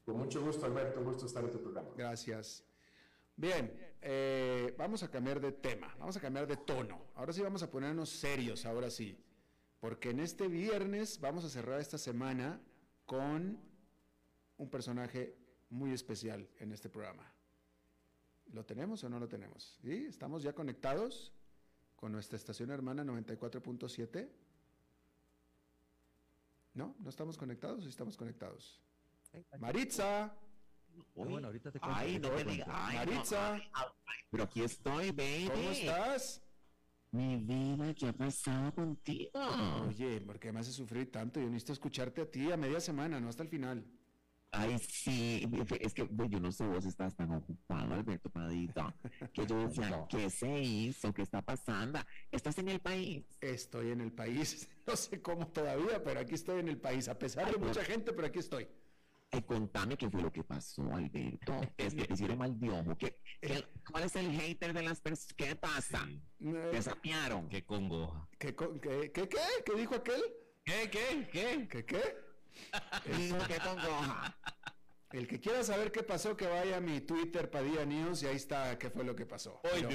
Con 0.04 0.18
mucho 0.18 0.44
gusto, 0.44 0.66
Alberto, 0.66 1.00
un 1.00 1.06
gusto 1.06 1.28
estar 1.28 1.44
en 1.44 1.52
tu 1.52 1.62
programa. 1.62 1.90
Gracias. 1.96 2.64
Bien, 3.36 3.72
eh, 4.02 4.74
vamos 4.80 5.04
a 5.04 5.12
cambiar 5.12 5.40
de 5.40 5.52
tema, 5.52 5.96
vamos 6.00 6.18
a 6.18 6.20
cambiar 6.20 6.48
de 6.48 6.58
tono. 6.58 7.06
Ahora 7.14 7.34
sí 7.34 7.44
vamos 7.44 7.62
a 7.62 7.70
ponernos 7.70 8.10
serios, 8.10 8.66
ahora 8.66 8.90
sí. 8.90 9.16
Porque 9.80 10.10
en 10.10 10.20
este 10.20 10.48
viernes 10.48 11.20
vamos 11.22 11.46
a 11.46 11.50
cerrar 11.50 11.80
esta 11.80 12.00
semana 12.00 12.60
con 13.06 13.60
un 14.58 14.70
personaje 14.72 15.38
muy 15.70 15.94
especial 15.94 16.50
en 16.58 16.72
este 16.72 16.90
programa. 16.90 17.32
¿Lo 18.54 18.66
tenemos 18.66 19.04
o 19.04 19.10
no 19.10 19.20
lo 19.20 19.28
tenemos? 19.28 19.78
¿Sí? 19.84 20.08
¿Estamos 20.08 20.42
ya 20.42 20.54
conectados? 20.54 21.32
Con 21.98 22.12
nuestra 22.14 22.38
estación 22.38 22.70
hermana 22.70 23.04
94.7. 23.04 24.30
¿No? 26.76 26.96
¿No 27.00 27.10
estamos 27.10 27.38
conectados 27.38 27.86
o 27.86 27.90
estamos 27.90 28.16
conectados? 28.16 28.80
Maritza. 29.60 30.34
bueno, 31.16 31.48
ahorita 31.48 31.72
te 31.72 31.80
cuento. 31.80 31.98
Ay, 32.00 32.20
no 32.20 32.32
me 32.32 32.44
digas. 32.46 32.68
Maritza. 32.68 33.60
pero 34.30 34.44
aquí 34.44 34.62
estoy, 34.62 35.12
baby. 35.12 35.50
¿Cómo 35.54 35.70
estás? 35.72 36.42
Mi 37.12 37.38
vida, 37.38 37.94
¿qué 37.96 38.10
ha 38.10 38.14
pasado 38.14 38.74
contigo? 38.76 39.32
Oye, 39.88 40.22
¿por 40.22 40.40
qué 40.40 40.52
me 40.52 40.60
hace 40.60 40.72
sufrir 40.72 41.12
tanto? 41.12 41.40
Yo 41.40 41.48
necesito 41.48 41.74
escucharte 41.74 42.22
a 42.22 42.30
ti 42.30 42.52
a 42.52 42.58
media 42.58 42.80
semana, 42.80 43.20
no 43.20 43.30
hasta 43.30 43.44
el 43.44 43.50
final. 43.50 43.84
Ay, 44.52 44.78
sí, 44.80 45.48
es 45.82 45.94
que 45.94 46.08
yo 46.30 46.40
no 46.40 46.52
sé, 46.52 46.66
vos 46.66 46.86
estás 46.86 47.16
tan 47.16 47.32
ocupado, 47.32 47.94
Alberto 47.94 48.30
Padita, 48.30 48.96
que 49.34 49.46
yo 49.46 49.60
decía, 49.68 50.06
¿qué 50.10 50.30
se 50.30 50.62
hizo? 50.62 51.14
¿Qué 51.14 51.22
está 51.22 51.42
pasando? 51.42 52.00
¿Estás 52.32 52.58
en 52.58 52.70
el 52.70 52.80
país? 52.80 53.26
Estoy 53.42 53.92
en 53.92 54.02
el 54.02 54.12
país, 54.12 54.70
no 54.88 54.96
sé 54.96 55.22
cómo 55.22 55.48
todavía, 55.48 56.02
pero 56.04 56.22
aquí 56.22 56.36
estoy 56.36 56.60
en 56.62 56.70
el 56.70 56.78
país, 56.78 57.08
a 57.08 57.18
pesar 57.18 57.52
de 57.52 57.58
mucha 57.58 57.84
gente, 57.84 58.14
pero 58.14 58.28
aquí 58.28 58.40
estoy. 58.40 58.68
Ay, 59.30 59.42
contame 59.42 59.98
qué 59.98 60.10
fue 60.10 60.22
lo 60.22 60.32
que 60.32 60.44
pasó, 60.44 60.82
Alberto. 60.94 61.60
Es 61.78 61.94
que 61.94 62.06
te 62.06 62.14
hicieron 62.14 62.38
mal 62.38 62.58
de 62.58 62.70
ojo. 62.70 62.98
¿Qué, 62.98 63.18
cuál 63.92 64.06
es 64.06 64.16
el 64.16 64.32
hater 64.32 64.74
de 64.74 64.82
las 64.82 65.02
personas? 65.02 65.34
¿Qué 65.34 65.56
pasa? 65.56 66.08
¿Qué 66.40 66.82
sapearon? 66.82 67.50
¿Qué 67.50 67.66
congoja? 67.66 68.28
¿Qué, 68.40 68.56
qué, 68.56 69.12
qué, 69.14 69.28
qué? 69.28 69.38
¿Qué 69.66 69.76
dijo 69.76 69.96
aquel? 69.96 70.22
¿Qué, 70.64 70.90
qué, 70.90 71.28
qué? 71.30 71.68
¿Qué, 71.70 71.86
qué? 71.86 72.27
El 75.12 75.26
que 75.26 75.40
quiera 75.40 75.64
saber 75.64 75.94
qué 75.94 76.04
pasó, 76.04 76.36
que 76.36 76.46
vaya 76.46 76.78
a 76.78 76.82
mi 76.82 77.00
Twitter, 77.00 77.50
Padilla 77.50 77.86
News, 77.86 78.24
y 78.24 78.28
ahí 78.28 78.36
está 78.36 78.78
qué 78.78 78.90
fue 78.90 79.06
lo 79.06 79.16
que 79.16 79.26
pasó. 79.26 79.62
Hoy, 79.64 79.86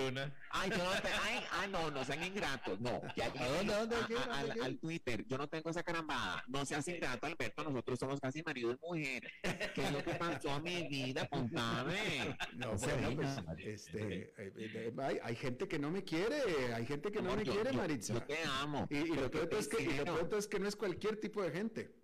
Ay, 0.50 0.70
yo 0.70 0.78
no 0.78 0.90
te, 1.02 1.08
ay, 1.22 1.44
ay, 1.50 1.70
no, 1.70 1.90
no 1.90 2.02
sean 2.02 2.24
ingratos. 2.24 2.80
No, 2.80 3.02
ya, 3.14 3.26
¿A 3.38 3.48
dónde, 3.48 3.74
dónde, 3.74 4.16
a, 4.16 4.38
al, 4.38 4.50
al, 4.62 4.78
Twitter. 4.78 5.26
Yo 5.26 5.36
no 5.36 5.48
tengo 5.48 5.68
esa 5.68 5.82
carambada. 5.82 6.42
No 6.48 6.64
seas 6.64 6.88
ingrato, 6.88 7.26
Alberto. 7.26 7.62
Nosotros 7.62 7.98
somos 7.98 8.20
casi 8.20 8.42
marido 8.42 8.72
y 8.72 8.78
mujer. 8.80 9.30
¿Qué 9.74 9.84
es 9.84 9.92
lo 9.92 10.02
que 10.02 10.14
pasó 10.14 10.50
a 10.50 10.60
mi 10.60 10.88
vida? 10.88 11.28
Contame. 11.28 12.34
No, 12.54 12.74
bueno, 12.76 13.14
pues, 13.14 13.36
este, 13.58 14.32
eh, 14.38 14.52
eh, 14.56 14.94
hay, 14.98 15.18
hay, 15.22 15.36
gente 15.36 15.68
que 15.68 15.78
no 15.78 15.90
me 15.90 16.02
quiere. 16.04 16.72
Hay 16.74 16.86
gente 16.86 17.12
que 17.12 17.20
no, 17.20 17.30
no 17.30 17.36
me 17.36 17.44
yo, 17.44 17.52
quiere, 17.52 17.70
yo, 17.72 17.76
Maritza. 17.76 18.14
Yo 18.14 18.22
te 18.22 18.38
amo. 18.44 18.86
Y, 18.88 18.96
y 18.96 19.06
lo 19.08 19.30
peor 19.30 19.52
es 19.52 19.68
que, 19.68 19.82
y 19.82 19.92
lo 19.92 20.04
peor 20.04 20.34
es 20.38 20.46
que 20.46 20.58
no 20.58 20.66
es 20.66 20.74
cualquier 20.74 21.20
tipo 21.20 21.42
de 21.42 21.50
gente. 21.50 22.01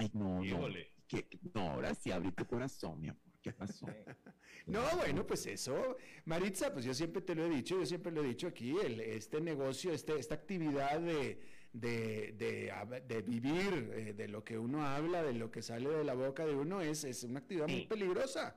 Ay, 0.00 0.10
no, 0.14 0.42
no. 0.42 0.68
¿Qué? 1.06 1.28
No, 1.54 1.72
ahora 1.72 1.94
sí 1.94 2.10
abrí 2.10 2.32
tu 2.32 2.46
corazón, 2.46 2.98
mi 3.00 3.08
amor. 3.08 3.20
¿Qué 3.42 3.52
pasó? 3.52 3.86
no, 4.66 4.80
bueno, 4.96 5.26
pues 5.26 5.44
eso, 5.46 5.96
Maritza, 6.24 6.72
pues 6.72 6.86
yo 6.86 6.94
siempre 6.94 7.20
te 7.20 7.34
lo 7.34 7.44
he 7.44 7.50
dicho, 7.50 7.78
yo 7.78 7.84
siempre 7.84 8.10
lo 8.10 8.22
he 8.22 8.28
dicho 8.28 8.46
aquí, 8.46 8.74
el, 8.82 9.00
este 9.00 9.42
negocio, 9.42 9.92
este, 9.92 10.18
esta 10.18 10.34
actividad 10.36 11.00
de, 11.00 11.38
de, 11.72 12.32
de, 12.38 13.02
de 13.06 13.22
vivir, 13.22 13.90
eh, 13.92 14.14
de 14.14 14.28
lo 14.28 14.42
que 14.42 14.56
uno 14.58 14.86
habla, 14.86 15.22
de 15.22 15.34
lo 15.34 15.50
que 15.50 15.60
sale 15.60 15.90
de 15.90 16.04
la 16.04 16.14
boca 16.14 16.46
de 16.46 16.54
uno, 16.54 16.80
es, 16.80 17.04
es 17.04 17.24
una 17.24 17.40
actividad 17.40 17.66
sí. 17.66 17.72
muy 17.72 17.86
peligrosa. 17.86 18.56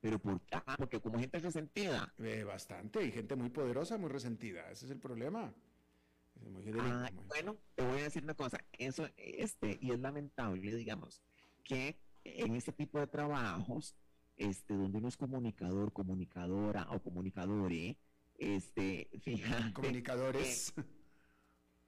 Pero 0.00 0.18
por 0.18 0.40
ah, 0.52 0.74
porque 0.78 1.00
como 1.00 1.18
gente 1.18 1.38
resentida. 1.38 2.12
Eh, 2.18 2.44
bastante, 2.44 3.04
y 3.04 3.12
gente 3.12 3.36
muy 3.36 3.50
poderosa, 3.50 3.98
muy 3.98 4.08
resentida. 4.10 4.70
Ese 4.70 4.86
es 4.86 4.90
el 4.90 4.98
problema. 4.98 5.54
Ah, 6.80 7.10
bueno, 7.28 7.56
te 7.74 7.84
voy 7.84 8.00
a 8.00 8.04
decir 8.04 8.22
una 8.24 8.34
cosa, 8.34 8.58
eso, 8.72 9.08
este, 9.16 9.78
y 9.80 9.92
es 9.92 10.00
lamentable, 10.00 10.74
digamos, 10.74 11.22
que 11.64 11.98
en 12.24 12.54
este 12.56 12.72
tipo 12.72 12.98
de 12.98 13.06
trabajos, 13.06 13.94
este, 14.36 14.74
donde 14.74 14.98
uno 14.98 15.08
es 15.08 15.16
comunicador, 15.16 15.92
comunicadora 15.92 16.88
o 16.90 17.00
comunicadore, 17.02 17.96
este, 18.38 19.08
fíjate, 19.22 19.72
Comunicadores. 19.72 20.74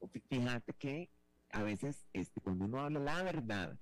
fí- 0.01 0.23
fíjate 0.29 0.73
que 0.75 1.11
a 1.51 1.63
veces, 1.63 2.07
este, 2.13 2.41
cuando 2.41 2.65
uno 2.67 2.81
habla 2.81 3.01
la 3.01 3.23
verdad 3.23 3.79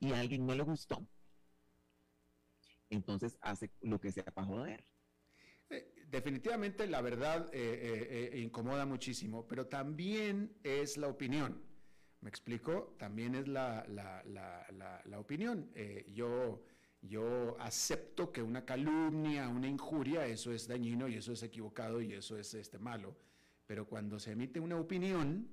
y 0.00 0.12
a 0.12 0.20
alguien 0.20 0.46
no 0.46 0.54
le 0.54 0.62
gustó, 0.62 1.06
entonces 2.90 3.36
hace 3.40 3.70
lo 3.80 4.00
que 4.00 4.12
sea 4.12 4.24
para 4.24 4.46
joder. 4.46 4.84
Definitivamente 6.08 6.86
la 6.86 7.00
verdad 7.02 7.48
eh, 7.52 7.58
eh, 7.58 8.30
eh, 8.32 8.38
incomoda 8.38 8.86
muchísimo, 8.86 9.46
pero 9.48 9.66
también 9.66 10.52
es 10.62 10.96
la 10.96 11.08
opinión. 11.08 11.60
¿Me 12.20 12.28
explico? 12.30 12.94
También 12.98 13.34
es 13.34 13.48
la, 13.48 13.84
la- 13.88 14.22
la- 14.24 14.66
la- 15.04 15.18
opinión. 15.18 15.70
Yo, 16.08 16.62
yo 17.02 17.56
acepto 17.58 18.30
que 18.32 18.40
una 18.42 18.64
calumnia, 18.64 19.48
una 19.48 19.68
injuria, 19.68 20.26
eso 20.26 20.52
es 20.52 20.66
dañino 20.68 21.08
y 21.08 21.16
eso 21.16 21.32
es 21.32 21.42
equivocado 21.42 22.00
y 22.00 22.12
eso 22.12 22.38
es 22.38 22.54
este, 22.54 22.78
malo. 22.78 23.16
Pero 23.66 23.86
cuando 23.86 24.18
se 24.18 24.32
emite 24.32 24.60
una 24.60 24.76
opinión, 24.78 25.48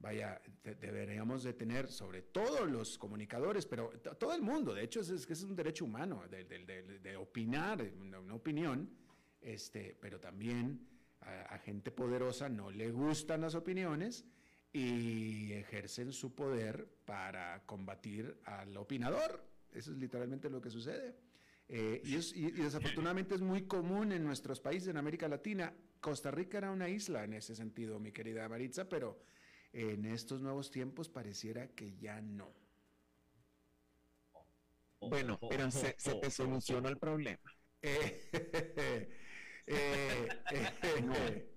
vaya, 0.00 0.40
de- 0.64 0.74
deberíamos 0.74 1.42
de 1.44 1.52
tener, 1.54 1.88
sobre 1.90 2.22
todo 2.22 2.66
los 2.66 2.98
comunicadores, 2.98 3.64
pero 3.66 3.90
todo 4.18 4.34
el 4.34 4.42
mundo, 4.42 4.74
de 4.74 4.82
hecho, 4.84 5.00
es, 5.00 5.10
es 5.10 5.26
que 5.26 5.32
es 5.34 5.42
un 5.44 5.54
derecho 5.56 5.84
humano 5.84 6.24
de, 6.28 6.44
de- 6.44 7.16
opinar, 7.16 7.80
una 8.00 8.34
opinión, 8.34 8.90
este, 9.44 9.96
pero 10.00 10.20
también 10.20 10.88
a, 11.20 11.42
a 11.54 11.58
gente 11.58 11.90
poderosa 11.90 12.48
no 12.48 12.70
le 12.70 12.90
gustan 12.90 13.42
las 13.42 13.54
opiniones 13.54 14.26
y 14.72 15.52
ejercen 15.52 16.12
su 16.12 16.34
poder 16.34 16.88
para 17.04 17.64
combatir 17.66 18.40
al 18.44 18.76
opinador. 18.76 19.44
Eso 19.72 19.92
es 19.92 19.98
literalmente 19.98 20.50
lo 20.50 20.60
que 20.60 20.70
sucede. 20.70 21.16
Eh, 21.68 22.02
y, 22.04 22.16
es- 22.16 22.34
y- 22.36 22.46
y 22.46 22.50
desafortunadamente 22.52 23.34
es 23.34 23.40
muy 23.42 23.66
común 23.66 24.12
en 24.12 24.24
nuestros 24.24 24.60
países 24.60 24.88
en 24.88 24.96
América 24.96 25.28
Latina. 25.28 25.74
Costa 26.00 26.30
Rica 26.30 26.58
era 26.58 26.70
una 26.72 26.88
isla 26.88 27.24
en 27.24 27.34
ese 27.34 27.54
sentido, 27.54 27.98
mi 28.00 28.12
querida 28.12 28.48
Maritza, 28.48 28.88
pero 28.88 29.20
en 29.72 30.04
estos 30.06 30.40
nuevos 30.42 30.70
tiempos 30.70 31.08
pareciera 31.08 31.68
que 31.68 31.96
ya 31.96 32.20
no. 32.20 32.52
Bueno, 35.00 35.38
pero 35.48 35.70
se, 35.70 35.94
se 35.98 36.14
te 36.16 36.30
solucionó 36.30 36.88
el 36.88 36.98
problema. 36.98 37.40
Eh, 37.86 39.10
eh, 39.66 40.28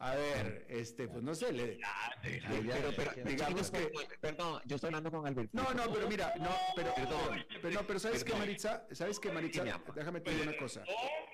a 0.00 0.14
ver, 0.14 0.64
este, 0.68 1.08
pues 1.08 1.22
no 1.24 1.34
sé, 1.34 1.52
le- 1.52 1.80
Pero, 2.22 2.92
pero, 2.96 3.12
digamos 3.24 3.70
que... 3.70 3.90
Perdón, 4.20 4.62
yo 4.64 4.76
estoy 4.76 4.88
hablando 4.88 5.10
con 5.10 5.26
Alberto. 5.26 5.50
No, 5.54 5.74
no, 5.74 5.92
pero 5.92 6.08
mira, 6.08 6.34
no, 6.38 6.50
pero, 6.76 6.94
Perdón. 6.94 7.44
pero, 7.60 7.74
no, 7.80 7.86
pero 7.86 7.98
¿sabes 7.98 8.22
Perdón. 8.22 8.38
Maritza? 8.40 8.86
¿Sabes 8.92 9.18
qué, 9.18 9.32
Maritza? 9.32 9.64
Déjame 9.94 10.20
te 10.20 10.30
digo 10.30 10.42
una 10.44 10.56
cosa. 10.56 10.84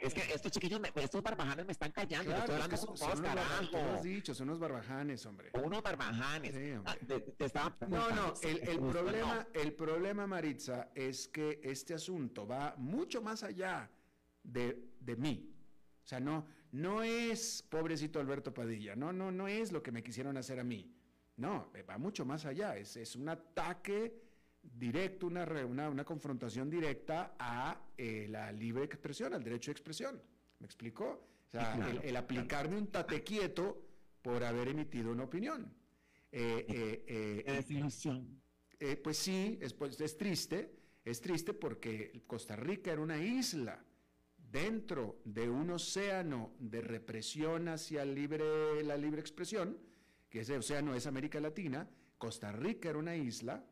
Es 0.01 0.15
que 0.15 0.21
estos 0.33 0.51
chiquillos, 0.53 0.81
me- 0.81 0.91
estos 0.97 1.23
barbajanes 1.23 1.67
me 1.67 1.73
están 1.73 1.93
callando. 1.93 2.31
Claro, 2.31 2.41
estoy 2.45 2.55
es 2.55 2.69
que 2.69 2.75
hablando 2.75 2.77
son, 2.77 2.87
con 2.89 2.97
son 2.97 3.09
vos, 3.11 3.19
unos 3.19 3.35
barbajanes, 3.35 3.71
tú 3.71 3.77
lo 3.77 3.93
has 3.95 4.03
dicho, 4.03 4.35
son 4.35 4.49
unos 4.49 4.59
barbajanes, 4.61 5.27
hombre. 5.27 5.51
Unos 5.63 5.83
barbajanes. 5.83 6.55
Sí, 6.55 6.71
hombre. 6.73 6.93
Ah, 6.93 6.97
te, 7.07 7.21
te 7.21 7.45
estaba 7.45 7.77
No, 7.89 8.11
no, 8.11 8.35
el, 8.43 8.79
problema, 8.81 9.47
No. 9.55 9.61
el 9.61 9.73
problema, 9.75 10.27
Maritza, 10.27 10.89
es 10.95 11.29
que 11.29 11.61
este 11.63 11.93
asunto 11.95 12.47
va 12.47 12.75
mucho 12.79 13.21
más 13.21 13.43
allá 13.43 13.91
de, 14.43 14.79
de 15.01 15.17
mí. 15.17 15.51
O 16.05 16.07
sea, 16.07 16.21
no, 16.21 16.47
no 16.73 17.03
es 17.03 17.65
pobrecito 17.69 18.21
Alberto 18.21 18.53
Padilla, 18.53 18.95
no, 18.95 19.13
no, 19.13 19.33
no 19.33 19.49
es 19.49 19.73
lo 19.73 19.83
que 19.83 19.91
me 19.91 20.03
quisieron 20.03 20.37
hacer 20.37 20.61
a 20.61 20.65
mí. 20.65 20.95
No, 21.37 21.71
eh, 21.75 21.83
va 21.83 21.97
mucho 21.99 22.25
más 22.25 22.45
allá. 22.45 22.77
Es, 22.77 22.97
es 22.97 23.17
un 23.17 23.29
ataque 23.29 24.23
directo, 24.63 25.27
una, 25.27 25.45
una, 25.65 25.89
una 25.89 26.05
confrontación 26.05 26.69
directa 26.71 27.35
a 27.39 27.81
eh, 27.97 28.27
la 28.29 28.53
libre 28.53 28.85
expresión, 28.85 29.35
al 29.35 29.43
derecho 29.43 29.71
de 29.71 29.73
expresión. 29.73 30.23
¿Me 30.61 30.67
explicó? 30.67 31.27
O 31.47 31.51
sea, 31.51 31.75
claro, 31.75 31.91
el, 31.91 32.09
el 32.09 32.17
aplicarme 32.17 32.77
un 32.77 32.89
tate 32.89 33.23
quieto 33.23 33.81
por 34.23 34.45
haber 34.45 34.69
emitido 34.69 35.11
una 35.11 35.25
opinión. 35.25 35.73
Eh, 36.31 37.05
eh, 37.07 37.45
desilusión. 37.47 38.43
eh, 38.81 38.97
pues 38.97 39.17
sí, 39.19 39.59
es, 39.61 39.73
pues, 39.73 40.01
es 40.01 40.17
triste, 40.17 40.75
es 41.05 41.21
triste 41.21 41.55
porque 41.55 42.25
Costa 42.27 42.57
Rica 42.57 42.93
era 42.93 43.01
una 43.01 43.19
isla 43.19 43.85
dentro 44.55 45.21
de 45.25 45.51
un 45.51 45.69
océano 45.71 46.53
de 46.61 46.81
represión 46.81 47.67
hacia 47.67 48.05
la 48.05 48.15
libre 48.97 49.19
expresión, 49.19 49.77
que 50.31 50.43
ese 50.43 50.57
océano 50.57 50.95
es 50.95 51.09
América 51.09 51.41
Latina, 51.41 51.89
Costa 52.17 52.53
Rica 52.53 52.89
era 52.89 53.01
una 53.01 53.17
isla 53.17 53.65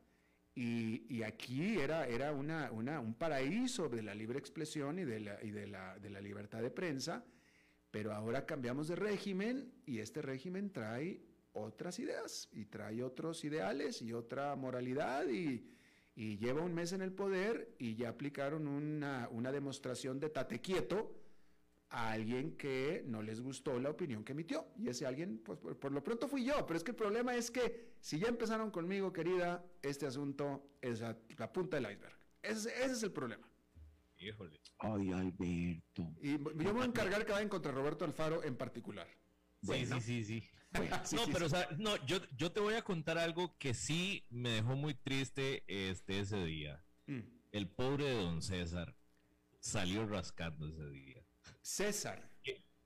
y, 0.57 1.23
aquí 1.23 1.79
era, 1.79 2.33
un 2.33 3.15
paraíso 3.15 3.89
de 3.89 4.03
la 4.03 4.13
libre 4.13 4.41
expresión 4.41 4.99
y, 4.99 5.05
de 5.05 5.21
la 5.69 6.21
libertad 6.21 6.61
de 6.61 6.71
prensa, 6.73 7.25
pero 7.93 8.13
ahora 8.13 8.45
cambiamos 8.45 8.89
de 8.89 8.97
régimen 8.97 9.73
y 9.87 10.01
este 10.01 10.21
régimen 10.21 10.73
trae 10.73 11.23
otras 11.53 12.01
ideas 12.01 12.49
y 12.51 12.65
trae 12.65 13.05
otros 13.05 13.45
ideales 13.45 14.03
y 14.03 14.13
otra 14.13 14.57
moralidad 14.57 15.29
y, 15.29 15.65
y 16.15 16.37
lleva 16.39 16.61
un 16.63 16.75
mes 16.75 16.93
en 16.93 17.03
el 17.03 17.13
poder 17.13 17.75
y 17.79 17.95
ya 17.95 18.11
aplicaron 18.11 18.67
una, 18.67 19.29
una 19.31 19.51
demostración 19.53 20.21
de 20.21 20.29
tate 20.31 20.61
quieto 20.61 21.19
a 21.89 22.11
alguien 22.13 22.57
que 22.57 23.03
no 23.07 23.23
les 23.23 23.41
gustó 23.41 23.79
la 23.79 23.91
opinión 23.91 24.25
que 24.25 24.33
emitió. 24.33 24.67
Y 24.79 24.89
ese 24.89 25.07
alguien, 25.07 25.39
pues 25.39 25.59
por, 25.59 25.79
por 25.79 25.93
lo 25.93 26.03
pronto 26.03 26.29
fui 26.29 26.45
yo. 26.45 26.67
Pero 26.67 26.77
es 26.77 26.85
que 26.85 26.91
el 26.93 26.97
problema 26.97 27.35
es 27.35 27.51
que 27.51 27.93
si 28.01 28.19
ya 28.19 28.29
empezaron 28.29 28.71
conmigo, 28.71 29.13
querida, 29.13 29.65
este 29.83 30.07
asunto 30.07 30.77
es 30.81 31.01
la, 31.01 31.17
la 31.39 31.53
punta 31.53 31.79
del 31.79 31.91
iceberg. 31.93 32.17
Ese, 32.43 32.71
ese 32.83 32.93
es 32.93 33.03
el 33.03 33.13
problema. 33.13 33.47
Híjole. 34.19 34.59
Ay, 34.79 35.13
Alberto. 35.13 36.15
Y 36.23 36.33
yo 36.33 36.39
me 36.55 36.73
voy 36.73 36.83
a 36.83 36.87
encargar 36.87 37.27
que 37.27 37.33
vayan 37.33 37.49
contra 37.49 37.73
Roberto 37.73 38.05
Alfaro 38.05 38.43
en 38.43 38.57
particular. 38.57 39.07
Sí, 39.61 39.67
Bueno. 39.67 40.01
sí, 40.01 40.25
sí, 40.25 40.41
sí. 40.41 40.49
Sí, 41.05 41.17
no, 41.17 41.25
sí, 41.25 41.31
pero 41.33 41.49
sí. 41.49 41.55
o 41.55 41.59
sea, 41.59 41.69
no, 41.79 41.97
yo, 42.07 42.19
yo 42.37 42.51
te 42.53 42.61
voy 42.61 42.75
a 42.75 42.83
contar 42.83 43.19
algo 43.19 43.57
que 43.59 43.75
sí 43.75 44.25
me 44.31 44.51
dejó 44.51 44.77
muy 44.77 44.95
triste 44.95 45.65
este 45.67 46.21
ese 46.21 46.45
día. 46.45 46.83
Mm. 47.07 47.21
El 47.53 47.69
pobre 47.69 48.05
de 48.05 48.15
don 48.23 48.41
César 48.43 48.97
salió 49.61 50.07
rascando 50.07 50.67
ese 50.67 50.89
día. 50.91 51.23
César. 51.61 52.31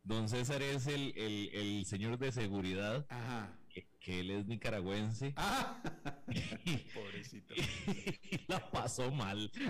Don 0.02 0.28
César 0.28 0.62
es 0.62 0.86
el, 0.86 1.12
el, 1.16 1.50
el 1.52 1.84
señor 1.84 2.16
de 2.16 2.30
seguridad, 2.30 3.04
Ajá. 3.08 3.58
que, 3.68 3.88
que 3.98 4.20
él 4.20 4.30
es 4.30 4.46
nicaragüense. 4.46 5.34
Ah. 5.36 5.82
Pobrecito. 6.94 7.54
y 8.30 8.44
la 8.46 8.70
pasó 8.70 9.10
mal. 9.10 9.50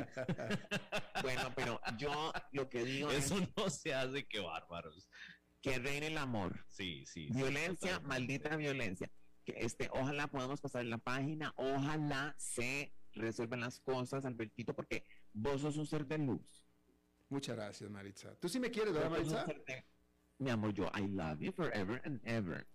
Bueno, 1.22 1.50
pero 1.56 1.80
yo 1.96 2.30
lo 2.52 2.68
que 2.68 2.84
digo 2.84 3.10
es 3.10 3.24
Eso 3.26 3.40
no 3.56 3.70
se 3.70 3.94
hace 3.94 4.26
que 4.28 4.38
bárbaros. 4.38 5.08
Que 5.70 5.78
reine 5.80 6.06
el 6.06 6.18
amor. 6.18 6.64
Sí, 6.68 7.04
sí. 7.06 7.26
sí, 7.26 7.32
Violencia, 7.34 7.94
totalmente. 7.94 8.08
maldita 8.08 8.56
violencia. 8.56 9.10
Que 9.44 9.54
este, 9.58 9.88
ojalá 9.92 10.28
podamos 10.28 10.60
pasar 10.60 10.84
la 10.84 10.98
página, 10.98 11.52
ojalá 11.56 12.34
se 12.38 12.92
resuelvan 13.14 13.60
las 13.60 13.80
cosas, 13.80 14.24
Albertito, 14.24 14.74
porque 14.74 15.04
vos 15.32 15.60
sos 15.62 15.76
un 15.76 15.86
ser 15.86 16.06
de 16.06 16.18
luz. 16.18 16.64
Muchas 17.28 17.56
gracias, 17.56 17.90
Maritza. 17.90 18.34
¿Tú 18.38 18.48
sí 18.48 18.60
me 18.60 18.70
quieres, 18.70 18.92
verdad, 18.94 19.10
Maritza? 19.10 19.44
de- 19.44 19.84
Mi 20.38 20.50
amor, 20.50 20.72
yo, 20.72 20.88
I 20.96 21.08
love 21.08 21.40
you 21.40 21.50
forever 21.52 22.00
and 22.04 22.20
ever. 22.24 22.66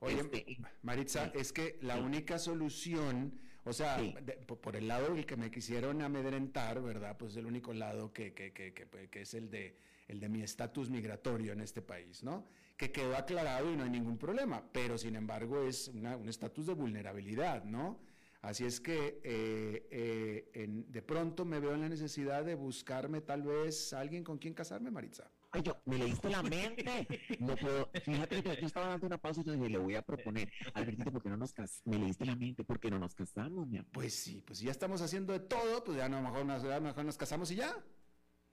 Oye, 0.00 0.20
Este, 0.20 0.58
Maritza, 0.82 1.30
sí. 1.32 1.38
es 1.38 1.52
que 1.52 1.78
la 1.82 1.94
Sí. 1.96 2.00
única 2.02 2.38
solución, 2.38 3.40
o 3.64 3.72
sea, 3.72 3.98
Sí. 3.98 4.14
de- 4.22 4.34
po- 4.34 4.60
por 4.60 4.76
el 4.76 4.86
lado 4.86 5.14
del 5.14 5.26
que 5.26 5.36
me 5.36 5.50
quisieron 5.50 6.02
amedrentar, 6.02 6.80
¿verdad? 6.82 7.16
Pues 7.16 7.34
el 7.36 7.46
único 7.46 7.72
lado 7.72 8.12
que, 8.12 8.34
que, 8.34 8.52
que, 8.52 8.72
que, 8.74 8.86
pues, 8.86 9.08
que 9.08 9.22
es 9.22 9.34
el 9.34 9.50
de, 9.50 9.78
el 10.08 10.20
de 10.20 10.28
mi 10.28 10.42
estatus 10.42 10.88
migratorio 10.90 11.52
en 11.52 11.60
este 11.60 11.82
país, 11.82 12.22
¿no? 12.22 12.46
Que 12.76 12.92
quedó 12.92 13.16
aclarado 13.16 13.72
y 13.72 13.76
no 13.76 13.84
hay 13.84 13.90
ningún 13.90 14.18
problema, 14.18 14.62
pero 14.72 14.98
sin 14.98 15.16
embargo 15.16 15.62
es 15.62 15.88
una- 15.88 16.16
un 16.16 16.28
estatus 16.28 16.66
de 16.66 16.74
vulnerabilidad, 16.74 17.64
¿no? 17.64 18.00
Así 18.42 18.64
es 18.64 18.80
que 18.80 19.20
eh, 19.24 19.88
eh, 19.90 20.50
en- 20.54 20.90
de 20.92 21.02
pronto 21.02 21.44
me 21.44 21.58
veo 21.58 21.74
en 21.74 21.80
la 21.80 21.88
necesidad 21.88 22.44
de 22.44 22.54
buscarme 22.54 23.20
tal 23.20 23.42
vez 23.42 23.92
alguien 23.92 24.22
con 24.22 24.38
quien 24.38 24.54
casarme, 24.54 24.90
Maritza. 24.90 25.30
Ay, 25.52 25.62
yo, 25.62 25.76
me 25.86 25.96
leíste 25.96 26.28
la 26.28 26.42
mente. 26.42 27.08
No 27.40 27.56
puedo. 27.56 27.88
Fíjate, 28.04 28.42
yo, 28.42 28.52
yo 28.52 28.66
estaba 28.66 28.88
dando 28.88 29.06
una 29.06 29.16
pausa 29.18 29.40
y 29.40 29.44
yo 29.44 29.52
dije, 29.54 29.70
le 29.70 29.78
voy 29.78 29.94
a 29.94 30.02
proponer, 30.02 30.52
Albertito, 30.74 31.10
¿por 31.10 31.22
qué 31.22 31.30
no 31.30 31.36
nos 31.38 31.54
casamos? 31.54 31.86
Me 31.86 31.98
leíste 31.98 32.26
la 32.26 32.36
mente, 32.36 32.62
¿por 32.62 32.78
qué 32.78 32.90
no 32.90 32.98
nos 32.98 33.14
casamos, 33.14 33.66
mi 33.66 33.78
amor? 33.78 33.90
Pues 33.92 34.12
sí, 34.14 34.42
pues 34.46 34.60
ya 34.60 34.70
estamos 34.70 35.00
haciendo 35.00 35.32
de 35.32 35.40
todo, 35.40 35.82
pues 35.82 35.96
ya 35.96 36.08
no, 36.08 36.20
mejor, 36.20 36.44
mejor 36.44 37.04
nos 37.04 37.16
casamos 37.16 37.50
y 37.52 37.56
ya. 37.56 37.74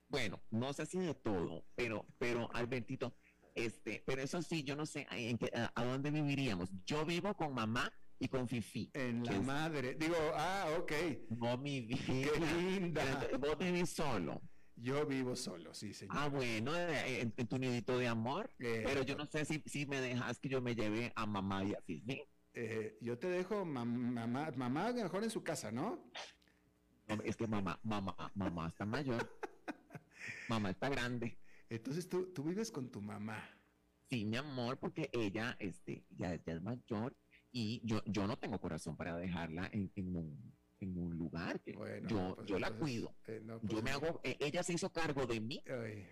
Bueno, 0.08 0.40
no 0.50 0.72
sé 0.72 0.86
si 0.86 0.98
de 0.98 1.14
todo, 1.14 1.64
pero, 1.74 2.06
pero, 2.18 2.48
Albertito, 2.54 3.16
este, 3.54 4.02
pero 4.06 4.22
eso 4.22 4.40
sí, 4.42 4.62
yo 4.62 4.76
no 4.76 4.86
sé 4.86 5.06
en 5.10 5.38
qué- 5.38 5.50
a, 5.54 5.72
a 5.74 5.84
dónde 5.84 6.10
viviríamos. 6.10 6.70
Yo 6.84 7.04
vivo 7.04 7.34
con 7.34 7.54
mamá 7.54 7.90
y 8.18 8.28
con 8.28 8.46
Fifi. 8.48 8.90
En 8.94 9.24
la 9.24 9.32
es- 9.32 9.42
madre. 9.42 9.94
Digo, 9.94 10.16
ah, 10.34 10.66
ok. 10.78 10.92
No, 11.30 11.56
mi 11.58 11.80
vida. 11.80 11.98
Qué 12.06 12.40
linda. 12.40 13.28
Vos 13.40 13.58
vivís 13.58 13.90
solo. 13.90 14.40
Yo 14.76 15.06
vivo 15.06 15.36
solo, 15.36 15.72
sí, 15.72 15.94
señor. 15.94 16.16
Ah, 16.18 16.28
bueno, 16.28 16.74
eh, 16.76 17.20
en, 17.20 17.32
en 17.36 17.46
tu 17.46 17.58
nidito 17.58 17.96
de 17.96 18.08
amor. 18.08 18.50
Eh, 18.58 18.82
pero 18.84 19.02
yo 19.04 19.14
no 19.16 19.24
sé 19.26 19.44
si, 19.44 19.62
si 19.66 19.86
me 19.86 20.00
dejas 20.00 20.40
que 20.40 20.48
yo 20.48 20.60
me 20.60 20.74
lleve 20.74 21.12
a 21.14 21.26
mamá 21.26 21.64
y 21.64 21.74
a 21.74 21.80
Fisby. 21.82 22.20
Eh, 22.54 22.98
yo 23.00 23.16
te 23.18 23.28
dejo 23.28 23.64
mam- 23.64 24.12
mamá, 24.12 24.50
mamá 24.56 24.92
mejor 24.92 25.22
en 25.22 25.30
su 25.30 25.42
casa, 25.44 25.70
¿no? 25.70 26.10
No, 27.06 27.22
es 27.24 27.36
que 27.36 27.46
mamá, 27.46 27.78
mamá, 27.84 28.16
mamá 28.34 28.68
está 28.68 28.84
mayor. 28.84 29.28
mamá 30.48 30.70
está 30.70 30.88
grande. 30.88 31.38
Entonces 31.68 32.08
tú, 32.08 32.32
tú 32.32 32.44
vives 32.44 32.70
con 32.70 32.90
tu 32.90 33.00
mamá. 33.00 33.42
Sí, 34.10 34.24
mi 34.24 34.36
amor, 34.36 34.78
porque 34.78 35.10
ella 35.12 35.56
este, 35.58 36.04
ya, 36.10 36.34
ya 36.36 36.52
es 36.52 36.62
mayor 36.62 37.16
y 37.50 37.80
yo, 37.84 38.02
yo 38.06 38.26
no 38.26 38.36
tengo 38.38 38.60
corazón 38.60 38.96
para 38.96 39.16
dejarla 39.16 39.68
en, 39.72 39.90
en 39.96 40.16
un, 40.16 40.54
en 40.80 40.98
un 40.98 41.16
lugar. 41.16 41.60
que 41.60 41.72
Bueno, 41.72 42.08
yo 42.08 42.34
pues 42.36 42.46
yo 42.46 42.58
la 42.58 42.70
cuido. 42.70 43.14
eh, 43.26 43.40
no, 43.44 43.60
Yo 43.62 43.68
pues, 43.68 43.82
me 43.82 43.90
hago, 43.90 44.20
eh, 44.24 44.36
ella 44.40 44.62
se 44.62 44.74
hizo 44.74 44.92
cargo 44.92 45.26
de 45.26 45.40
mí 45.40 45.62
ay, 45.66 46.06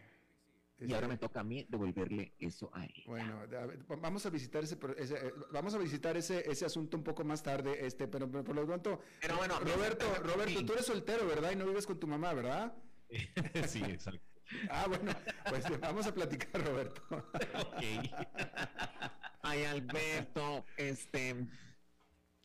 y 0.81 0.93
ahora 0.95 1.07
me 1.07 1.19
toca 1.19 1.41
a 1.41 1.45
mí 1.45 1.65
devolverle 1.69 2.35
eso 2.39 2.71
a 2.73 2.85
ella. 2.85 3.03
Bueno, 3.07 3.41
a 3.41 3.47
ver, 3.47 3.91
va- 3.91 3.97
vamos 3.97 4.25
a 4.27 4.31
visitar 4.31 4.65
ese, 4.65 4.77
eh, 4.97 5.33
vamos 5.53 5.75
a 5.75 5.79
visitar 5.79 6.17
ese, 6.17 6.51
ese 6.51 6.65
asunto 6.65 6.97
un 6.97 7.05
poco 7.05 7.25
más 7.25 7.43
tarde, 7.43 7.85
este, 7.87 8.09
pero, 8.09 8.29
pero 8.31 8.43
por 8.43 8.57
lo 8.57 8.67
pronto, 8.67 9.01
Pero 9.21 9.37
bueno, 9.37 9.61
Roberto, 9.61 10.07
Roberto, 10.25 10.65
tú 10.65 10.73
eres 10.73 10.87
soltero, 10.87 11.27
¿verdad? 11.27 11.53
Y 11.53 11.57
no 11.57 11.67
vives 11.67 11.87
con 11.87 12.01
tu 12.01 12.07
mamá, 12.07 12.33
¿verdad? 12.33 12.75
sí, 13.69 13.83
exacto. 13.85 14.27
Ah, 14.71 14.87
bueno, 14.89 15.13
pues 15.49 15.65
vamos 15.81 16.07
a 16.07 16.15
platicar, 16.15 16.63
Roberto. 16.65 17.03
Ok. 17.11 17.83
Ay, 19.43 19.65
Alberto, 19.65 20.65
este, 20.77 21.47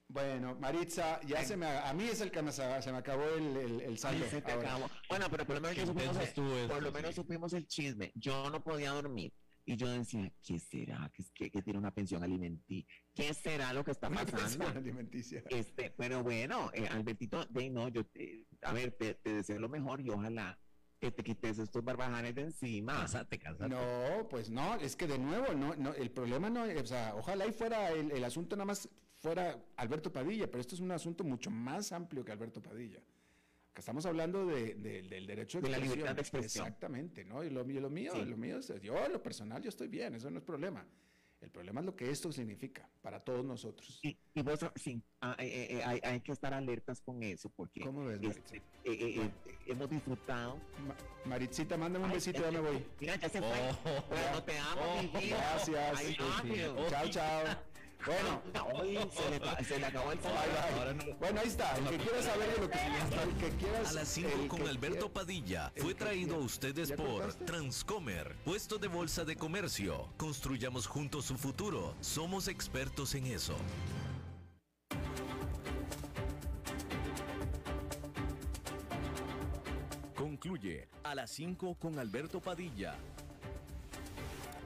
Bueno, 0.08 0.56
Maritza, 0.60 1.20
ya 1.28 1.44
se 1.44 1.58
me, 1.58 1.68
a 1.68 1.94
mí 1.94 2.06
es 2.06 2.22
el 2.22 2.32
que 2.32 2.42
me, 2.42 2.52
se 2.52 2.64
me 2.92 2.98
acabó 2.98 3.26
el, 3.26 3.82
el, 3.82 3.98
saldo. 3.98 4.26
se 4.30 4.42
te 4.42 4.52
acabó. 4.52 4.90
Bueno, 5.10 5.28
pero 5.30 5.46
por 5.46 5.56
lo 5.56 5.62
menos, 5.62 5.76
Qué 5.76 5.86
supimos, 5.86 6.16
el- 6.16 6.24
esto, 6.24 6.42
por 6.70 6.82
lo 6.82 6.90
sí. 6.90 6.96
menos 6.96 7.16
supimos 7.16 7.54
el 7.54 7.68
chisme. 7.68 8.12
Yo 8.16 8.50
no 8.50 8.64
podía 8.64 8.92
dormir. 8.92 9.34
Y 9.66 9.76
yo 9.76 9.90
decía, 9.90 10.32
¿qué 10.42 10.60
será? 10.60 11.12
¿Que, 11.14 11.24
que, 11.34 11.52
que 11.52 11.62
tiene 11.62 11.78
una 11.78 11.92
pensión 11.94 12.24
alimenticia? 12.24 12.88
¿Qué 13.18 13.34
será 13.34 13.74
lo 13.74 13.84
que 13.84 13.92
está 13.92 14.10
pasando? 14.10 14.68
alimenticia. 14.68 15.44
Este, 15.50 15.90
pero 15.92 16.24
bueno, 16.24 16.70
eh, 16.74 16.88
Albertito, 16.88 17.46
de 17.46 17.70
no, 17.70 17.88
yo 17.90 18.06
te, 18.06 18.46
a 18.62 18.72
ver, 18.74 18.92
te, 18.92 19.16
te 19.16 19.34
deseo 19.34 19.60
lo 19.60 19.68
mejor 19.70 20.00
y 20.02 20.10
ojalá 20.10 20.58
que 21.00 21.12
te 21.12 21.24
quites 21.24 21.60
estos 21.60 21.84
barbajanes 21.84 22.34
de 22.36 22.42
encima. 22.44 23.02
Cásate, 23.02 23.38
cásate. 23.40 23.70
No, 23.70 24.28
pues 24.30 24.50
no, 24.50 24.76
es 24.76 24.96
que 24.96 25.06
de 25.08 25.18
nuevo, 25.20 25.54
no, 25.54 25.76
no, 25.76 25.94
el 25.94 26.10
problema 26.12 26.50
no, 26.50 26.64
o 26.64 26.86
sea, 26.86 27.14
ojalá 27.16 27.46
y 27.46 27.52
fuera 27.52 27.92
el, 27.92 28.12
el 28.12 28.24
asunto 28.24 28.56
nada 28.56 28.66
más 28.66 28.90
fuera 29.16 29.60
Alberto 29.78 30.12
Padilla, 30.12 30.48
pero 30.48 30.62
esto 30.62 30.76
es 30.76 30.82
un 30.82 30.92
asunto 30.92 31.24
mucho 31.24 31.50
más 31.52 31.92
amplio 31.92 32.24
que 32.24 32.32
Alberto 32.32 32.62
Padilla. 32.62 33.00
Acá 33.72 33.80
estamos 33.82 34.06
hablando 34.08 34.46
de, 34.48 34.74
de- 34.76 35.04
del 35.04 35.28
derecho 35.28 35.62
De 35.62 35.70
la 35.70 35.78
libertad 35.78 36.16
de 36.16 36.22
expresión. 36.22 36.66
Exactamente, 36.66 37.24
¿no? 37.26 37.44
Y 37.44 37.50
lo, 37.52 37.68
y 37.70 37.74
lo 37.80 37.90
mío, 37.92 38.14
Sí. 38.16 38.26
lo 38.26 38.38
mío 38.38 38.58
es, 38.58 38.74
yo 38.82 39.08
lo 39.08 39.22
personal, 39.22 39.62
yo 39.62 39.70
estoy 39.70 39.88
bien, 39.88 40.16
eso 40.16 40.32
no 40.32 40.40
es 40.40 40.44
problema. 40.44 40.84
El 41.40 41.52
problema 41.52 41.82
es 41.82 41.86
lo 41.86 41.96
que 41.96 42.10
esto 42.10 42.32
significa 42.32 42.90
para 43.02 43.24
todos 43.24 43.46
nosotros. 43.46 44.00
Y, 44.02 44.18
y 44.34 44.42
vos, 44.42 44.60
sí, 44.76 45.02
ah, 45.22 45.36
eh, 45.38 45.46
eh, 45.46 45.78
eh, 45.78 45.84
hay, 45.86 46.00
hay 46.04 46.20
que 46.22 46.32
estar 46.32 46.52
alertas 46.54 47.00
con 47.00 47.22
eso 47.22 47.50
porque 47.56 47.82
¿Cómo 47.82 48.06
ves, 48.06 48.20
este, 48.24 48.58
eh, 48.58 48.62
eh, 48.86 49.32
hemos 49.68 49.88
disfrutado. 49.88 50.60
Ma- 50.88 50.96
Maritzita, 51.26 51.78
mándame 51.78 52.06
un 52.06 52.12
Ay, 52.12 52.16
besito, 52.18 52.40
es 52.40 52.46
ya 52.46 52.52
me 52.52 52.68
voy. 52.68 52.86
Mira, 53.00 53.16
ya 53.18 53.30
se 53.30 53.40
fue. 53.40 53.50
Oh. 53.86 54.04
Bueno, 54.10 54.44
te 54.44 54.58
amo, 54.58 54.82
Oh. 54.82 55.02
mi 55.04 55.08
vida. 55.22 55.38
Gracias. 55.38 56.02
I 56.02 56.16
love 56.18 56.46
you. 56.46 56.90
Chao, 56.90 57.10
chao. 57.10 57.44
Bueno, 58.06 58.42
Ay, 58.82 59.10
se, 59.14 59.30
le, 59.30 59.40
ca- 59.40 59.64
se 59.64 59.80
le 59.80 59.86
acabó 59.86 60.12
el 60.14 60.20
no- 60.94 61.16
Bueno, 61.20 61.42
ahí 61.42 61.48
está. 61.48 61.76
El 61.78 61.90
que 61.90 61.98
quiera 61.98 62.22
saber 62.22 62.56
de 62.56 62.62
lo 62.62 62.70
que 62.70 62.78
el 63.24 63.34
que 63.38 63.50
quieras. 63.58 63.90
A 63.90 63.94
las 63.94 64.08
5 64.08 64.30
el 64.42 64.48
con 64.48 64.62
Alberto 64.68 64.98
quiera- 65.00 65.14
Padilla 65.14 65.72
fue 65.76 65.94
traído 65.94 66.36
a 66.36 66.40
ustedes 66.40 66.90
¿Ya 66.90 66.96
por? 66.96 67.34
Transcomer, 67.34 68.36
puesto 68.46 68.78
de 68.78 68.88
bolsa 68.88 69.26
de 69.26 69.36
comercio. 69.36 70.08
Construyamos 70.18 70.88
juntos 70.88 71.26
su 71.26 71.38
futuro. 71.38 71.96
Somos 72.00 72.48
expertos 72.48 73.14
en 73.16 73.28
eso. 73.28 73.56
Concluye 80.16 80.88
a 81.04 81.16
las 81.16 81.30
5 81.32 81.76
con 81.76 82.00
Alberto 82.00 82.40
Padilla. 82.40 82.96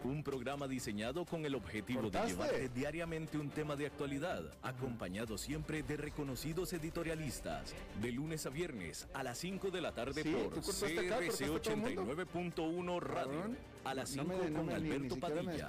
Un 0.04 0.24
programa 0.24 0.68
diseñado 0.68 1.26
con 1.26 1.46
el 1.46 1.54
objetivo 1.54 2.10
de 2.10 2.20
llevarte 2.26 2.70
diariamente 2.70 3.38
un 3.38 3.50
tema 3.50 3.76
de 3.76 3.86
actualidad, 3.86 4.44
acompañado 4.64 5.38
siempre 5.38 5.84
de 5.84 5.96
reconocidos 5.96 6.74
editorialistas, 6.74 7.76
de 8.02 8.12
lunes 8.12 8.46
a 8.48 8.50
viernes 8.50 9.08
a 9.14 9.22
las 9.22 9.38
5 9.38 9.70
de 9.70 9.80
la 9.82 9.92
tarde 9.94 10.24
Sí, 10.24 10.32
¿tú 10.32 10.40
por 10.40 10.50
cortaste 10.64 11.00
acá? 11.00 11.18
CRC 11.20 11.48
¿Cortaste 11.48 11.60
todo 11.60 11.74
el 11.74 11.96
mundo? 11.98 12.16
89.1 12.16 13.00
Radio, 13.00 13.42
a 13.84 13.94
las 13.94 14.16
No 14.16 14.24
5 14.24 14.38
me- 14.44 14.50
no 14.50 14.58
con 14.58 14.66
me- 14.68 14.74
ni- 14.80 14.82
ni 14.90 14.96
Alberto 14.96 15.16
me 15.16 15.22
Padilla. 15.22 15.68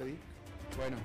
Bueno. 0.78 0.96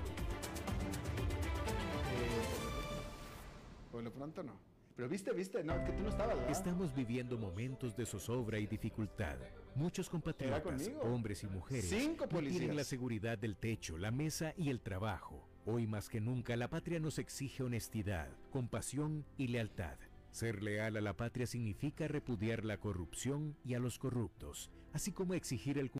Por 3.92 4.02
lo 4.04 4.10
pronto 4.12 4.42
no. 4.42 4.52
Pero 4.96 5.08
viste, 5.08 5.32
viste, 5.32 5.62
no, 5.62 5.74
que 5.84 5.92
tú 5.92 6.02
no 6.02 6.08
estabas, 6.08 6.34
¿verdad? 6.36 6.50
Estamos 6.50 6.94
viviendo 6.94 7.36
momentos 7.38 7.94
de 7.96 8.04
zozobra 8.04 8.58
y 8.58 8.66
dificultad. 8.66 9.36
Muchos 9.78 10.10
compatriotas, 10.10 10.90
hombres 11.02 11.44
y 11.44 11.46
mujeres, 11.46 11.88
Cinco 11.88 12.24
no 12.24 12.30
policías. 12.30 12.58
tienen 12.58 12.76
la 12.76 12.82
seguridad 12.82 13.38
del 13.38 13.56
techo, 13.56 13.96
la 13.96 14.10
mesa 14.10 14.52
y 14.56 14.70
el 14.70 14.80
trabajo. 14.80 15.48
Hoy 15.66 15.86
más 15.86 16.08
que 16.08 16.20
nunca 16.20 16.56
la 16.56 16.68
patria 16.68 16.98
nos 16.98 17.20
exige 17.20 17.62
honestidad, 17.62 18.28
compasión 18.50 19.24
y 19.36 19.46
lealtad. 19.46 19.96
Ser 20.32 20.64
leal 20.64 20.96
a 20.96 21.00
la 21.00 21.16
patria 21.16 21.46
significa 21.46 22.08
repudiar 22.08 22.64
la 22.64 22.78
corrupción 22.78 23.56
y 23.64 23.74
a 23.74 23.78
los 23.78 24.00
corruptos, 24.00 24.68
así 24.92 25.12
como 25.12 25.34
exigir 25.34 25.78
el 25.78 25.92